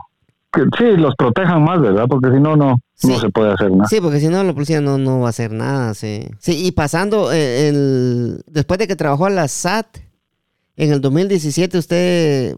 que 0.52 0.62
sí, 0.78 0.98
los 0.98 1.16
protejan 1.16 1.64
más, 1.64 1.82
¿verdad? 1.82 2.06
Porque 2.08 2.32
si 2.32 2.40
no, 2.40 2.56
no, 2.56 2.80
no 3.04 3.20
se 3.20 3.30
puede 3.30 3.54
hacer 3.54 3.72
nada. 3.72 3.86
Sí, 3.86 4.00
porque 4.02 4.20
si 4.20 4.28
no, 4.28 4.44
la 4.44 4.54
policía 4.54 4.82
no, 4.82 4.98
no 4.98 5.20
va 5.20 5.28
a 5.28 5.30
hacer 5.30 5.52
nada, 5.52 5.94
sí. 5.94 6.28
Sí, 6.40 6.66
y 6.66 6.72
pasando, 6.72 7.32
eh, 7.32 7.70
el, 7.70 8.42
después 8.48 8.80
de 8.80 8.88
que 8.88 8.96
trabajó 8.96 9.28
en 9.28 9.36
la 9.36 9.48
SAT, 9.48 9.98
en 10.76 10.92
el 10.92 11.02
2017 11.02 11.78
usted 11.78 12.56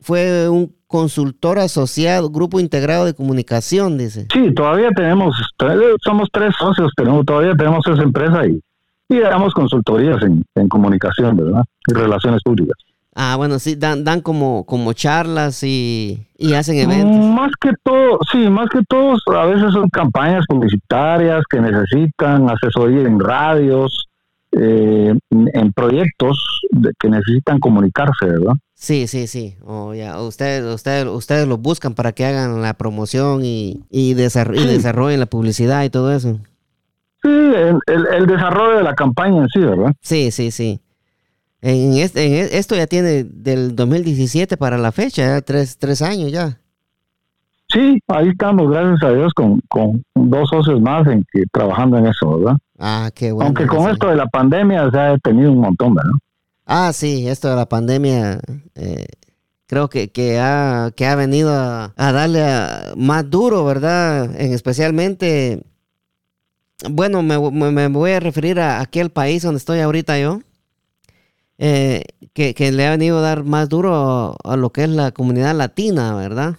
fue 0.00 0.48
un 0.48 0.74
consultor 0.86 1.58
asociado, 1.58 2.30
grupo 2.30 2.60
integrado 2.60 3.04
de 3.04 3.14
comunicación, 3.14 3.98
dice. 3.98 4.26
Sí, 4.32 4.54
todavía 4.54 4.90
tenemos, 4.90 5.36
somos 6.02 6.28
tres 6.32 6.54
socios, 6.58 6.90
tenemos, 6.96 7.26
todavía 7.26 7.54
tenemos 7.54 7.86
esa 7.86 8.02
empresa 8.02 8.46
y, 8.46 8.60
y 9.08 9.18
damos 9.20 9.52
consultorías 9.54 10.22
en, 10.22 10.44
en 10.54 10.68
comunicación, 10.68 11.36
¿verdad? 11.36 11.64
Y 11.88 11.94
relaciones 11.94 12.42
públicas. 12.42 12.76
Ah, 13.20 13.34
bueno, 13.34 13.58
sí, 13.58 13.74
dan, 13.74 14.04
dan 14.04 14.20
como, 14.20 14.64
como 14.64 14.92
charlas 14.92 15.64
y, 15.64 16.28
hacen 16.56 16.78
eventos. 16.78 17.26
Más 17.26 17.50
que 17.60 17.72
todo, 17.82 18.20
sí, 18.30 18.48
más 18.48 18.68
que 18.70 18.80
todo, 18.88 19.16
a 19.36 19.46
veces 19.46 19.72
son 19.72 19.88
campañas 19.88 20.44
publicitarias 20.46 21.42
que 21.50 21.60
necesitan 21.60 22.48
asesoría 22.48 23.00
en 23.00 23.18
radios, 23.18 24.06
eh, 24.52 25.12
en 25.30 25.72
proyectos 25.72 26.60
que 27.00 27.08
necesitan 27.08 27.58
comunicarse, 27.58 28.24
¿verdad? 28.24 28.54
Sí, 28.74 29.08
sí, 29.08 29.26
sí. 29.26 29.56
Oh, 29.66 29.94
ya. 29.94 30.22
Ustedes, 30.22 30.72
ustedes, 30.72 31.04
ustedes 31.08 31.48
los 31.48 31.60
buscan 31.60 31.94
para 31.94 32.12
que 32.12 32.24
hagan 32.24 32.62
la 32.62 32.74
promoción 32.74 33.44
y, 33.44 33.82
y, 33.90 34.14
desarrollen 34.14 35.18
la 35.18 35.26
publicidad 35.26 35.82
y 35.82 35.90
todo 35.90 36.14
eso. 36.14 36.38
Sí, 37.24 37.30
el, 37.30 37.80
el, 38.14 38.26
desarrollo 38.28 38.76
de 38.76 38.84
la 38.84 38.94
campaña 38.94 39.38
en 39.38 39.48
sí, 39.48 39.58
¿verdad? 39.58 39.92
Sí, 40.02 40.30
sí, 40.30 40.52
sí. 40.52 40.80
En, 41.60 41.94
este, 41.94 42.24
en 42.24 42.48
esto 42.52 42.76
ya 42.76 42.86
tiene 42.86 43.24
del 43.24 43.74
2017 43.74 44.56
para 44.56 44.78
la 44.78 44.92
fecha, 44.92 45.40
tres, 45.40 45.78
tres 45.78 46.02
años 46.02 46.30
ya. 46.30 46.60
Sí, 47.70 48.00
ahí 48.08 48.28
estamos, 48.28 48.70
gracias 48.70 49.02
a 49.02 49.12
Dios, 49.12 49.34
con, 49.34 49.60
con 49.68 50.02
dos 50.14 50.48
socios 50.48 50.80
más 50.80 51.06
en 51.06 51.24
que, 51.30 51.42
trabajando 51.52 51.98
en 51.98 52.06
eso, 52.06 52.38
¿verdad? 52.38 52.58
Ah, 52.78 53.10
qué 53.14 53.32
bueno. 53.32 53.46
Aunque 53.46 53.66
con 53.66 53.90
esto 53.90 54.08
de 54.08 54.16
la 54.16 54.26
pandemia 54.26 54.90
se 54.90 54.98
ha 54.98 55.12
detenido 55.12 55.52
un 55.52 55.60
montón, 55.60 55.94
¿verdad? 55.94 56.12
Ah, 56.64 56.92
sí, 56.94 57.28
esto 57.28 57.48
de 57.48 57.56
la 57.56 57.66
pandemia 57.66 58.40
eh, 58.74 59.06
creo 59.68 59.88
que, 59.88 60.10
que, 60.10 60.40
ha, 60.40 60.90
que 60.96 61.06
ha 61.06 61.14
venido 61.14 61.52
a, 61.52 61.92
darle 61.96 62.44
más 62.96 63.28
duro, 63.30 63.64
¿verdad? 63.64 64.34
En 64.40 64.52
especialmente, 64.52 65.62
bueno, 66.90 67.22
me, 67.22 67.88
voy 67.88 68.10
a 68.12 68.20
referir 68.20 68.60
a 68.60 68.80
aquel 68.80 69.10
país 69.10 69.42
donde 69.42 69.58
estoy 69.58 69.80
ahorita 69.80 70.18
yo, 70.18 70.40
eh, 71.58 72.04
que, 72.32 72.72
le 72.72 72.86
ha 72.86 72.90
venido 72.90 73.18
a 73.18 73.20
dar 73.20 73.44
más 73.44 73.68
duro 73.68 74.36
a, 74.42 74.56
lo 74.56 74.70
que 74.70 74.84
es 74.84 74.90
la 74.90 75.10
comunidad 75.10 75.56
latina, 75.56 76.14
¿verdad? 76.14 76.56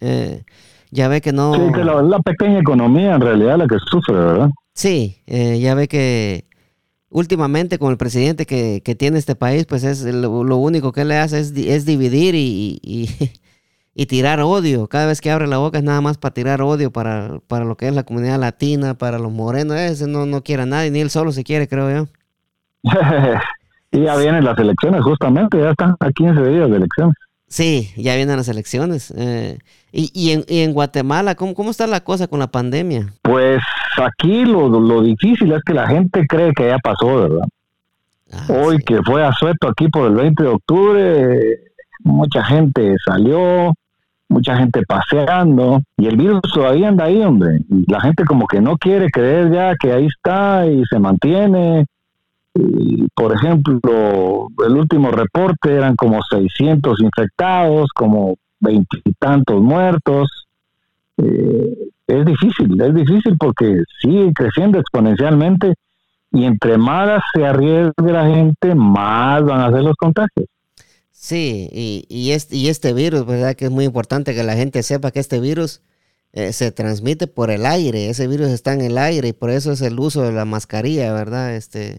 Eh, 0.00 0.44
ya 0.92 1.08
ve 1.08 1.20
que 1.20 1.32
no... 1.32 1.54
Sí, 1.54 1.72
que 1.72 1.84
la, 1.84 2.18
pequeña 2.20 2.60
economía 2.60 3.16
en 3.16 3.20
realidad 3.20 3.58
la 3.58 3.66
que 3.66 3.76
sufre, 3.90 4.14
¿verdad? 4.14 4.50
Sí, 4.72 5.22
eh, 5.26 5.58
ya 5.58 5.74
ve 5.74 5.88
que 5.88 6.44
últimamente 7.10 7.78
con 7.78 7.90
el 7.90 7.96
presidente 7.96 8.46
que, 8.46 8.80
tiene 8.96 9.18
este 9.18 9.34
país, 9.34 9.66
pues 9.66 9.82
es 9.82 10.04
lo, 10.04 10.30
único 10.56 10.92
que 10.92 11.04
le 11.04 11.16
hace 11.16 11.40
es, 11.40 11.84
dividir 11.84 12.36
y, 12.36 12.78
y, 13.94 14.06
tirar 14.06 14.40
odio. 14.40 14.86
Cada 14.86 15.06
vez 15.06 15.20
que 15.20 15.32
abre 15.32 15.48
la 15.48 15.58
boca 15.58 15.78
es 15.78 15.84
nada 15.84 16.00
más 16.00 16.18
para 16.18 16.34
tirar 16.34 16.62
odio 16.62 16.92
para, 16.92 17.40
para 17.48 17.64
lo 17.64 17.76
que 17.76 17.88
es 17.88 17.94
la 17.94 18.04
comunidad 18.04 18.38
latina, 18.38 18.94
para 18.94 19.18
los 19.18 19.32
morenos. 19.32 19.76
Ese 19.76 20.06
no, 20.06 20.24
no 20.24 20.44
quiere 20.44 20.62
a 20.62 20.66
nadie, 20.66 20.92
ni 20.92 21.00
él 21.00 21.10
solo 21.10 21.32
se 21.32 21.42
quiere, 21.42 21.66
creo 21.66 21.90
yo. 21.90 22.08
y 23.90 24.02
ya 24.02 24.16
vienen 24.16 24.44
las 24.44 24.58
elecciones, 24.58 25.02
justamente, 25.02 25.58
ya 25.58 25.70
están 25.70 25.96
a 26.00 26.10
15 26.10 26.42
días 26.42 26.70
de 26.70 26.76
elecciones. 26.76 27.14
Sí, 27.48 27.92
ya 27.96 28.16
vienen 28.16 28.36
las 28.36 28.48
elecciones. 28.48 29.14
Eh, 29.16 29.58
y, 29.92 30.30
en, 30.32 30.44
en, 30.48 30.72
Guatemala, 30.72 31.36
¿cómo, 31.36 31.54
¿cómo 31.54 31.70
está 31.70 31.86
la 31.86 32.00
cosa 32.00 32.26
con 32.26 32.40
la 32.40 32.48
pandemia? 32.48 33.12
Pues 33.22 33.62
aquí 34.02 34.44
lo, 34.44 34.68
lo 34.68 35.02
difícil 35.02 35.52
es 35.52 35.62
que 35.64 35.72
la 35.72 35.86
gente 35.86 36.26
cree 36.26 36.52
que 36.52 36.66
ya 36.66 36.78
pasó, 36.78 37.16
¿verdad? 37.16 37.48
Ah, 38.32 38.46
Hoy 38.48 38.78
que 38.78 39.00
fue 39.02 39.24
a 39.24 39.32
sueto 39.32 39.68
aquí 39.68 39.88
por 39.88 40.08
el 40.08 40.16
20 40.16 40.42
de 40.42 40.48
octubre, 40.48 41.60
mucha 42.00 42.44
gente 42.44 42.96
salió, 43.06 43.72
mucha 44.28 44.56
gente 44.56 44.82
paseando 44.86 45.82
y 45.96 46.06
el 46.06 46.16
virus 46.16 46.42
todavía 46.52 46.88
anda 46.88 47.04
ahí, 47.04 47.22
hombre. 47.22 47.60
Y 47.70 47.90
la 47.90 48.00
gente 48.00 48.24
como 48.24 48.46
que 48.46 48.60
no 48.60 48.76
quiere 48.76 49.08
creer 49.10 49.52
ya 49.52 49.74
que 49.76 49.92
ahí 49.92 50.06
está 50.06 50.66
y 50.66 50.82
se 50.90 50.98
mantiene 50.98 51.86
por 53.14 53.34
ejemplo, 53.34 54.48
el 54.66 54.72
último 54.76 55.10
reporte 55.10 55.72
eran 55.72 55.96
como 55.96 56.20
600 56.22 57.00
infectados, 57.00 57.90
como 57.94 58.36
veintitantos 58.60 59.60
muertos. 59.60 60.46
Eh, 61.18 61.90
es 62.06 62.24
difícil, 62.24 62.80
es 62.80 62.94
difícil 62.94 63.36
porque 63.38 63.82
sigue 64.00 64.32
creciendo 64.32 64.78
exponencialmente 64.78 65.74
y 66.32 66.44
entre 66.44 66.78
más 66.78 67.20
se 67.34 67.44
arriesgue 67.44 68.12
la 68.12 68.26
gente, 68.26 68.74
más 68.74 69.42
van 69.44 69.60
a 69.60 69.70
ser 69.70 69.82
los 69.82 69.96
contagios. 69.96 70.46
Sí, 71.10 71.68
y, 71.72 72.30
este, 72.30 72.56
y 72.56 72.68
este 72.68 72.92
virus, 72.92 73.26
¿verdad? 73.26 73.54
Que 73.54 73.64
es 73.64 73.70
muy 73.70 73.84
importante 73.84 74.34
que 74.34 74.44
la 74.44 74.54
gente 74.54 74.82
sepa 74.82 75.10
que 75.10 75.18
este 75.18 75.40
virus 75.40 75.82
eh, 76.32 76.52
se 76.52 76.70
transmite 76.70 77.26
por 77.26 77.50
el 77.50 77.66
aire, 77.66 78.10
ese 78.10 78.28
virus 78.28 78.48
está 78.48 78.74
en 78.74 78.82
el 78.82 78.98
aire 78.98 79.28
y 79.28 79.32
por 79.32 79.50
eso 79.50 79.72
es 79.72 79.80
el 79.80 79.98
uso 79.98 80.22
de 80.22 80.32
la 80.32 80.44
mascarilla, 80.44 81.12
¿verdad? 81.12 81.56
Este, 81.56 81.98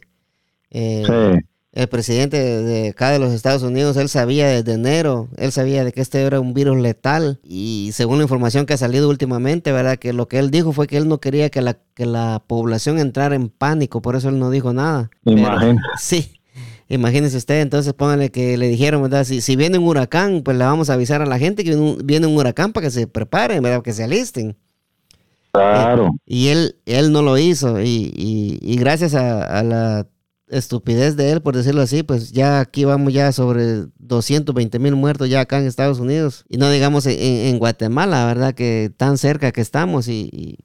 eh, 0.72 1.40
el 1.74 1.88
presidente 1.90 2.38
de 2.38 2.90
acá 2.90 3.12
de 3.12 3.20
los 3.20 3.34
Estados 3.34 3.62
Unidos, 3.62 3.98
él 3.98 4.10
sabía 4.10 4.48
desde 4.48 4.74
enero, 4.74 5.28
él 5.38 5.52
sabía 5.52 5.84
de 5.84 5.92
que 5.92 6.02
este 6.02 6.22
era 6.22 6.40
un 6.40 6.54
virus 6.54 6.78
letal 6.78 7.40
y 7.44 7.92
según 7.94 8.18
la 8.18 8.24
información 8.24 8.66
que 8.66 8.74
ha 8.74 8.78
salido 8.78 9.10
últimamente, 9.10 9.72
¿verdad? 9.72 9.98
Que 9.98 10.12
lo 10.12 10.28
que 10.28 10.40
él 10.40 10.50
dijo 10.50 10.74
fue 10.74 10.88
que 10.88 10.98
él 10.98 11.08
no 11.08 11.20
quería 11.20 11.50
que 11.50 11.62
la, 11.62 11.78
que 11.94 12.06
la 12.06 12.44
población 12.48 13.00
entrara 13.00 13.36
en 13.36 13.50
pánico, 13.50 14.02
por 14.02 14.16
eso 14.16 14.30
él 14.30 14.40
no 14.40 14.50
dijo 14.50 14.74
nada. 14.74 15.12
Sí. 16.00 16.32
Imagínese 16.90 17.36
usted, 17.36 17.62
entonces 17.62 17.94
póngale 17.94 18.32
que 18.32 18.58
le 18.58 18.70
dijeron, 18.70 19.04
¿verdad? 19.04 19.26
Si, 19.26 19.42
si 19.42 19.58
viene 19.58 19.78
un 19.78 19.86
huracán, 19.88 20.42
pues 20.44 20.58
le 20.58 20.64
vamos 20.64 20.90
a 20.90 20.94
avisar 20.94 21.22
a 21.22 21.26
la 21.26 21.38
gente 21.38 21.66
que 21.66 21.76
viene 22.04 22.28
un 22.28 22.38
huracán 22.38 22.72
para 22.72 22.88
que 22.88 22.92
se 22.92 23.08
preparen, 23.08 23.62
¿verdad? 23.62 23.84
Que 23.84 23.92
se 23.92 24.04
alisten. 24.04 24.56
Claro. 25.52 26.12
y 26.26 26.50
él, 26.50 26.76
él 26.86 27.12
no 27.12 27.22
lo 27.22 27.38
hizo. 27.38 27.82
Y, 27.82 28.12
y, 28.62 28.78
gracias 28.78 29.16
a, 29.16 29.64
la 29.64 30.08
estupidez 30.50 31.16
de 31.16 31.32
él, 31.32 31.42
por 31.42 31.56
decirlo 31.56 31.82
así, 31.82 32.04
pues 32.04 32.32
ya 32.32 32.60
aquí 32.60 32.86
vamos 32.86 33.14
ya 33.14 33.32
sobre 33.32 33.88
220 34.00 34.80
mil 34.80 34.96
muertos 34.96 35.30
ya 35.30 35.42
acá 35.42 35.60
en 35.60 35.68
Estados 35.68 36.00
Unidos. 36.00 36.46
Y 36.50 36.58
no 36.58 36.70
digamos 36.70 37.06
en, 37.06 37.20
en 37.20 37.60
Guatemala, 37.60 38.26
¿verdad? 38.26 38.54
Que 38.54 38.92
tan 38.96 39.18
cerca 39.18 39.52
que 39.52 39.62
estamos 39.62 40.08
y, 40.08 40.60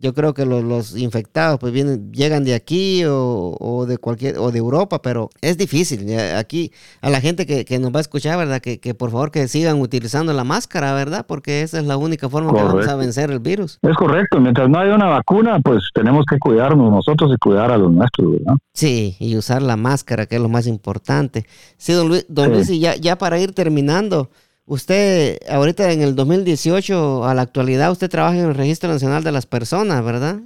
yo 0.00 0.14
creo 0.14 0.32
que 0.32 0.46
los, 0.46 0.62
los, 0.62 0.96
infectados 0.96 1.58
pues 1.58 1.72
vienen, 1.72 2.12
llegan 2.12 2.44
de 2.44 2.54
aquí 2.54 3.02
o, 3.06 3.84
de 3.88 3.98
cualquier, 3.98 4.38
o 4.38 4.52
de 4.52 4.58
Europa, 4.58 5.02
pero 5.02 5.28
es 5.40 5.58
difícil. 5.58 6.06
Aquí 6.36 6.72
a 7.00 7.10
la 7.10 7.20
gente 7.20 7.46
que, 7.46 7.78
nos 7.78 7.92
va 7.92 7.98
a 7.98 8.00
escuchar, 8.00 8.38
¿verdad? 8.38 8.60
Que, 8.60 8.94
por 8.94 9.10
favor 9.10 9.30
que 9.30 9.48
sigan 9.48 9.80
utilizando 9.80 10.32
la 10.32 10.44
máscara, 10.44 10.94
¿verdad? 10.94 11.26
Porque 11.26 11.62
esa 11.62 11.78
es 11.78 11.84
la 11.84 11.96
única 11.96 12.28
forma 12.28 12.52
que 12.52 12.62
vamos 12.62 12.86
a 12.86 12.94
vencer 12.94 13.30
el 13.30 13.40
virus. 13.40 13.78
Es 13.82 13.96
correcto. 13.96 14.40
Mientras 14.40 14.68
no 14.68 14.78
haya 14.78 14.94
una 14.94 15.08
vacuna, 15.08 15.58
pues 15.60 15.90
tenemos 15.92 16.24
que 16.30 16.38
cuidarnos 16.38 16.92
nosotros 16.92 17.32
y 17.34 17.38
cuidar 17.38 17.72
a 17.72 17.76
los 17.76 17.92
nuestros, 17.92 18.32
¿verdad? 18.32 18.54
Sí, 18.74 19.16
y 19.18 19.36
usar 19.36 19.62
la 19.62 19.76
máscara, 19.76 20.26
que 20.26 20.36
es 20.36 20.40
lo 20.40 20.48
más 20.48 20.68
importante. 20.68 21.44
Sí, 21.76 21.92
don 21.92 22.08
Luis, 22.08 22.24
don 22.28 22.52
Luis 22.52 22.70
y 22.70 22.78
ya, 22.78 22.94
ya 22.94 23.18
para 23.18 23.40
ir 23.40 23.52
terminando, 23.52 24.30
Usted, 24.68 25.38
ahorita 25.48 25.92
en 25.92 26.02
el 26.02 26.14
2018, 26.14 27.24
a 27.24 27.34
la 27.34 27.40
actualidad, 27.40 27.90
usted 27.90 28.10
trabaja 28.10 28.38
en 28.38 28.44
el 28.44 28.54
Registro 28.54 28.90
Nacional 28.90 29.24
de 29.24 29.32
las 29.32 29.46
Personas, 29.46 30.04
¿verdad? 30.04 30.40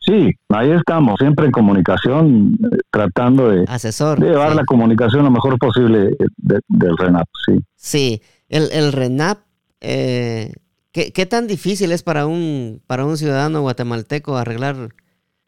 Sí, 0.00 0.30
ahí 0.50 0.70
estamos, 0.70 1.14
siempre 1.18 1.46
en 1.46 1.52
comunicación, 1.52 2.58
eh, 2.62 2.76
tratando 2.90 3.48
de, 3.48 3.64
Asesor, 3.66 4.22
llevar 4.22 4.54
la 4.54 4.66
comunicación 4.66 5.24
lo 5.24 5.30
mejor 5.30 5.58
posible 5.58 6.10
del 6.36 6.98
RENAP, 6.98 7.26
sí. 7.46 7.58
Sí, 7.74 8.22
el, 8.50 8.70
el 8.70 8.92
RENAP, 8.92 9.38
eh, 9.80 10.52
¿qué, 10.92 11.26
tan 11.26 11.46
difícil 11.46 11.90
es 11.92 12.02
para 12.02 12.26
un, 12.26 12.82
para 12.86 13.06
un 13.06 13.16
ciudadano 13.16 13.62
guatemalteco 13.62 14.36
arreglar 14.36 14.90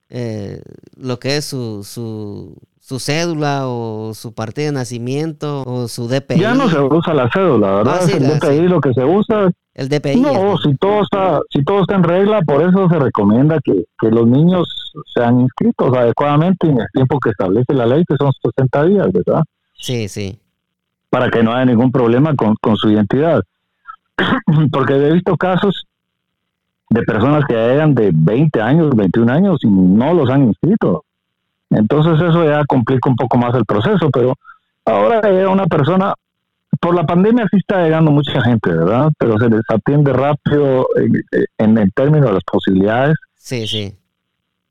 eh, 0.09 0.63
lo 0.97 1.19
que 1.19 1.37
es 1.37 1.45
su, 1.45 1.85
su, 1.85 2.57
su 2.91 2.99
cédula 2.99 3.69
o 3.69 4.15
su 4.15 4.35
partida 4.35 4.67
de 4.67 4.73
nacimiento 4.73 5.63
o 5.65 5.87
su 5.87 6.09
DPI. 6.09 6.41
Ya 6.41 6.55
no 6.55 6.69
se 6.69 6.81
usa 6.81 7.15
la 7.15 7.31
cédula, 7.33 7.71
¿verdad? 7.77 8.01
Ah, 8.03 8.11
el 8.13 8.27
DPI 8.27 8.67
lo 8.67 8.81
que 8.81 8.93
se 8.93 9.05
usa. 9.05 9.49
El 9.75 9.89
DPI. 9.89 10.21
No, 10.21 10.59
si 10.59 10.75
todo 10.75 11.03
está 11.03 11.39
si 11.51 11.63
todo 11.63 11.83
está 11.83 11.95
en 11.95 12.03
regla, 12.03 12.43
por 12.43 12.61
eso 12.69 12.89
se 12.89 12.99
recomienda 12.99 13.61
que, 13.63 13.85
los 14.11 14.27
niños 14.27 14.93
sean 15.15 15.43
inscritos 15.43 15.97
adecuadamente 15.97 16.67
en 16.67 16.81
el 16.81 16.87
tiempo 16.93 17.21
que 17.21 17.31
establece 17.31 17.73
la 17.75 17.87
ley, 17.87 18.03
que 18.09 18.17
son 18.17 18.33
60 18.43 18.85
días, 18.87 19.07
¿verdad? 19.13 19.45
Sí, 19.75 20.09
sí. 20.09 20.41
Para 21.11 21.31
que 21.31 21.45
no 21.45 21.53
haya 21.53 21.67
ningún 21.67 21.93
problema 21.93 22.35
con, 22.35 22.57
con 22.61 22.75
su 22.75 22.91
identidad. 22.91 23.45
Porque 24.73 24.95
he 24.95 25.13
visto 25.13 25.37
casos 25.37 25.87
de 26.89 27.03
personas 27.03 27.45
que 27.47 27.55
eran 27.55 27.95
de 27.95 28.11
20 28.13 28.61
años, 28.61 28.91
21 28.97 29.33
años 29.33 29.61
y 29.63 29.69
no 29.69 30.13
los 30.13 30.29
han 30.29 30.49
inscrito. 30.49 31.05
Entonces 31.71 32.15
eso 32.21 32.45
ya 32.45 32.65
complica 32.67 33.09
un 33.09 33.17
poco 33.17 33.39
más 33.39 33.55
el 33.55 33.65
proceso, 33.65 34.11
pero 34.11 34.35
ahora 34.85 35.21
llega 35.31 35.49
una 35.49 35.67
persona, 35.67 36.15
por 36.81 36.95
la 36.95 37.07
pandemia 37.07 37.47
sí 37.51 37.59
está 37.59 37.85
llegando 37.85 38.11
mucha 38.11 38.43
gente, 38.43 38.71
¿verdad? 38.71 39.11
Pero 39.19 39.39
se 39.39 39.49
les 39.49 39.63
atiende 39.69 40.13
rápido 40.13 40.89
en, 41.59 41.79
el 41.79 41.93
término 41.93 42.27
de 42.27 42.33
las 42.35 42.45
posibilidades. 42.45 43.17
Sí, 43.37 43.67
sí. 43.67 43.95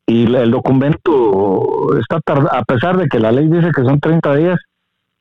Y 0.08 0.34
el 0.36 0.52
documento 0.52 1.98
está 2.00 2.20
tardando, 2.20 2.54
a 2.54 2.64
pesar 2.64 2.98
de 2.98 3.08
que 3.08 3.20
la 3.20 3.32
ley 3.32 3.48
dice 3.48 3.72
que 3.74 3.84
son 3.84 4.00
30 4.00 4.36
días, 4.36 4.60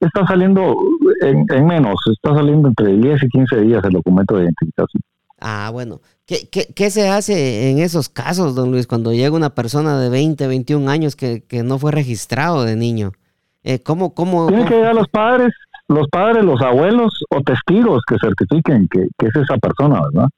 está 0.01 0.26
saliendo 0.26 0.76
en, 1.20 1.45
en 1.53 1.66
menos, 1.66 1.97
está 2.11 2.35
saliendo 2.35 2.68
entre 2.68 2.97
10 2.97 3.22
y 3.22 3.29
15 3.29 3.61
días 3.61 3.85
el 3.85 3.93
documento 3.93 4.37
de 4.37 4.45
identificación. 4.45 5.03
Ah, 5.41 5.70
bueno. 5.72 6.01
¿Qué, 6.26 6.47
qué, 6.51 6.91
se 6.91 7.09
hace 7.09 7.70
en 7.70 7.78
esos 7.78 8.11
casos, 8.11 8.55
don 8.55 8.70
Luis, 8.70 8.86
cuando 8.86 9.12
llega 9.12 9.34
una 9.34 9.55
persona 9.55 9.99
de 9.99 10.11
20, 10.11 10.47
21 10.47 10.91
años 10.91 11.16
que, 11.16 11.43
no 11.64 11.78
fue 11.78 11.91
registrado 11.91 12.64
de 12.64 12.76
niño? 12.76 13.12
Eh, 13.64 13.78
¿Cómo, 13.78 14.12
cómo, 14.12 14.49
Tienen 14.49 14.66
que 14.66 14.74
llegar 14.74 14.95
los 14.95 15.09
padres, 15.09 15.55
los 15.89 16.07
padres, 16.09 16.45
los 16.45 16.61
abuelos 16.61 17.24
o 17.30 17.41
testigos 17.41 18.03
que 18.07 18.16
certifiquen 18.20 18.89
que, 18.89 19.09
es 19.26 19.36
esa 19.36 19.57
persona, 19.57 20.03
¿verdad? 20.12 20.28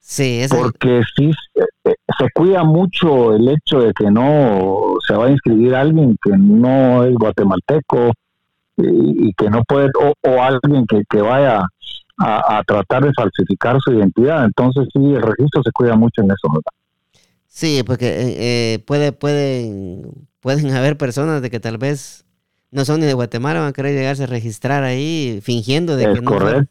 Sí, 0.00 0.40
es 0.40 0.50
Porque 0.50 1.02
sí 1.14 1.30
se, 1.52 1.94
se 2.18 2.30
cuida 2.32 2.64
mucho 2.64 3.34
el 3.34 3.48
hecho 3.48 3.80
de 3.80 3.92
que 3.92 4.10
no 4.10 4.94
se 5.06 5.14
va 5.14 5.26
a 5.26 5.30
inscribir 5.30 5.74
alguien 5.74 6.16
que 6.22 6.30
no 6.38 7.04
es 7.04 7.14
guatemalteco 7.14 8.12
y, 8.78 9.32
que 9.34 9.50
no 9.50 9.62
puede, 9.64 9.90
o, 10.00 10.14
o 10.26 10.42
alguien 10.42 10.86
que, 10.86 11.02
que 11.10 11.20
vaya 11.20 11.66
a, 12.18 12.62
tratar 12.66 13.04
de 13.04 13.12
falsificar 13.12 13.78
su 13.80 13.92
identidad. 13.92 14.44
Entonces 14.44 14.88
sí, 14.92 14.98
el 14.98 15.22
registro 15.22 15.62
se 15.62 15.70
cuida 15.72 15.96
mucho 15.96 16.22
en 16.22 16.26
eso, 16.26 16.48
¿verdad? 16.48 16.72
Sí, 17.46 17.82
porque 17.86 18.06
eh, 18.08 18.36
eh, 18.74 18.78
puede, 18.80 19.12
pueden, 19.12 20.02
pueden 20.40 20.70
haber 20.72 20.96
personas 20.96 21.42
de 21.42 21.50
que 21.50 21.60
tal 21.60 21.78
vez 21.78 22.24
no 22.70 22.84
son 22.84 23.00
ni 23.00 23.06
de 23.06 23.14
Guatemala, 23.14 23.60
van 23.60 23.70
a 23.70 23.72
querer 23.72 23.94
llegarse 23.94 24.24
a 24.24 24.26
registrar 24.26 24.84
ahí 24.84 25.40
fingiendo 25.42 25.96
de 25.96 26.12
que 26.12 26.20
no 26.20 26.30
fueron, 26.32 26.68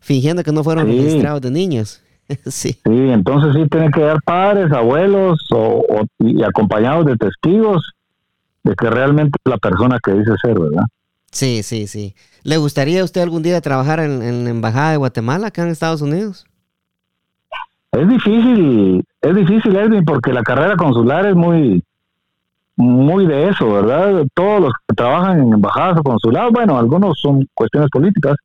fingiendo 0.00 0.42
que 0.42 0.52
no 0.52 0.64
fueron 0.64 0.86
registrados 0.86 1.40
de 1.40 1.50
niños. 1.50 2.02
sí. 2.46 2.72
Sí, 2.72 2.80
entonces 2.84 3.54
sí 3.54 3.68
tienen 3.68 3.92
que 3.92 4.00
dar 4.00 4.20
padres, 4.22 4.72
abuelos 4.72 5.38
o, 5.52 6.04
y 6.18 6.42
acompañados 6.42 7.06
de 7.06 7.16
testigos 7.16 7.92
de 8.64 8.74
que 8.74 8.90
realmente 8.90 9.38
es 9.44 9.50
la 9.50 9.58
persona 9.58 9.98
que 10.02 10.12
dice 10.12 10.32
ser, 10.42 10.58
¿verdad? 10.58 10.84
Sí, 11.30 11.62
sí, 11.62 11.86
sí. 11.86 12.14
¿Le 12.42 12.56
gustaría 12.56 13.00
a 13.00 13.04
usted 13.04 13.22
algún 13.22 13.42
día 13.42 13.60
trabajar 13.60 14.00
en, 14.00 14.22
en 14.22 14.44
la 14.44 14.50
Embajada 14.50 14.92
de 14.92 14.96
Guatemala 14.96 15.48
acá 15.48 15.62
en 15.62 15.68
Estados 15.68 16.00
Unidos? 16.02 16.46
Es 17.92 18.08
difícil, 18.08 19.04
es 19.22 19.34
difícil, 19.34 19.74
Edwin, 19.74 20.04
porque 20.04 20.32
la 20.32 20.42
carrera 20.42 20.76
consular 20.76 21.26
es 21.26 21.34
muy, 21.34 21.82
muy 22.76 23.26
de 23.26 23.48
eso, 23.48 23.72
¿verdad? 23.72 24.24
Todos 24.34 24.60
los 24.60 24.72
que 24.86 24.94
trabajan 24.94 25.40
en 25.40 25.52
embajadas 25.52 25.98
o 25.98 26.02
consulados, 26.02 26.52
bueno, 26.52 26.78
algunos 26.78 27.18
son 27.20 27.48
cuestiones 27.54 27.88
políticas, 27.90 28.36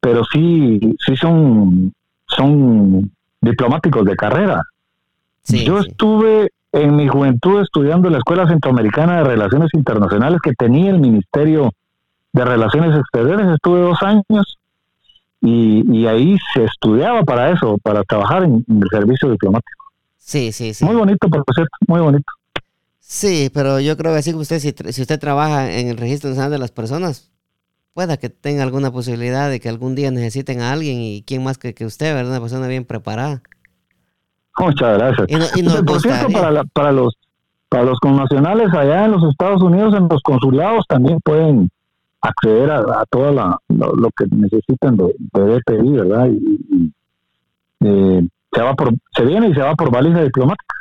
pero 0.00 0.24
sí, 0.24 0.80
sí 1.06 1.16
son, 1.16 1.92
son 2.26 3.10
diplomáticos 3.40 4.04
de 4.04 4.16
carrera. 4.16 4.62
Yo 5.44 5.78
estuve 5.78 6.50
en 6.72 6.96
mi 6.96 7.06
juventud 7.06 7.60
estudiando 7.62 8.08
en 8.08 8.12
la 8.12 8.18
Escuela 8.18 8.48
Centroamericana 8.48 9.18
de 9.18 9.24
Relaciones 9.24 9.70
Internacionales 9.74 10.40
que 10.42 10.54
tenía 10.54 10.90
el 10.90 10.98
Ministerio 10.98 11.72
de 12.32 12.44
Relaciones 12.44 12.98
Exteriores, 12.98 13.46
estuve 13.48 13.80
dos 13.80 14.02
años 14.02 14.58
y, 15.40 16.06
ahí 16.06 16.36
se 16.54 16.64
estudiaba 16.64 17.22
para 17.24 17.50
eso, 17.50 17.76
para 17.82 18.02
trabajar 18.04 18.44
en, 18.44 18.64
el 18.68 18.88
servicio 18.90 19.30
diplomático. 19.30 19.82
Sí, 20.16 20.52
sí, 20.52 20.72
sí. 20.72 20.84
Muy 20.84 20.94
bonito, 20.94 21.28
por 21.28 21.44
cierto, 21.54 21.76
muy 21.88 22.00
bonito. 22.00 22.24
Sí, 23.00 23.50
pero 23.52 23.80
yo 23.80 23.96
creo 23.96 24.12
que 24.12 24.18
así 24.18 24.30
que 24.30 24.36
usted, 24.36 24.60
si, 24.60 24.72
si 24.92 25.02
usted 25.02 25.18
trabaja 25.18 25.70
en 25.70 25.88
el 25.88 25.96
Registro 25.96 26.30
Nacional 26.30 26.52
de 26.52 26.58
las 26.58 26.70
Personas, 26.70 27.30
pueda 27.92 28.16
que 28.16 28.30
tenga 28.30 28.62
alguna 28.62 28.90
posibilidad 28.90 29.50
de 29.50 29.60
que 29.60 29.68
algún 29.68 29.94
día 29.94 30.10
necesiten 30.10 30.60
a 30.60 30.72
alguien 30.72 31.00
y 31.00 31.22
quién 31.26 31.42
más 31.42 31.58
que, 31.58 31.74
que 31.74 31.84
usted, 31.84 32.14
¿verdad? 32.14 32.30
Una 32.30 32.40
persona 32.40 32.68
bien 32.68 32.84
preparada. 32.84 33.42
Muchas 34.58 34.98
gracias. 34.98 35.26
Y 35.56 35.62
por 35.82 36.00
cierto, 36.00 36.28
para, 36.28 36.64
para, 36.64 36.92
los, 36.92 37.14
para 37.68 37.84
los 37.84 37.98
connacionales 37.98 38.72
allá 38.72 39.06
en 39.06 39.12
los 39.12 39.24
Estados 39.30 39.62
Unidos, 39.62 39.94
en 39.94 40.08
los 40.08 40.22
consulados 40.22 40.84
también 40.88 41.18
pueden 41.20 41.70
acceder 42.22 42.70
a, 42.70 42.78
a 42.78 43.04
todo 43.10 43.32
lo, 43.32 44.10
que 44.16 44.26
necesitan 44.30 44.96
de, 44.96 45.14
de 45.18 45.92
¿verdad? 45.92 46.28
Y, 46.30 46.92
eh, 47.84 48.28
se 48.52 48.62
va 48.62 48.74
por, 48.74 48.94
se 49.16 49.24
viene 49.24 49.48
y 49.48 49.54
se 49.54 49.60
va 49.60 49.74
por 49.74 49.90
baliza 49.90 50.22
diplomática. 50.22 50.74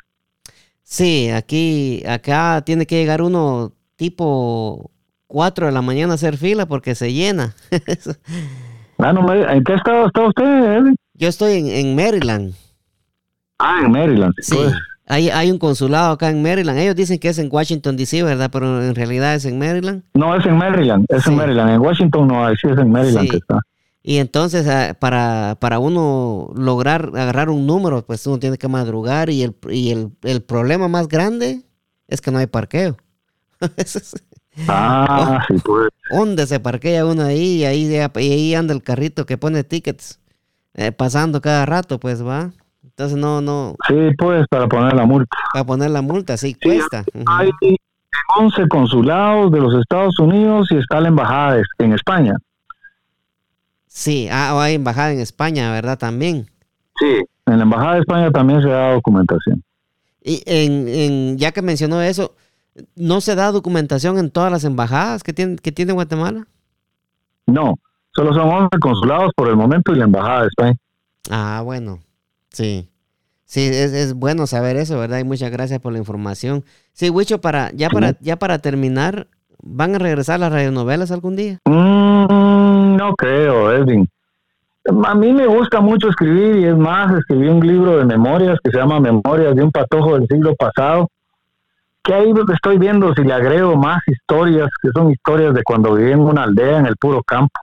Sí, 0.83 1.29
aquí, 1.29 2.03
acá 2.07 2.61
tiene 2.65 2.85
que 2.85 2.95
llegar 2.95 3.21
uno 3.21 3.71
tipo 3.95 4.91
4 5.27 5.67
de 5.67 5.71
la 5.71 5.81
mañana 5.81 6.13
a 6.13 6.15
hacer 6.15 6.37
fila 6.37 6.65
porque 6.65 6.95
se 6.95 7.13
llena. 7.13 7.55
ah, 8.99 9.13
no, 9.13 9.33
¿En 9.33 9.63
qué 9.63 9.73
estado 9.73 10.07
está 10.07 10.27
usted, 10.27 10.93
Yo 11.13 11.27
estoy 11.27 11.53
en, 11.53 11.67
en 11.67 11.95
Maryland. 11.95 12.53
Ah, 13.57 13.81
en 13.83 13.91
Maryland. 13.91 14.33
Sí. 14.41 14.55
Pues. 14.55 14.73
Hay, 15.11 15.29
hay 15.29 15.51
un 15.51 15.57
consulado 15.57 16.13
acá 16.13 16.29
en 16.29 16.41
Maryland. 16.41 16.79
Ellos 16.79 16.95
dicen 16.95 17.19
que 17.19 17.27
es 17.27 17.37
en 17.37 17.49
Washington, 17.51 17.97
D.C., 17.97 18.23
¿verdad? 18.23 18.49
Pero 18.49 18.81
en 18.81 18.95
realidad 18.95 19.35
es 19.35 19.43
en 19.43 19.59
Maryland. 19.59 20.03
No, 20.13 20.33
es 20.33 20.45
en 20.45 20.55
Maryland. 20.55 21.05
Es 21.09 21.27
en 21.27 21.35
Maryland. 21.35 21.69
En 21.69 21.81
Washington 21.81 22.29
no 22.29 22.45
hay, 22.45 22.55
sí 22.55 22.69
es 22.69 22.77
en 22.77 22.89
Maryland 22.89 23.29
que 23.29 23.35
está. 23.35 23.59
Y 24.03 24.19
entonces, 24.19 24.65
ah, 24.69 24.95
para, 24.97 25.57
para 25.59 25.79
uno 25.79 26.53
lograr 26.55 27.11
agarrar 27.13 27.49
un 27.49 27.67
número, 27.67 28.05
pues 28.05 28.25
uno 28.25 28.39
tiene 28.39 28.57
que 28.57 28.69
madrugar 28.69 29.29
y 29.29 29.43
el, 29.43 29.53
y 29.69 29.91
el, 29.91 30.11
el 30.21 30.43
problema 30.43 30.87
más 30.87 31.09
grande 31.09 31.61
es 32.07 32.21
que 32.21 32.31
no 32.31 32.37
hay 32.37 32.47
parqueo. 32.47 32.95
ah, 34.69 35.43
sí, 35.45 35.55
pues. 35.61 35.89
¿Dónde 36.09 36.47
se 36.47 36.61
parquea 36.61 37.05
uno 37.05 37.23
ahí? 37.23 37.57
Y 37.57 37.65
ahí, 37.65 37.93
ahí 38.15 38.55
anda 38.55 38.73
el 38.73 38.81
carrito 38.81 39.25
que 39.25 39.37
pone 39.37 39.65
tickets 39.65 40.21
eh, 40.73 40.93
pasando 40.93 41.41
cada 41.41 41.65
rato, 41.65 41.99
pues 41.99 42.25
va. 42.25 42.53
Entonces 43.01 43.17
no, 43.17 43.41
no. 43.41 43.75
Sí, 43.87 43.95
pues 44.15 44.45
para 44.47 44.67
poner 44.67 44.93
la 44.93 45.07
multa. 45.07 45.35
Para 45.53 45.65
poner 45.65 45.89
la 45.89 46.03
multa, 46.03 46.37
sí, 46.37 46.53
cuesta. 46.53 47.03
Hay 47.25 47.49
11 48.37 48.67
consulados 48.67 49.51
de 49.51 49.59
los 49.59 49.73
Estados 49.73 50.19
Unidos 50.19 50.67
y 50.69 50.75
está 50.75 51.01
la 51.01 51.07
embajada 51.07 51.63
en 51.79 51.93
España. 51.93 52.37
Sí, 53.87 54.27
ah, 54.31 54.55
hay 54.61 54.75
embajada 54.75 55.13
en 55.13 55.19
España, 55.19 55.71
¿verdad? 55.71 55.97
También. 55.97 56.45
Sí, 56.99 57.23
en 57.47 57.57
la 57.57 57.63
embajada 57.63 57.95
de 57.95 58.01
España 58.01 58.31
también 58.31 58.61
se 58.61 58.69
da 58.69 58.93
documentación. 58.93 59.63
Y 60.23 60.43
en, 60.45 60.87
en, 60.87 61.37
ya 61.39 61.51
que 61.53 61.63
mencionó 61.63 62.03
eso, 62.03 62.35
¿no 62.95 63.19
se 63.19 63.33
da 63.33 63.51
documentación 63.51 64.19
en 64.19 64.29
todas 64.29 64.51
las 64.51 64.63
embajadas 64.63 65.23
que 65.23 65.33
tiene, 65.33 65.55
que 65.55 65.71
tiene 65.71 65.93
Guatemala? 65.93 66.45
No, 67.47 67.73
solo 68.15 68.31
son 68.35 68.47
11 68.47 68.77
consulados 68.79 69.31
por 69.35 69.49
el 69.49 69.55
momento 69.55 69.91
y 69.91 69.95
la 69.95 70.05
embajada 70.05 70.41
de 70.41 70.47
España. 70.49 70.75
Ah, 71.31 71.61
bueno. 71.65 71.99
Sí. 72.51 72.90
Sí, 73.51 73.65
es, 73.65 73.91
es, 73.91 74.13
bueno 74.13 74.47
saber 74.47 74.77
eso, 74.77 74.97
¿verdad? 74.97 75.19
Y 75.19 75.25
muchas 75.25 75.51
gracias 75.51 75.81
por 75.81 75.91
la 75.91 75.99
información. 75.99 76.63
Sí, 76.93 77.09
Wicho, 77.09 77.41
para, 77.41 77.69
ya, 77.73 77.89
para, 77.89 78.15
ya 78.21 78.37
para 78.37 78.59
terminar, 78.59 79.27
¿van 79.61 79.93
a 79.93 79.99
regresar 79.99 80.39
las 80.39 80.53
radionovelas 80.53 81.11
algún 81.11 81.35
día? 81.35 81.57
Mm, 81.65 82.95
no 82.95 83.13
creo, 83.17 83.73
Edwin. 83.73 84.07
A 85.05 85.15
mí 85.15 85.33
me 85.33 85.47
gusta 85.47 85.81
mucho 85.81 86.07
escribir 86.07 86.59
y 86.59 86.63
es 86.63 86.77
más, 86.77 87.13
escribí 87.13 87.49
un 87.49 87.67
libro 87.67 87.97
de 87.97 88.05
memorias 88.05 88.57
que 88.63 88.71
se 88.71 88.77
llama 88.77 89.01
Memorias 89.01 89.53
de 89.53 89.63
un 89.63 89.71
patojo 89.71 90.17
del 90.17 90.29
siglo 90.29 90.55
pasado, 90.55 91.09
que 92.03 92.13
ahí 92.13 92.31
estoy 92.53 92.77
viendo 92.77 93.13
si 93.15 93.23
le 93.25 93.33
agrego 93.33 93.75
más 93.75 93.99
historias, 94.07 94.69
que 94.81 94.91
son 94.93 95.11
historias 95.11 95.53
de 95.53 95.63
cuando 95.63 95.95
viví 95.95 96.13
en 96.13 96.21
una 96.21 96.43
aldea 96.43 96.79
en 96.79 96.85
el 96.85 96.95
puro 96.95 97.21
campo. 97.21 97.59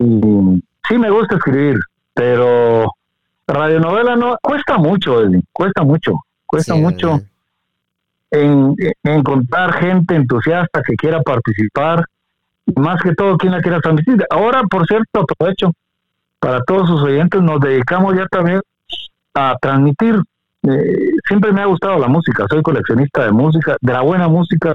Y 0.00 0.60
sí 0.88 0.98
me 0.98 1.08
gusta 1.08 1.36
escribir, 1.36 1.78
pero 2.14 2.90
radionovela 3.52 4.16
no 4.16 4.36
cuesta 4.42 4.78
mucho, 4.78 5.20
Edwin, 5.20 5.44
cuesta 5.52 5.82
mucho, 5.82 6.14
cuesta 6.46 6.74
mucho 6.74 7.20
en, 8.30 8.74
encontrar 9.02 9.72
gente 9.74 10.14
entusiasta 10.14 10.82
que 10.82 10.94
quiera 10.96 11.20
participar, 11.22 12.04
más 12.76 13.02
que 13.02 13.14
todo 13.14 13.36
quien 13.36 13.52
la 13.52 13.60
quiera 13.60 13.80
transmitir. 13.80 14.24
Ahora, 14.30 14.62
por 14.64 14.86
cierto, 14.86 15.20
aprovecho 15.20 15.72
para 16.38 16.62
todos 16.62 16.88
sus 16.88 17.02
oyentes, 17.02 17.40
nos 17.42 17.60
dedicamos 17.60 18.16
ya 18.16 18.26
también 18.26 18.60
a 19.34 19.56
transmitir. 19.60 20.16
Eh, 20.62 21.10
siempre 21.26 21.52
me 21.52 21.62
ha 21.62 21.66
gustado 21.66 21.98
la 21.98 22.08
música, 22.08 22.46
soy 22.48 22.62
coleccionista 22.62 23.24
de 23.24 23.32
música, 23.32 23.76
de 23.80 23.92
la 23.92 24.02
buena 24.02 24.28
música, 24.28 24.74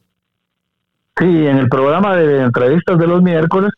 Sí, 1.18 1.26
en 1.26 1.58
el 1.58 1.68
programa 1.68 2.16
de 2.16 2.42
entrevistas 2.42 2.98
de 2.98 3.06
los 3.06 3.22
miércoles 3.22 3.70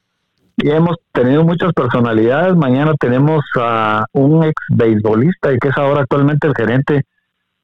y 0.57 0.71
hemos 0.71 0.97
tenido 1.13 1.45
muchas 1.45 1.73
personalidades. 1.73 2.55
Mañana 2.55 2.93
tenemos 2.99 3.43
a 3.59 4.07
un 4.13 4.45
ex 4.45 4.55
beisbolista 4.71 5.53
y 5.53 5.59
que 5.59 5.69
es 5.69 5.77
ahora 5.77 6.03
actualmente 6.03 6.47
el 6.47 6.55
gerente 6.55 7.05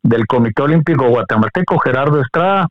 del 0.02 0.26
Comité 0.26 0.62
Olímpico 0.62 1.08
Guatemalteco, 1.08 1.78
Gerardo 1.78 2.20
Estrada, 2.20 2.68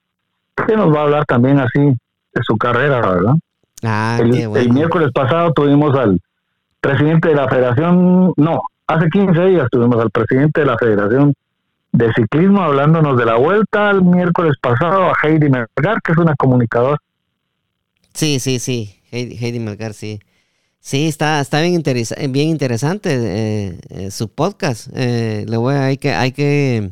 que 0.67 0.75
nos 0.75 0.93
va 0.93 0.99
a 0.99 1.03
hablar 1.03 1.25
también 1.25 1.59
así 1.59 1.79
de 1.79 2.41
su 2.43 2.57
carrera, 2.57 2.99
¿verdad? 3.01 3.33
Ah, 3.83 4.19
el, 4.19 4.71
miércoles 4.71 5.11
pasado 5.13 5.53
tuvimos 5.53 5.97
al 5.97 6.19
presidente 6.79 7.29
de 7.29 7.35
la 7.35 7.47
Federación, 7.47 8.33
no, 8.37 8.61
hace 8.87 9.09
15 9.09 9.45
días 9.45 9.67
tuvimos 9.71 9.99
al 9.99 10.11
presidente 10.11 10.61
de 10.61 10.67
la 10.67 10.77
Federación 10.77 11.33
de 11.91 12.11
ciclismo, 12.13 12.61
hablándonos 12.61 13.17
de 13.17 13.25
la 13.25 13.35
vuelta 13.35 13.91
el 13.91 14.01
miércoles 14.03 14.55
pasado 14.61 15.09
a 15.09 15.13
Heidi 15.23 15.49
Melgar, 15.49 16.01
que 16.03 16.11
es 16.11 16.17
una 16.17 16.35
comunicadora. 16.35 16.97
Sí, 18.13 18.39
sí, 18.39 18.59
sí, 18.59 19.01
Heidi, 19.11 19.37
Heidi 19.43 19.59
Melgar, 19.59 19.93
sí. 19.93 20.19
Sí, 20.79 21.07
está, 21.07 21.39
está 21.39 21.61
bien, 21.61 21.83
bien 21.83 22.49
interesante 22.49 23.13
eh, 23.13 23.79
eh, 23.89 24.11
su 24.11 24.29
podcast. 24.29 24.89
Eh, 24.95 25.45
le 25.47 25.57
voy 25.57 25.75
a, 25.75 25.85
hay 25.85 25.97
que, 25.97 26.11
hay 26.11 26.31
que 26.31 26.91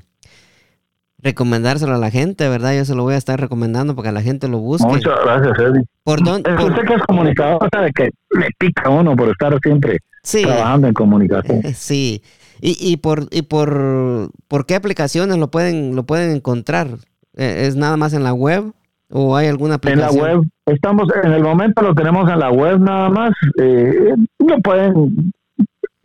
recomendárselo 1.22 1.96
a 1.96 1.98
la 1.98 2.12
gente, 2.12 2.48
¿verdad? 2.50 2.76
Yo 2.76 2.86
se 2.86 2.96
lo 2.96 3.04
voy 3.04 3.16
a 3.16 3.18
estar 3.18 3.40
recomendando 3.40 3.96
para 3.96 4.10
que 4.10 4.14
la 4.14 4.22
gente 4.22 4.48
lo 4.48 4.60
busque. 4.60 4.88
Muchas 4.88 5.20
gracias, 5.24 5.60
Eddie. 5.60 5.84
¿Por 6.04 6.24
dónde? 6.24 6.54
Usted 6.54 6.84
que 6.86 6.94
es 6.94 7.02
comunicador 7.04 7.70
sabe 7.72 7.92
que 7.94 8.10
le 8.32 8.48
pica 8.58 8.90
uno 8.90 9.16
por 9.16 9.30
estar 9.30 9.58
siempre 9.62 9.98
trabajando 10.24 10.88
en 10.88 10.94
comunicación. 10.94 11.62
Sí. 11.74 12.22
¿Y, 12.62 12.78
y, 12.80 12.98
por, 12.98 13.28
y 13.32 13.44
por, 13.44 14.32
por 14.48 14.66
qué 14.66 14.76
aplicaciones 14.76 15.38
lo 15.38 15.50
pueden, 15.50 15.96
lo 15.96 16.04
pueden 16.04 16.32
encontrar? 16.32 16.88
¿Es 17.34 17.76
nada 17.76 17.96
más 17.96 18.14
en 18.14 18.24
la 18.24 18.34
web? 18.34 18.74
¿O 19.12 19.36
hay 19.36 19.48
alguna 19.48 19.76
aplicación? 19.76 20.12
En 20.12 20.32
la 20.32 20.38
web, 20.40 20.48
estamos, 20.66 21.08
en 21.24 21.32
el 21.32 21.42
momento 21.42 21.82
lo 21.82 21.96
tenemos 21.96 22.30
en 22.30 22.40
la 22.40 22.52
web 22.52 22.80
nada 22.80 23.10
más. 23.10 23.32
Eh, 23.60 24.14
no 24.40 24.60
pueden, 24.60 25.32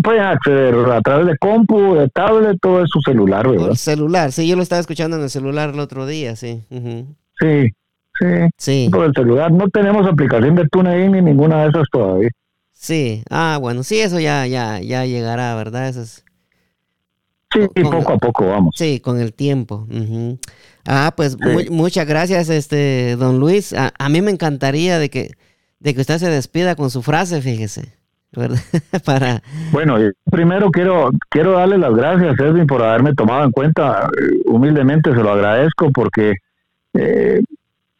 pueden 0.04 0.22
acceder 0.22 0.74
a 0.74 1.00
través 1.00 1.26
de 1.26 1.38
compu, 1.38 1.94
de 1.94 2.08
tablet, 2.10 2.58
todo 2.60 2.84
es 2.84 2.90
su 2.90 3.00
celular, 3.00 3.48
¿verdad? 3.48 3.70
El 3.70 3.76
celular, 3.76 4.30
sí, 4.30 4.46
yo 4.46 4.54
lo 4.54 4.62
estaba 4.62 4.80
escuchando 4.80 5.16
en 5.16 5.22
el 5.24 5.30
celular 5.30 5.70
el 5.70 5.80
otro 5.80 6.06
día, 6.06 6.36
sí. 6.36 6.62
Sí, 7.40 7.70
sí. 8.20 8.26
Sí. 8.58 8.88
Por 8.92 9.06
el 9.06 9.12
celular. 9.14 9.50
No 9.50 9.68
tenemos 9.70 10.06
aplicación 10.06 10.54
de 10.54 10.68
TuneIn 10.68 11.12
ni 11.12 11.22
ninguna 11.22 11.62
de 11.62 11.70
esas 11.70 11.88
todavía. 11.90 12.28
Sí, 12.72 13.22
ah, 13.30 13.58
bueno, 13.60 13.82
sí, 13.82 13.98
eso 13.98 14.20
ya, 14.20 14.46
ya, 14.46 14.78
ya 14.80 15.06
llegará, 15.06 15.56
¿verdad? 15.56 15.88
Eso 15.88 16.02
es... 16.02 16.24
Sí, 17.52 17.60
poco 17.82 18.12
a 18.12 18.18
poco 18.18 18.46
vamos. 18.48 18.74
Sí, 18.76 19.00
con 19.00 19.20
el 19.20 19.32
tiempo. 19.32 19.86
Ah, 20.84 21.14
pues 21.16 21.36
muchas 21.70 22.06
gracias, 22.06 22.50
este, 22.50 23.16
don 23.16 23.38
Luis. 23.38 23.72
A, 23.72 24.08
mí 24.08 24.20
me 24.20 24.32
encantaría 24.32 24.98
de 24.98 25.08
que, 25.08 25.30
de 25.78 25.94
que 25.94 26.00
usted 26.00 26.18
se 26.18 26.28
despida 26.28 26.74
con 26.74 26.90
su 26.90 27.00
frase, 27.00 27.40
fíjese. 27.40 28.03
Bueno, 29.72 29.96
primero 30.30 30.70
quiero, 30.70 31.10
quiero 31.28 31.52
darle 31.52 31.78
las 31.78 31.94
gracias, 31.94 32.38
Edwin, 32.38 32.66
por 32.66 32.82
haberme 32.82 33.14
tomado 33.14 33.44
en 33.44 33.50
cuenta. 33.50 34.08
Humildemente 34.46 35.12
se 35.12 35.22
lo 35.22 35.32
agradezco 35.32 35.90
porque 35.90 36.34
eh, 36.94 37.40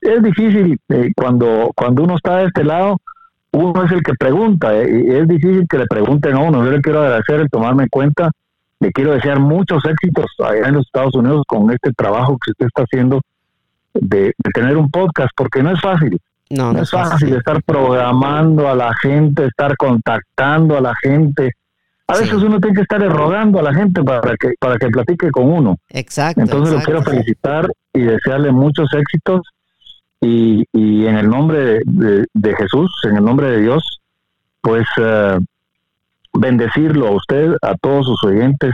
es 0.01 0.23
difícil 0.23 0.79
eh, 0.89 1.11
cuando, 1.17 1.71
cuando 1.75 2.05
uno 2.05 2.17
está 2.17 2.39
de 2.39 2.47
este 2.47 2.65
lado, 2.65 2.99
uno 3.53 3.85
es 3.85 3.93
el 3.93 4.03
que 4.03 4.15
pregunta, 4.15 4.75
eh, 4.77 5.05
y 5.07 5.11
es 5.13 5.29
difícil 5.29 5.67
que 5.69 5.79
le 5.79 5.87
pregunten 5.87 6.35
a 6.35 6.41
uno. 6.41 6.65
Yo 6.65 6.71
le 6.71 6.81
quiero 6.81 7.03
agradecer 7.03 7.41
el 7.41 7.51
tomarme 7.51 7.85
en 7.85 7.89
cuenta 7.89 8.31
le 8.85 8.93
quiero 8.93 9.13
desear 9.13 9.41
muchos 9.41 9.83
éxitos 9.85 10.27
allá 10.45 10.69
en 10.69 10.75
los 10.75 10.87
Estados 10.87 11.15
Unidos 11.15 11.43
con 11.47 11.71
este 11.71 11.93
trabajo 11.93 12.37
que 12.39 12.51
usted 12.51 12.67
está 12.67 12.83
haciendo 12.83 13.23
de, 13.95 14.35
tener 14.53 14.77
un 14.77 14.91
podcast, 14.91 15.31
porque 15.35 15.63
no 15.63 15.71
es 15.71 15.81
fácil. 15.81 16.21
No, 16.51 16.73
no, 16.73 16.83
es 16.83 16.91
fácil, 16.91 17.35
estar 17.35 17.63
programando 17.63 18.69
a 18.69 18.75
la 18.75 18.95
gente, 18.95 19.47
estar 19.47 19.77
contactando 19.77 20.77
a 20.77 20.81
la 20.81 20.95
gente. 21.03 21.53
A 22.07 22.19
veces 22.19 22.35
uno 22.35 22.61
tiene 22.61 22.77
que 22.77 22.83
estar 22.83 23.01
rogando 23.01 23.59
a 23.59 23.63
la 23.63 23.73
gente 23.73 24.03
para 24.03 24.37
que 24.37 24.53
para 24.61 24.77
que 24.77 24.89
platique 24.89 25.31
con 25.31 25.51
uno. 25.51 25.79
Exacto. 25.89 26.43
Entonces 26.43 26.75
lo 26.75 26.83
quiero 26.83 27.03
felicitar 27.03 27.67
y 27.95 28.01
desearle 28.01 28.53
muchos 28.53 28.93
éxitos 28.93 29.41
y, 30.21 30.65
y 30.73 31.07
en 31.07 31.17
el 31.17 31.29
nombre 31.29 31.81
de, 31.85 32.57
Jesús, 32.57 32.91
en 33.05 33.17
el 33.17 33.25
nombre 33.25 33.51
de 33.51 33.61
Dios, 33.63 34.01
pues 34.61 34.87
uh, 34.99 35.43
bendecirlo 36.33 37.09
a 37.09 37.11
usted, 37.13 37.55
a 37.63 37.75
todos 37.75 38.07
sus 38.07 38.25
oyentes, 38.25 38.73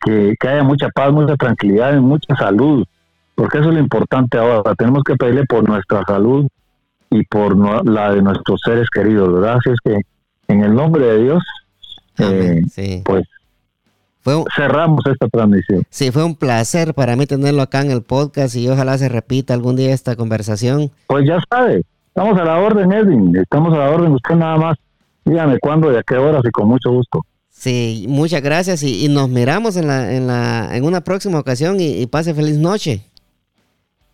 que, 0.00 0.36
haya 0.40 0.62
mucha 0.62 0.88
paz, 0.88 1.12
mucha 1.12 1.36
tranquilidad 1.36 1.96
y 1.96 2.00
mucha 2.00 2.34
salud, 2.36 2.84
porque 3.34 3.58
eso 3.58 3.68
es 3.68 3.74
lo 3.74 3.80
importante 3.80 4.38
ahora. 4.38 4.74
Tenemos 4.74 5.02
que 5.04 5.16
pedirle 5.16 5.44
por 5.44 5.66
nuestra 5.66 6.02
salud 6.06 6.46
y 7.14 7.24
por 7.24 7.56
la 7.86 8.12
de 8.12 8.22
nuestros 8.22 8.60
seres 8.64 8.88
queridos, 8.90 9.32
¿verdad? 9.32 9.56
Así 9.56 9.70
es 9.70 9.78
que 9.84 10.00
en 10.52 10.64
el 10.64 10.74
nombre 10.74 11.04
de 11.06 11.22
Dios, 11.22 11.42
eh, 12.18 13.02
pues 13.04 13.24
cerramos 14.56 15.04
esta 15.06 15.28
transmisión. 15.28 15.84
Sí, 15.90 16.10
fue 16.10 16.24
un 16.24 16.34
placer 16.34 16.94
para 16.94 17.14
mí 17.14 17.26
tenerlo 17.26 17.62
acá 17.62 17.82
en 17.82 17.90
el 17.90 18.02
podcast 18.02 18.56
y 18.56 18.68
ojalá 18.68 18.98
se 18.98 19.08
repita 19.08 19.54
algún 19.54 19.76
día 19.76 19.92
esta 19.92 20.16
conversación. 20.16 20.90
Pues 21.06 21.26
ya 21.26 21.38
sabe, 21.48 21.82
estamos 22.08 22.38
a 22.38 22.44
la 22.44 22.58
orden, 22.58 22.92
Edwin, 22.92 23.36
estamos 23.36 23.72
a 23.74 23.78
la 23.78 23.90
orden, 23.90 24.12
usted 24.12 24.34
nada 24.34 24.56
más 24.56 24.76
dígame 25.24 25.58
cuándo 25.58 25.92
y 25.92 25.96
a 25.96 26.02
qué 26.02 26.16
horas 26.16 26.42
y 26.44 26.50
con 26.50 26.68
mucho 26.68 26.90
gusto. 26.90 27.24
Sí, 27.50 28.06
muchas 28.08 28.42
gracias 28.42 28.82
y, 28.82 29.08
nos 29.08 29.28
miramos 29.28 29.76
en, 29.76 29.86
la, 29.86 30.12
en, 30.12 30.26
la, 30.26 30.76
en 30.76 30.84
una 30.84 31.02
próxima 31.02 31.38
ocasión 31.38 31.76
y, 31.78 32.04
pase 32.06 32.34
feliz 32.34 32.58
noche. 32.58 33.04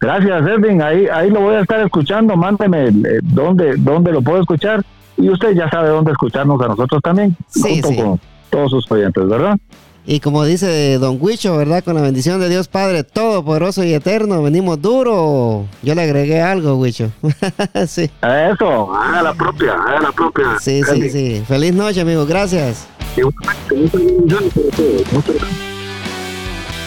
Gracias, 0.00 0.46
Edwin. 0.46 0.80
Ahí, 0.80 1.06
ahí 1.12 1.30
lo 1.30 1.40
voy 1.40 1.56
a 1.56 1.60
estar 1.60 1.80
escuchando. 1.80 2.34
Mándeme 2.36 2.88
eh, 2.88 3.20
dónde, 3.22 3.74
dónde 3.76 4.12
lo 4.12 4.22
puedo 4.22 4.40
escuchar 4.40 4.82
y 5.20 5.28
usted 5.28 5.54
ya 5.54 5.68
sabe 5.68 5.90
dónde 5.90 6.12
escucharnos 6.12 6.60
a 6.62 6.68
nosotros 6.68 7.02
también, 7.02 7.36
sí, 7.48 7.82
junto 7.82 8.02
con 8.02 8.20
todos 8.48 8.70
sus 8.70 8.90
oyentes, 8.90 9.28
¿verdad? 9.28 9.58
Y 10.06 10.20
como 10.20 10.44
dice 10.44 10.98
Don 10.98 11.18
Huicho, 11.20 11.56
¿verdad? 11.56 11.84
Con 11.84 11.94
la 11.94 12.00
bendición 12.00 12.40
de 12.40 12.48
Dios 12.48 12.68
Padre 12.68 13.04
Todopoderoso 13.04 13.84
y 13.84 13.92
Eterno, 13.92 14.42
venimos 14.42 14.80
duro. 14.80 15.66
Yo 15.82 15.94
le 15.94 16.02
agregué 16.02 16.40
algo, 16.40 16.76
Huicho. 16.76 17.10
sí. 17.86 18.10
Eso, 18.22 18.94
haga 18.94 19.22
la 19.22 19.34
propia, 19.34 19.74
haga 19.74 20.00
la 20.00 20.12
propia. 20.12 20.58
Sí, 20.58 20.82
sí, 20.82 21.10
sí. 21.10 21.44
Feliz 21.46 21.74
noche, 21.74 22.00
amigo. 22.00 22.24
Gracias. 22.24 22.88
Muchas 25.12 25.36
gracias. 25.36 25.79